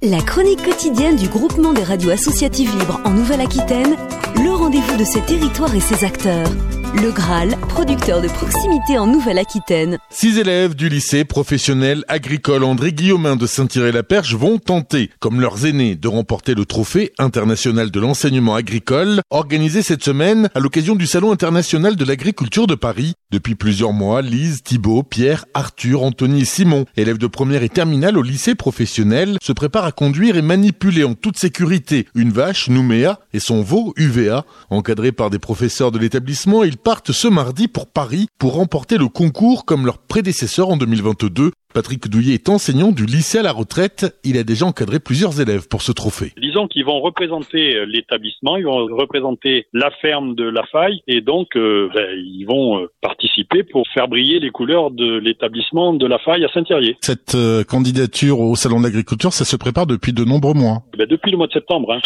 La 0.00 0.20
chronique 0.20 0.62
quotidienne 0.62 1.16
du 1.16 1.28
groupement 1.28 1.72
des 1.72 1.82
radios 1.82 2.10
associatives 2.10 2.70
libres 2.78 3.00
en 3.04 3.10
Nouvelle-Aquitaine, 3.10 3.96
le 4.36 4.50
rendez-vous 4.52 4.96
de 4.96 5.02
ses 5.02 5.22
territoires 5.22 5.74
et 5.74 5.80
ses 5.80 6.04
acteurs. 6.04 6.46
Le 6.94 7.12
Graal, 7.12 7.54
producteur 7.68 8.22
de 8.22 8.28
proximité 8.28 8.98
en 8.98 9.06
Nouvelle-Aquitaine. 9.06 9.98
Six 10.08 10.38
élèves 10.38 10.74
du 10.74 10.88
lycée 10.88 11.24
professionnel 11.24 12.02
agricole 12.08 12.64
André 12.64 12.92
Guillaumin 12.92 13.36
de 13.36 13.46
Saint-Thierry-la-Perche 13.46 14.34
vont 14.34 14.58
tenter, 14.58 15.10
comme 15.20 15.40
leurs 15.40 15.66
aînés, 15.66 15.96
de 15.96 16.08
remporter 16.08 16.54
le 16.54 16.64
trophée 16.64 17.12
international 17.18 17.90
de 17.90 18.00
l'enseignement 18.00 18.54
agricole, 18.54 19.20
organisé 19.28 19.82
cette 19.82 20.02
semaine 20.02 20.48
à 20.54 20.60
l'occasion 20.60 20.96
du 20.96 21.06
Salon 21.06 21.30
international 21.30 21.94
de 21.94 22.04
l'agriculture 22.06 22.66
de 22.66 22.74
Paris. 22.74 23.12
Depuis 23.30 23.54
plusieurs 23.54 23.92
mois, 23.92 24.22
Lise, 24.22 24.62
Thibault, 24.62 25.02
Pierre, 25.02 25.44
Arthur, 25.52 26.02
Anthony 26.02 26.40
et 26.40 26.46
Simon, 26.46 26.86
élèves 26.96 27.18
de 27.18 27.26
première 27.26 27.62
et 27.62 27.68
terminale 27.68 28.16
au 28.16 28.22
lycée 28.22 28.54
professionnel, 28.54 29.36
se 29.42 29.52
préparent 29.52 29.84
à 29.84 29.92
conduire 29.92 30.36
et 30.36 30.42
manipuler 30.42 31.04
en 31.04 31.12
toute 31.12 31.38
sécurité 31.38 32.06
une 32.14 32.30
vache 32.30 32.70
Nouméa 32.70 33.20
et 33.34 33.40
son 33.40 33.62
veau 33.62 33.92
UVA. 33.98 34.46
Encadrés 34.70 35.12
par 35.12 35.28
des 35.28 35.38
professeurs 35.38 35.92
de 35.92 35.98
l'établissement, 35.98 36.64
partent 36.78 37.12
ce 37.12 37.28
mardi 37.28 37.68
pour 37.68 37.86
Paris 37.86 38.28
pour 38.38 38.54
remporter 38.54 38.96
le 38.96 39.08
concours 39.08 39.64
comme 39.64 39.84
leurs 39.84 39.98
prédécesseurs 39.98 40.70
en 40.70 40.76
2022. 40.76 41.52
Patrick 41.74 42.08
Douillet 42.08 42.34
est 42.34 42.48
enseignant 42.48 42.92
du 42.92 43.06
lycée 43.06 43.38
à 43.38 43.42
la 43.42 43.52
retraite. 43.52 44.18
Il 44.24 44.38
a 44.38 44.42
déjà 44.42 44.66
encadré 44.66 45.00
plusieurs 45.00 45.40
élèves 45.40 45.68
pour 45.68 45.82
ce 45.82 45.92
trophée. 45.92 46.32
Disons 46.40 46.66
qu'ils 46.66 46.84
vont 46.84 47.00
représenter 47.00 47.84
l'établissement, 47.86 48.56
ils 48.56 48.64
vont 48.64 48.86
représenter 48.86 49.66
la 49.72 49.90
ferme 50.02 50.34
de 50.34 50.44
la 50.44 50.64
faille 50.66 51.02
et 51.06 51.20
donc 51.20 51.56
euh, 51.56 51.88
ben, 51.94 52.08
ils 52.16 52.44
vont 52.44 52.86
participer 53.00 53.62
pour 53.62 53.86
faire 53.94 54.08
briller 54.08 54.40
les 54.40 54.50
couleurs 54.50 54.90
de 54.90 55.18
l'établissement 55.18 55.92
de 55.92 56.06
la 56.06 56.18
faille 56.18 56.44
à 56.44 56.48
Saint-Thierry. 56.48 56.96
Cette 57.00 57.34
euh, 57.34 57.64
candidature 57.64 58.40
au 58.40 58.56
salon 58.56 58.78
de 58.78 58.84
l'agriculture, 58.84 59.32
ça 59.32 59.44
se 59.44 59.56
prépare 59.56 59.86
depuis 59.86 60.12
de 60.12 60.24
nombreux 60.24 60.54
mois. 60.54 60.82
Ben, 60.96 61.06
depuis 61.06 61.30
le 61.30 61.36
mois 61.36 61.46
de 61.46 61.52
septembre. 61.52 61.92
Hein. 61.92 62.00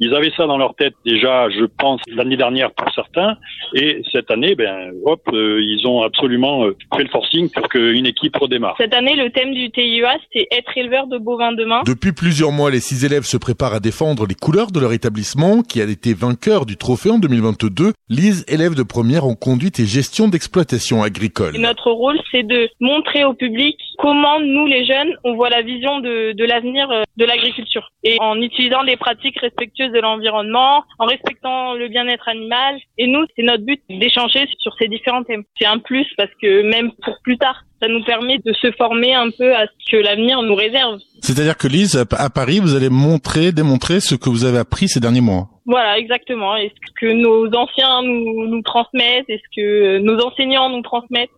Ils 0.00 0.14
avaient 0.14 0.32
ça 0.36 0.46
dans 0.46 0.58
leur 0.58 0.74
tête 0.76 0.94
déjà, 1.04 1.48
je 1.50 1.64
pense, 1.64 2.00
l'année 2.06 2.36
dernière 2.36 2.72
pour 2.72 2.92
certains. 2.94 3.36
Et 3.74 4.02
cette 4.12 4.30
année, 4.30 4.54
ben, 4.54 4.92
hop, 5.04 5.20
euh, 5.32 5.60
ils 5.60 5.86
ont 5.86 6.02
absolument 6.02 6.64
euh, 6.64 6.76
fait 6.96 7.02
le 7.02 7.10
forcing 7.10 7.50
pour 7.50 7.68
qu'une 7.68 8.06
équipe 8.06 8.36
redémarre. 8.36 8.76
Cette 8.78 8.94
année, 8.94 9.07
le 9.16 9.30
thème 9.30 9.54
du 9.54 9.70
TIEA, 9.70 10.16
c'était 10.24 10.48
être 10.52 10.76
éleveur 10.76 11.06
de 11.06 11.18
bovins 11.18 11.52
demain. 11.52 11.82
Depuis 11.86 12.12
plusieurs 12.12 12.52
mois, 12.52 12.70
les 12.70 12.80
six 12.80 13.04
élèves 13.04 13.24
se 13.24 13.36
préparent 13.36 13.74
à 13.74 13.80
défendre 13.80 14.26
les 14.26 14.34
couleurs 14.34 14.70
de 14.70 14.80
leur 14.80 14.92
établissement, 14.92 15.62
qui 15.62 15.80
a 15.80 15.84
été 15.84 16.14
vainqueur 16.14 16.66
du 16.66 16.76
trophée 16.76 17.10
en 17.10 17.18
2022. 17.18 17.92
Lise, 18.08 18.44
élève 18.48 18.74
de 18.74 18.82
première 18.82 19.24
en 19.24 19.34
conduite 19.34 19.80
et 19.80 19.86
gestion 19.86 20.28
d'exploitation 20.28 21.02
agricole. 21.02 21.56
Et 21.56 21.60
notre 21.60 21.90
rôle, 21.90 22.18
c'est 22.32 22.42
de 22.42 22.68
montrer 22.80 23.24
au 23.24 23.34
public 23.34 23.76
comment 23.98 24.40
nous, 24.40 24.66
les 24.66 24.86
jeunes, 24.86 25.14
on 25.24 25.34
voit 25.34 25.50
la 25.50 25.62
vision 25.62 26.00
de, 26.00 26.32
de 26.32 26.44
l'avenir 26.44 26.88
de 27.16 27.24
l'agriculture. 27.24 27.90
Et 28.04 28.16
en 28.20 28.40
utilisant 28.40 28.84
des 28.84 28.96
pratiques 28.96 29.38
respectueuses 29.40 29.92
de 29.92 30.00
l'environnement, 30.00 30.84
en 30.98 31.06
respectant 31.06 31.74
le 31.74 31.88
bien-être 31.88 32.28
animal. 32.28 32.78
Et 32.96 33.06
nous, 33.06 33.24
c'est 33.34 33.42
notre 33.42 33.64
but 33.64 33.80
d'échanger 33.90 34.46
sur 34.58 34.74
ces 34.78 34.88
différents 34.88 35.24
thèmes. 35.24 35.44
C'est 35.58 35.66
un 35.66 35.78
plus 35.78 36.06
parce 36.16 36.30
que 36.40 36.62
même 36.62 36.92
pour 37.02 37.16
plus 37.22 37.38
tard, 37.38 37.64
ça 37.80 37.88
nous 37.88 38.02
permet 38.04 38.38
de 38.38 38.52
se 38.52 38.70
former 38.72 39.14
un 39.14 39.30
peu 39.30 39.54
à 39.54 39.66
ce 39.66 39.90
que 39.90 39.96
l'avenir 39.96 40.42
nous 40.42 40.54
réserve. 40.54 40.98
C'est-à-dire 41.22 41.56
que 41.56 41.68
Lise, 41.68 42.04
à 42.10 42.30
Paris, 42.30 42.60
vous 42.60 42.74
allez 42.74 42.88
montrer, 42.88 43.52
démontrer 43.52 44.00
ce 44.00 44.14
que 44.14 44.28
vous 44.28 44.44
avez 44.44 44.58
appris 44.58 44.88
ces 44.88 45.00
derniers 45.00 45.20
mois. 45.20 45.48
Voilà, 45.68 45.98
exactement. 45.98 46.56
Est-ce 46.56 46.72
que 46.98 47.12
nos 47.12 47.46
anciens 47.54 48.02
nous, 48.02 48.48
nous 48.48 48.62
transmettent? 48.62 49.28
Est-ce 49.28 49.42
que 49.54 49.98
nos 49.98 50.18
enseignants 50.18 50.70
nous 50.70 50.80
transmettent? 50.80 51.28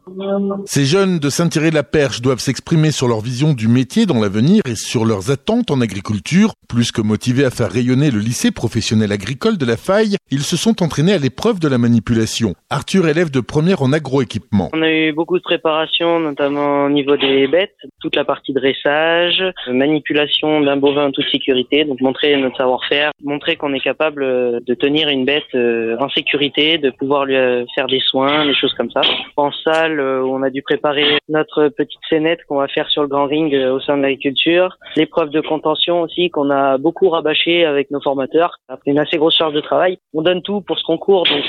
Ces 0.67 0.85
jeunes 0.85 1.19
de 1.19 1.29
Saint-Thierry-la-Perche 1.29 2.21
doivent 2.21 2.39
s'exprimer 2.39 2.93
sur 2.93 3.09
leur 3.09 3.21
vision 3.23 3.55
du 3.55 3.67
métier 3.67 4.07
dans 4.07 4.21
l'avenir 4.21 4.63
et 4.67 4.77
sur 4.77 5.05
leurs 5.05 5.33
attentes 5.33 5.73
en 5.73 5.81
agriculture. 5.81 6.53
Plus 6.69 6.93
que 6.93 7.03
motivés 7.03 7.45
à 7.45 7.51
faire 7.51 7.73
rayonner 7.73 8.13
le 8.13 8.21
lycée 8.21 8.53
professionnel 8.53 9.11
agricole 9.11 9.59
de 9.59 9.67
la 9.67 9.77
Faille, 9.77 10.15
ils 10.31 10.43
se 10.43 10.57
sont 10.57 10.81
entraînés 10.81 11.13
à 11.15 11.19
l'épreuve 11.19 11.59
de 11.59 11.67
la 11.67 11.79
manipulation. 11.79 12.55
Arthur, 12.71 13.09
élève 13.09 13.33
de 13.33 13.41
première 13.41 13.83
en 13.83 13.93
agroéquipement. 13.93 14.71
On 14.73 14.83
a 14.83 14.93
eu 14.93 15.13
beaucoup 15.13 15.39
de 15.39 15.43
préparation, 15.43 16.21
notamment 16.21 16.85
au 16.85 16.91
niveau 16.91 17.17
des 17.17 17.49
bêtes, 17.49 17.75
toute 18.01 18.15
la 18.15 18.25
partie 18.25 18.53
dressage, 18.53 19.43
manipulation 19.73 20.61
d'un 20.61 20.77
bovin 20.77 21.07
en 21.07 21.11
toute 21.11 21.29
sécurité, 21.33 21.85
donc 21.85 22.01
montrer 22.01 22.37
notre 22.37 22.59
savoir-faire, 22.59 23.11
montrer 23.25 23.57
qu'on 23.57 23.75
est 23.75 23.81
capable 23.81 24.20
euh, 24.23 24.61
de 24.67 24.75
tenir 24.75 25.09
une 25.09 25.25
bête 25.25 25.55
euh, 25.55 25.97
en 26.01 26.09
sécurité, 26.09 26.79
de 26.79 26.91
pouvoir 26.91 27.25
lui 27.25 27.37
euh, 27.37 27.65
faire 27.75 27.87
des 27.87 28.01
soins, 28.01 28.47
des 28.47 28.55
choses 28.55 28.75
comme 28.75 28.91
ça. 28.91 29.01
En 29.37 29.51
salle, 29.53 30.01
on 30.01 30.43
a 30.43 30.51
dû 30.51 30.63
préparer 30.63 31.19
notre 31.29 31.69
petite 31.69 32.01
scénette 32.09 32.41
qu'on 32.49 32.59
va 32.59 32.69
faire 32.69 32.89
sur 32.89 33.03
le 33.03 33.09
grand 33.09 33.27
ring 33.27 33.55
au 33.55 33.81
sein 33.81 33.97
de 33.97 34.03
l'agriculture, 34.03 34.77
l'épreuve 34.97 35.31
de 35.31 35.41
contention 35.41 36.03
aussi 36.03 36.31
qu'on 36.31 36.51
a 36.51 36.79
beaucoup 36.79 37.09
rabâché 37.09 37.65
avec 37.65 37.91
nos 37.91 38.01
formateurs. 38.01 38.59
Après 38.69 38.91
une 38.91 38.99
assez 38.99 39.17
grosse 39.17 39.37
charge 39.37 39.55
de 39.55 39.61
travail, 39.61 39.99
on 40.15 40.23
donne 40.23 40.43
tout 40.43 40.61
pour 40.61 40.79
ce 40.79 40.85
concours, 40.85 41.25
donc 41.25 41.45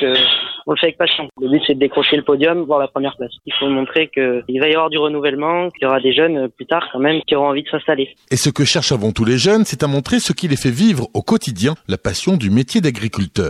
on 0.67 0.71
le 0.71 0.77
fait 0.77 0.87
avec 0.87 0.97
passion. 0.97 1.27
Le 1.39 1.49
but 1.49 1.61
c'est 1.65 1.73
de 1.73 1.79
décrocher 1.79 2.15
le 2.15 2.23
podium, 2.23 2.63
voire 2.63 2.79
la 2.79 2.87
première 2.87 3.15
place. 3.17 3.31
Il 3.45 3.53
faut 3.53 3.67
montrer 3.67 4.07
qu'il 4.09 4.59
va 4.59 4.67
y 4.67 4.73
avoir 4.73 4.89
du 4.89 4.97
renouvellement, 4.97 5.69
qu'il 5.69 5.83
y 5.83 5.85
aura 5.85 5.99
des 5.99 6.13
jeunes 6.13 6.49
plus 6.49 6.65
tard 6.65 6.87
quand 6.91 6.99
même 6.99 7.21
qui 7.27 7.35
auront 7.35 7.49
envie 7.49 7.63
de 7.63 7.69
s'installer. 7.69 8.15
Et 8.29 8.37
ce 8.37 8.49
que 8.49 8.65
cherchent 8.65 8.91
avant 8.91 9.11
tout 9.11 9.25
les 9.25 9.37
jeunes, 9.37 9.65
c'est 9.65 9.83
à 9.83 9.87
montrer 9.87 10.19
ce 10.19 10.33
qui 10.33 10.47
les 10.47 10.55
fait 10.55 10.71
vivre 10.71 11.07
au 11.13 11.21
quotidien, 11.21 11.75
la 11.87 11.97
passion 11.97 12.37
du 12.37 12.49
métier 12.49 12.60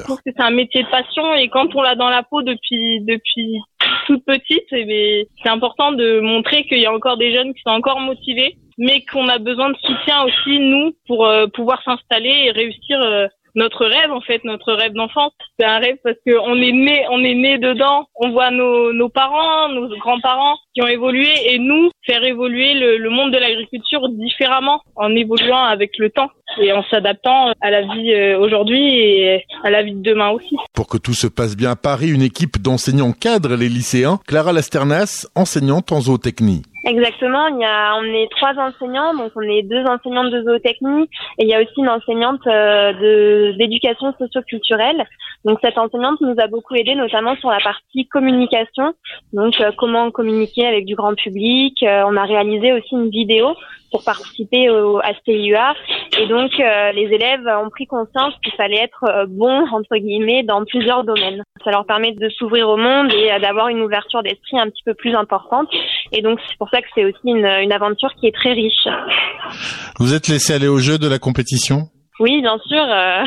Je 0.07 0.14
que 0.16 0.22
c'est 0.26 0.41
un 0.41 0.51
métier 0.51 0.84
de 0.84 0.89
passion 0.89 1.34
et 1.36 1.49
quand 1.49 1.76
on 1.76 1.82
l'a 1.82 1.95
dans 1.95 2.09
la 2.09 2.24
peau 2.24 2.41
depuis 2.41 3.01
depuis 3.01 3.59
toute 4.07 4.26
petite, 4.26 4.66
c'est 4.70 5.49
important 5.49 5.91
de 5.91 6.20
montrer 6.20 6.64
qu'il 6.66 6.80
y 6.80 6.86
a 6.86 6.93
encore 6.93 7.18
des 7.18 7.34
jeunes 7.34 7.53
qui 7.53 7.62
sont 7.66 7.74
encore 7.74 7.99
motivés, 7.99 8.57
mais 8.78 9.03
qu'on 9.12 9.28
a 9.28 9.38
besoin 9.38 9.70
de 9.70 9.78
soutien 9.78 10.24
aussi 10.24 10.59
nous 10.59 10.93
pour 11.07 11.26
euh, 11.26 11.47
pouvoir 11.47 11.82
s'installer 11.84 12.34
et 12.45 12.51
réussir 12.51 12.99
euh, 13.01 13.28
notre 13.55 13.86
rêve 13.86 14.12
en 14.12 14.22
fait, 14.22 14.43
notre 14.43 14.74
rêve 14.74 14.93
d'enfance. 14.93 15.34
C'est 15.59 15.66
un 15.66 15.80
rêve 15.80 15.97
parce 16.03 16.18
que 16.26 16.38
on 16.38 16.55
est 16.55 16.72
né, 16.72 17.05
on 17.09 17.24
est 17.24 17.36
né 17.36 17.57
dedans. 17.57 18.07
On 18.16 18.32
voit 18.32 18.51
nos, 18.51 18.93
nos 18.93 19.09
parents, 19.09 19.70
nos 19.70 19.88
grands-parents 19.97 20.57
qui 20.74 20.82
ont 20.82 20.88
évolué 20.88 21.30
et 21.47 21.59
nous 21.59 21.91
faire 22.05 22.24
évoluer 22.24 22.74
le, 22.76 22.97
le 22.97 23.09
monde 23.09 23.32
de 23.32 23.38
l'agriculture 23.38 24.07
différemment 24.09 24.82
en 24.95 25.16
évoluant 25.16 25.64
avec 25.64 25.97
le 25.97 26.09
temps 26.09 26.30
et 26.60 26.72
en 26.74 26.84
s'adaptant 26.84 27.52
à 27.62 27.72
la 27.72 27.82
vie 27.82 28.14
euh, 28.14 28.39
aujourd'hui 28.39 28.97
et 28.97 29.45
à 29.64 29.70
la 29.70 29.84
vie 29.84 29.93
de 29.93 30.02
demain 30.02 30.30
aussi. 30.30 30.56
Pour 30.74 30.88
que 30.88 30.97
tout 30.97 31.14
se 31.14 31.28
passe 31.28 31.56
bien 31.56 31.72
à 31.72 31.76
Paris, 31.76 32.12
une 32.12 32.22
équipe 32.22 32.62
d'enseignants 32.62 33.12
cadre 33.12 33.56
les 33.56 33.70
lycéens. 33.70 34.20
Clara 34.28 34.54
Lasternas, 34.54 35.28
enseignante 35.36 35.91
en 35.91 36.02
zootechnie. 36.02 36.64
Exactement, 36.84 37.45
il 37.47 37.60
y 37.60 37.64
a, 37.64 37.95
on 37.95 38.04
est 38.04 38.28
trois 38.32 38.54
enseignants, 38.58 39.14
donc 39.14 39.32
on 39.36 39.41
est 39.41 39.62
deux 39.62 39.84
enseignantes 39.86 40.32
de 40.32 40.41
zootechnie 40.41 41.04
et 41.38 41.43
il 41.43 41.47
y 41.47 41.54
a 41.54 41.62
aussi 41.62 41.74
une 41.78 41.89
enseignante 41.89 42.45
euh, 42.47 42.93
de 42.93 43.52
d'éducation 43.58 44.12
socioculturelle. 44.18 45.06
Donc 45.45 45.60
cette 45.62 45.78
enseignante 45.78 46.20
nous 46.22 46.34
a 46.39 46.47
beaucoup 46.47 46.74
aidé, 46.74 46.95
notamment 46.95 47.36
sur 47.36 47.49
la 47.49 47.60
partie 47.60 48.08
communication, 48.08 48.93
donc 49.32 49.62
euh, 49.62 49.72
comment 49.78 50.10
communiquer 50.10 50.66
avec 50.66 50.86
du 50.86 50.95
grand 50.95 51.14
public. 51.14 51.84
Euh, 51.84 52.04
on 52.08 52.18
a 52.18 52.24
réalisé 52.26 52.74
aussi 52.74 52.93
une 52.93 53.10
vidéo 53.10 53.56
pour 53.92 54.04
participer 54.04 54.70
au, 54.70 55.00
à 55.00 55.14
CIUA 55.26 55.74
et 56.20 56.28
donc 56.28 56.52
les 56.58 57.10
élèves 57.12 57.46
ont 57.64 57.70
pris 57.70 57.88
conscience 57.88 58.34
qu'il 58.44 58.54
fallait 58.54 58.84
être 58.84 59.26
bon 59.28 59.66
entre 59.72 59.98
guillemets 59.98 60.44
dans 60.44 60.64
plusieurs 60.66 61.04
domaines. 61.04 61.44
Ça 61.64 61.72
leur 61.72 61.86
permet 61.86 62.14
de 62.14 62.30
s'ouvrir 62.30 62.70
au 62.70 62.78
monde 62.78 63.12
et 63.14 63.39
d'avoir 63.39 63.68
une 63.68 63.82
ouverture 63.82 64.24
d'esprit 64.24 64.60
un 64.60 64.70
petit 64.70 64.84
peu 64.86 64.94
plus 64.94 65.16
importante. 65.16 65.70
Et 66.12 66.22
donc 66.22 66.39
c'est 66.48 66.58
pour 66.58 66.70
ça 66.70 66.82
que 66.82 66.88
c'est 66.96 67.06
aussi 67.06 67.20
une, 67.26 67.46
une 67.46 67.72
aventure 67.72 68.10
qui 68.20 68.28
est 68.28 68.36
très 68.36 68.54
riche. 68.54 68.88
Vous 70.00 70.14
êtes 70.14 70.28
laissé 70.28 70.54
aller 70.54 70.68
au 70.68 70.78
jeu 70.78 70.98
de 70.98 71.08
la 71.08 71.20
compétition? 71.20 71.89
Oui, 72.20 72.39
bien 72.42 72.60
sûr. 72.68 72.84
Euh, 72.84 73.24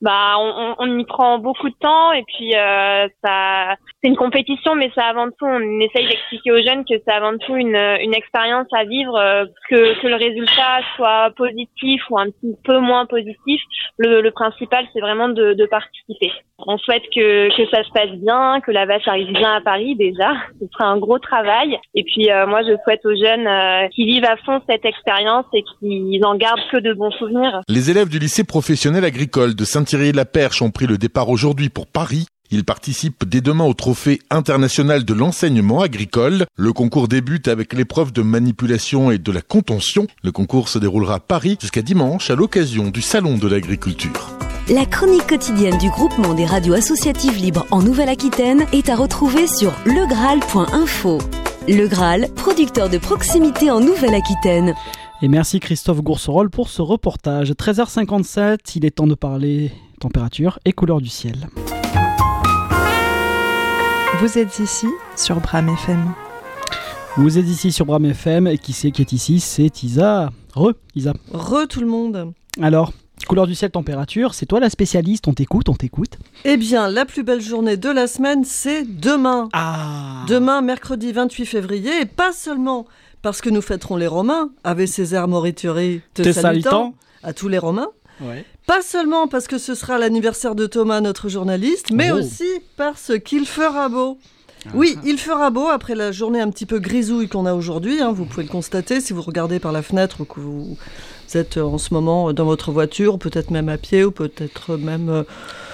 bah, 0.00 0.34
on, 0.38 0.74
on, 0.78 0.98
y 0.98 1.04
prend 1.04 1.38
beaucoup 1.38 1.68
de 1.68 1.74
temps 1.78 2.12
et 2.12 2.22
puis 2.26 2.54
euh, 2.54 3.06
ça, 3.22 3.76
c'est 4.02 4.08
une 4.08 4.16
compétition, 4.16 4.74
mais 4.74 4.90
c'est 4.94 5.02
avant 5.02 5.26
tout, 5.26 5.44
on 5.44 5.80
essaye 5.80 6.08
d'expliquer 6.08 6.52
aux 6.52 6.62
jeunes 6.62 6.84
que 6.84 6.94
c'est 7.04 7.12
avant 7.12 7.36
tout 7.36 7.56
une, 7.56 7.76
une 7.76 8.14
expérience 8.14 8.66
à 8.72 8.84
vivre, 8.84 9.16
euh, 9.16 9.44
que, 9.68 10.00
que 10.00 10.06
le 10.06 10.16
résultat 10.16 10.80
soit 10.96 11.30
positif 11.36 12.02
ou 12.10 12.18
un 12.18 12.30
petit 12.30 12.56
peu 12.64 12.78
moins 12.78 13.06
positif. 13.06 13.60
Le, 13.98 14.22
le 14.22 14.30
principal, 14.30 14.86
c'est 14.92 15.00
vraiment 15.00 15.28
de, 15.28 15.52
de 15.52 15.66
participer. 15.66 16.32
On 16.66 16.78
souhaite 16.78 17.04
que, 17.14 17.48
que 17.56 17.70
ça 17.70 17.82
se 17.84 17.90
passe 17.90 18.10
bien, 18.22 18.60
que 18.60 18.70
la 18.70 18.86
vache 18.86 19.06
arrive 19.06 19.32
bien 19.32 19.54
à 19.54 19.60
Paris 19.60 19.96
déjà. 19.96 20.32
Ce 20.60 20.66
sera 20.72 20.90
un 20.90 20.98
gros 20.98 21.18
travail. 21.18 21.78
Et 21.94 22.04
puis 22.04 22.30
euh, 22.30 22.46
moi, 22.46 22.62
je 22.62 22.76
souhaite 22.84 23.04
aux 23.04 23.14
jeunes 23.14 23.46
euh, 23.46 23.88
qui 23.88 24.04
vivent 24.04 24.24
à 24.24 24.36
fond 24.36 24.60
cette 24.68 24.84
expérience 24.84 25.46
et 25.54 25.62
qu'ils 25.62 26.24
en 26.24 26.36
gardent 26.36 26.60
que 26.70 26.76
de 26.78 26.92
bons 26.92 27.10
souvenirs. 27.12 27.60
Les 27.68 27.90
élèves 27.90 28.08
du 28.08 28.18
lycée 28.18 28.44
professionnel 28.44 29.04
agricole 29.04 29.54
de 29.54 29.64
Saint-Thierry-la-Perche 29.90 30.62
ont 30.62 30.70
pris 30.70 30.86
le 30.86 30.98
départ 30.98 31.30
aujourd'hui 31.30 31.68
pour 31.68 31.88
Paris. 31.88 32.26
Ils 32.52 32.64
participent 32.64 33.24
dès 33.28 33.40
demain 33.40 33.64
au 33.64 33.74
trophée 33.74 34.20
international 34.30 35.04
de 35.04 35.14
l'enseignement 35.14 35.80
agricole. 35.80 36.46
Le 36.56 36.72
concours 36.72 37.08
débute 37.08 37.48
avec 37.48 37.72
l'épreuve 37.72 38.12
de 38.12 38.22
manipulation 38.22 39.10
et 39.10 39.18
de 39.18 39.32
la 39.32 39.42
contention. 39.42 40.06
Le 40.22 40.30
concours 40.30 40.68
se 40.68 40.78
déroulera 40.78 41.16
à 41.16 41.18
Paris 41.18 41.58
jusqu'à 41.60 41.82
dimanche 41.82 42.30
à 42.30 42.36
l'occasion 42.36 42.90
du 42.90 43.02
Salon 43.02 43.36
de 43.36 43.48
l'agriculture. 43.48 44.30
La 44.68 44.86
chronique 44.86 45.26
quotidienne 45.26 45.78
du 45.78 45.90
groupement 45.90 46.34
des 46.34 46.46
radios 46.46 46.74
associatives 46.74 47.38
libres 47.38 47.66
en 47.72 47.82
Nouvelle-Aquitaine 47.82 48.66
est 48.72 48.90
à 48.90 48.94
retrouver 48.94 49.48
sur 49.48 49.72
legraal.info. 49.86 51.18
Le 51.66 51.88
Graal, 51.88 52.28
producteur 52.36 52.90
de 52.90 52.98
proximité 52.98 53.72
en 53.72 53.80
Nouvelle-Aquitaine. 53.80 54.72
Et 55.22 55.28
merci 55.28 55.60
Christophe 55.60 56.00
Gourcerol 56.00 56.48
pour 56.48 56.70
ce 56.70 56.80
reportage. 56.80 57.50
13h57, 57.50 58.58
il 58.76 58.86
est 58.86 58.92
temps 58.92 59.06
de 59.06 59.14
parler 59.14 59.70
température 60.00 60.58
et 60.64 60.72
couleur 60.72 61.02
du 61.02 61.10
ciel. 61.10 61.48
Vous 64.18 64.38
êtes 64.38 64.58
ici 64.60 64.86
sur 65.16 65.38
Bram 65.40 65.68
FM. 65.68 66.12
Vous 67.18 67.36
êtes 67.36 67.46
ici 67.46 67.70
sur 67.70 67.84
Bram 67.84 68.06
FM 68.06 68.46
et 68.46 68.56
qui 68.56 68.72
c'est 68.72 68.92
qui 68.92 69.02
est 69.02 69.12
ici? 69.12 69.40
C'est 69.40 69.82
Isa. 69.82 70.30
Re, 70.54 70.72
Isa. 70.94 71.12
Re 71.34 71.66
tout 71.68 71.80
le 71.80 71.86
monde. 71.86 72.32
Alors, 72.62 72.94
couleur 73.28 73.46
du 73.46 73.54
ciel, 73.54 73.70
température, 73.70 74.32
c'est 74.32 74.46
toi 74.46 74.58
la 74.58 74.70
spécialiste, 74.70 75.28
on 75.28 75.34
t'écoute, 75.34 75.68
on 75.68 75.74
t'écoute. 75.74 76.18
Eh 76.46 76.56
bien, 76.56 76.88
la 76.88 77.04
plus 77.04 77.24
belle 77.24 77.42
journée 77.42 77.76
de 77.76 77.90
la 77.90 78.06
semaine, 78.06 78.44
c'est 78.44 78.84
demain. 78.84 79.50
Ah 79.52 80.24
Demain, 80.28 80.62
mercredi 80.62 81.12
28 81.12 81.44
février, 81.44 82.00
et 82.00 82.06
pas 82.06 82.32
seulement 82.32 82.86
parce 83.22 83.40
que 83.40 83.50
nous 83.50 83.62
fêterons 83.62 83.96
les 83.96 84.06
Romains, 84.06 84.50
avec 84.64 84.88
Césaire 84.88 85.28
Morituri 85.28 86.00
te, 86.14 86.22
Te 86.22 86.32
salutant, 86.32 86.94
à 87.22 87.32
tous 87.32 87.48
les 87.48 87.58
Romains. 87.58 87.88
Ouais. 88.20 88.44
Pas 88.66 88.82
seulement 88.82 89.28
parce 89.28 89.46
que 89.46 89.58
ce 89.58 89.74
sera 89.74 89.98
l'anniversaire 89.98 90.54
de 90.54 90.66
Thomas, 90.66 91.00
notre 91.00 91.28
journaliste, 91.28 91.90
mais 91.92 92.10
Oh. 92.12 92.16
aussi 92.18 92.48
parce 92.76 93.12
qu'il 93.24 93.46
fera 93.46 93.88
beau. 93.88 94.18
Oui, 94.74 94.98
il 95.06 95.16
fera 95.18 95.48
beau 95.48 95.68
après 95.68 95.94
la 95.94 96.12
journée 96.12 96.38
un 96.40 96.50
petit 96.50 96.66
peu 96.66 96.80
grisouille 96.80 97.28
qu'on 97.28 97.46
a 97.46 97.54
aujourd'hui. 97.54 98.02
hein, 98.02 98.12
vous 98.12 98.26
pouvez 98.26 98.42
le 98.42 98.50
constater 98.50 99.00
si 99.00 99.14
vous 99.14 99.22
regardez 99.22 99.58
par 99.58 99.72
la 99.72 99.80
fenêtre 99.80 100.20
ou 100.20 100.24
que 100.26 100.38
vous 100.38 100.76
êtes 101.36 101.56
euh, 101.56 101.62
en 101.62 101.78
ce 101.78 101.92
moment 101.94 102.32
dans 102.32 102.44
votre 102.44 102.72
voiture, 102.72 103.18
peut-être 103.18 103.50
même 103.50 103.68
à 103.68 103.78
pied 103.78 104.04
ou 104.04 104.10
peut-être 104.10 104.76
même 104.76 105.08
euh, 105.08 105.22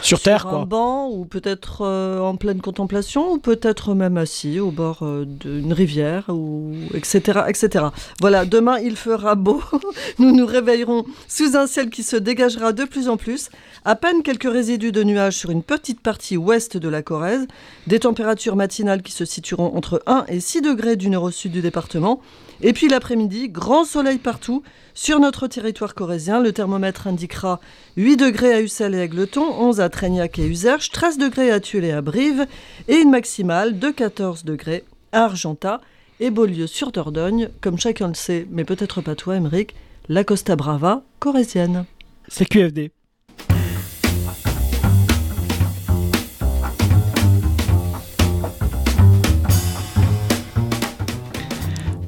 Sur 0.02 0.20
Terre, 0.20 0.46
un 0.46 0.50
quoi. 0.50 0.64
banc 0.64 1.08
ou 1.10 1.24
peut-être 1.24 1.82
euh, 1.82 2.20
en 2.20 2.36
pleine 2.36 2.60
contemplation 2.60 3.32
ou 3.32 3.38
peut-être 3.38 3.94
même 3.94 4.16
assis 4.16 4.60
au 4.60 4.70
bord 4.70 5.00
euh, 5.02 5.24
d'une 5.26 5.72
rivière 5.72 6.24
ou 6.28 6.72
etc 6.94 7.40
etc. 7.48 7.86
Voilà, 8.20 8.44
demain 8.44 8.78
il 8.78 8.96
fera 8.96 9.34
beau. 9.34 9.62
nous 10.18 10.32
nous 10.32 10.46
réveillerons 10.46 11.04
sous 11.28 11.56
un 11.56 11.66
ciel 11.66 11.90
qui 11.90 12.02
se 12.02 12.16
dégagera 12.16 12.72
de 12.72 12.84
plus 12.84 13.08
en 13.08 13.16
plus. 13.16 13.50
À 13.84 13.94
peine 13.94 14.22
quelques 14.22 14.50
résidus 14.50 14.92
de 14.92 15.02
nuages 15.02 15.36
sur 15.36 15.50
une 15.50 15.62
petite 15.62 16.00
partie 16.00 16.36
ouest 16.36 16.76
de 16.76 16.88
la 16.88 17.02
Corrèze. 17.02 17.46
Des 17.86 18.00
températures 18.00 18.56
matinales 18.56 19.02
qui 19.02 19.12
se 19.12 19.24
situeront 19.24 19.76
entre 19.76 20.02
1 20.06 20.24
et 20.28 20.40
6 20.40 20.62
degrés 20.62 20.96
du 20.96 21.08
nord-sud 21.08 21.52
du 21.52 21.62
département. 21.62 22.20
Et 22.62 22.72
puis 22.72 22.88
l'après-midi, 22.88 23.48
grand 23.48 23.84
soleil 23.84 24.18
partout. 24.18 24.62
Sur 24.94 25.20
notre 25.20 25.46
territoire 25.46 25.94
corrézien, 25.94 26.40
le 26.40 26.52
thermomètre 26.52 27.06
indiquera 27.06 27.60
8 27.96 28.16
degrés 28.16 28.54
à 28.54 28.60
Ussel 28.62 28.94
et 28.94 28.98
Aigleton, 28.98 29.44
11 29.58 29.80
à 29.80 29.88
Trégnac 29.88 30.38
et 30.38 30.46
Userche, 30.46 30.90
13 30.90 31.18
degrés 31.18 31.50
à 31.50 31.60
Tulle 31.60 31.84
et 31.84 31.92
à 31.92 32.00
Brive, 32.00 32.46
et 32.88 32.96
une 32.96 33.10
maximale 33.10 33.78
de 33.78 33.90
14 33.90 34.44
degrés 34.44 34.84
à 35.12 35.24
Argentat 35.24 35.80
et 36.18 36.30
Beaulieu 36.30 36.66
sur 36.66 36.92
Dordogne, 36.92 37.50
comme 37.60 37.78
chacun 37.78 38.08
le 38.08 38.14
sait, 38.14 38.46
mais 38.50 38.64
peut-être 38.64 39.02
pas 39.02 39.14
toi, 39.14 39.36
Émeric, 39.36 39.74
la 40.08 40.24
Costa 40.24 40.56
Brava 40.56 41.02
corrézienne. 41.18 41.84
C'est 42.28 42.46
QFD. 42.46 42.90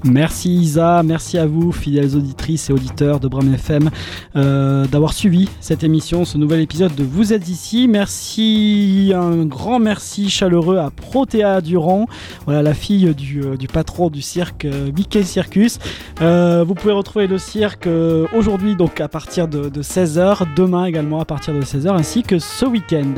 Merci 0.05 0.55
Isa, 0.55 1.03
merci 1.03 1.39
à 1.39 1.47
vous, 1.47 1.73
fidèles 1.73 2.15
auditrices 2.15 2.71
et 2.71 2.73
auditeurs 2.73 3.19
de 3.19 3.27
Bram 3.27 3.53
FM, 3.53 3.91
euh, 4.37 4.87
d'avoir 4.87 5.13
suivi 5.13 5.49
cette 5.61 5.83
émission, 5.83 6.25
ce 6.25 6.39
nouvel 6.39 6.61
épisode 6.61 6.95
de 6.95 7.03
Vous 7.03 7.33
êtes 7.33 7.49
ici. 7.49 7.89
Merci, 7.89 9.13
un 9.15 9.45
grand 9.45 9.81
merci 9.81 10.31
chaleureux 10.31 10.79
à 10.79 10.91
Protéa 10.91 11.61
Durand, 11.61 12.07
voilà 12.47 12.63
la 12.63 12.75
fille 12.75 13.13
du, 13.13 13.43
euh, 13.43 13.57
patron 13.73 14.09
du 14.09 14.23
cirque 14.23 14.67
euh, 14.67 14.93
Mickey 14.97 15.25
Circus. 15.25 15.79
vous 16.21 16.75
pouvez 16.75 16.93
retrouver 16.93 17.27
le 17.27 17.39
cirque 17.39 17.89
aujourd'hui 18.35 18.77
donc 18.77 19.01
à 19.01 19.09
partir 19.09 19.49
de, 19.49 19.69
16h, 19.83 20.55
demain 20.57 20.85
également 20.85 21.21
à 21.21 21.25
partir 21.25 21.55
de 21.55 21.63
16h, 21.63 21.89
ainsi 21.91 22.23
que 22.23 22.39
ce 22.39 22.65
week-end. 22.65 23.15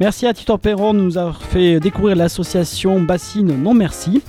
Merci 0.00 0.26
à 0.26 0.32
Titor 0.32 0.58
Perron 0.58 0.94
de 0.94 1.00
nous 1.00 1.18
avoir 1.18 1.42
fait 1.42 1.78
découvrir 1.78 2.16
l'association 2.16 3.00
Bassine 3.02 3.62
Non 3.62 3.74
Merci. 3.74 4.22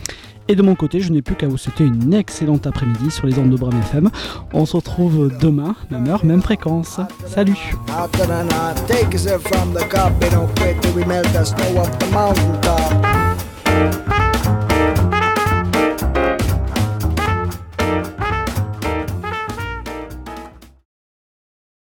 Et 0.48 0.56
de 0.56 0.62
mon 0.62 0.76
côté, 0.76 1.00
je 1.00 1.12
n'ai 1.12 1.22
plus 1.22 1.36
qu'à 1.36 1.48
vous 1.48 1.58
souhaiter 1.58 1.86
une 1.86 2.14
excellente 2.14 2.68
après-midi 2.68 3.12
sur 3.12 3.28
les 3.28 3.38
ondes 3.40 3.50
de 3.50 3.56
Bram 3.58 3.74
FM. 3.80 4.10
On 4.54 4.66
se 4.66 4.76
retrouve 4.76 5.32
demain, 5.40 5.76
même 5.90 6.08
heure, 6.08 6.26
même 6.26 6.42
fréquence. 6.42 7.00
Salut 7.26 7.58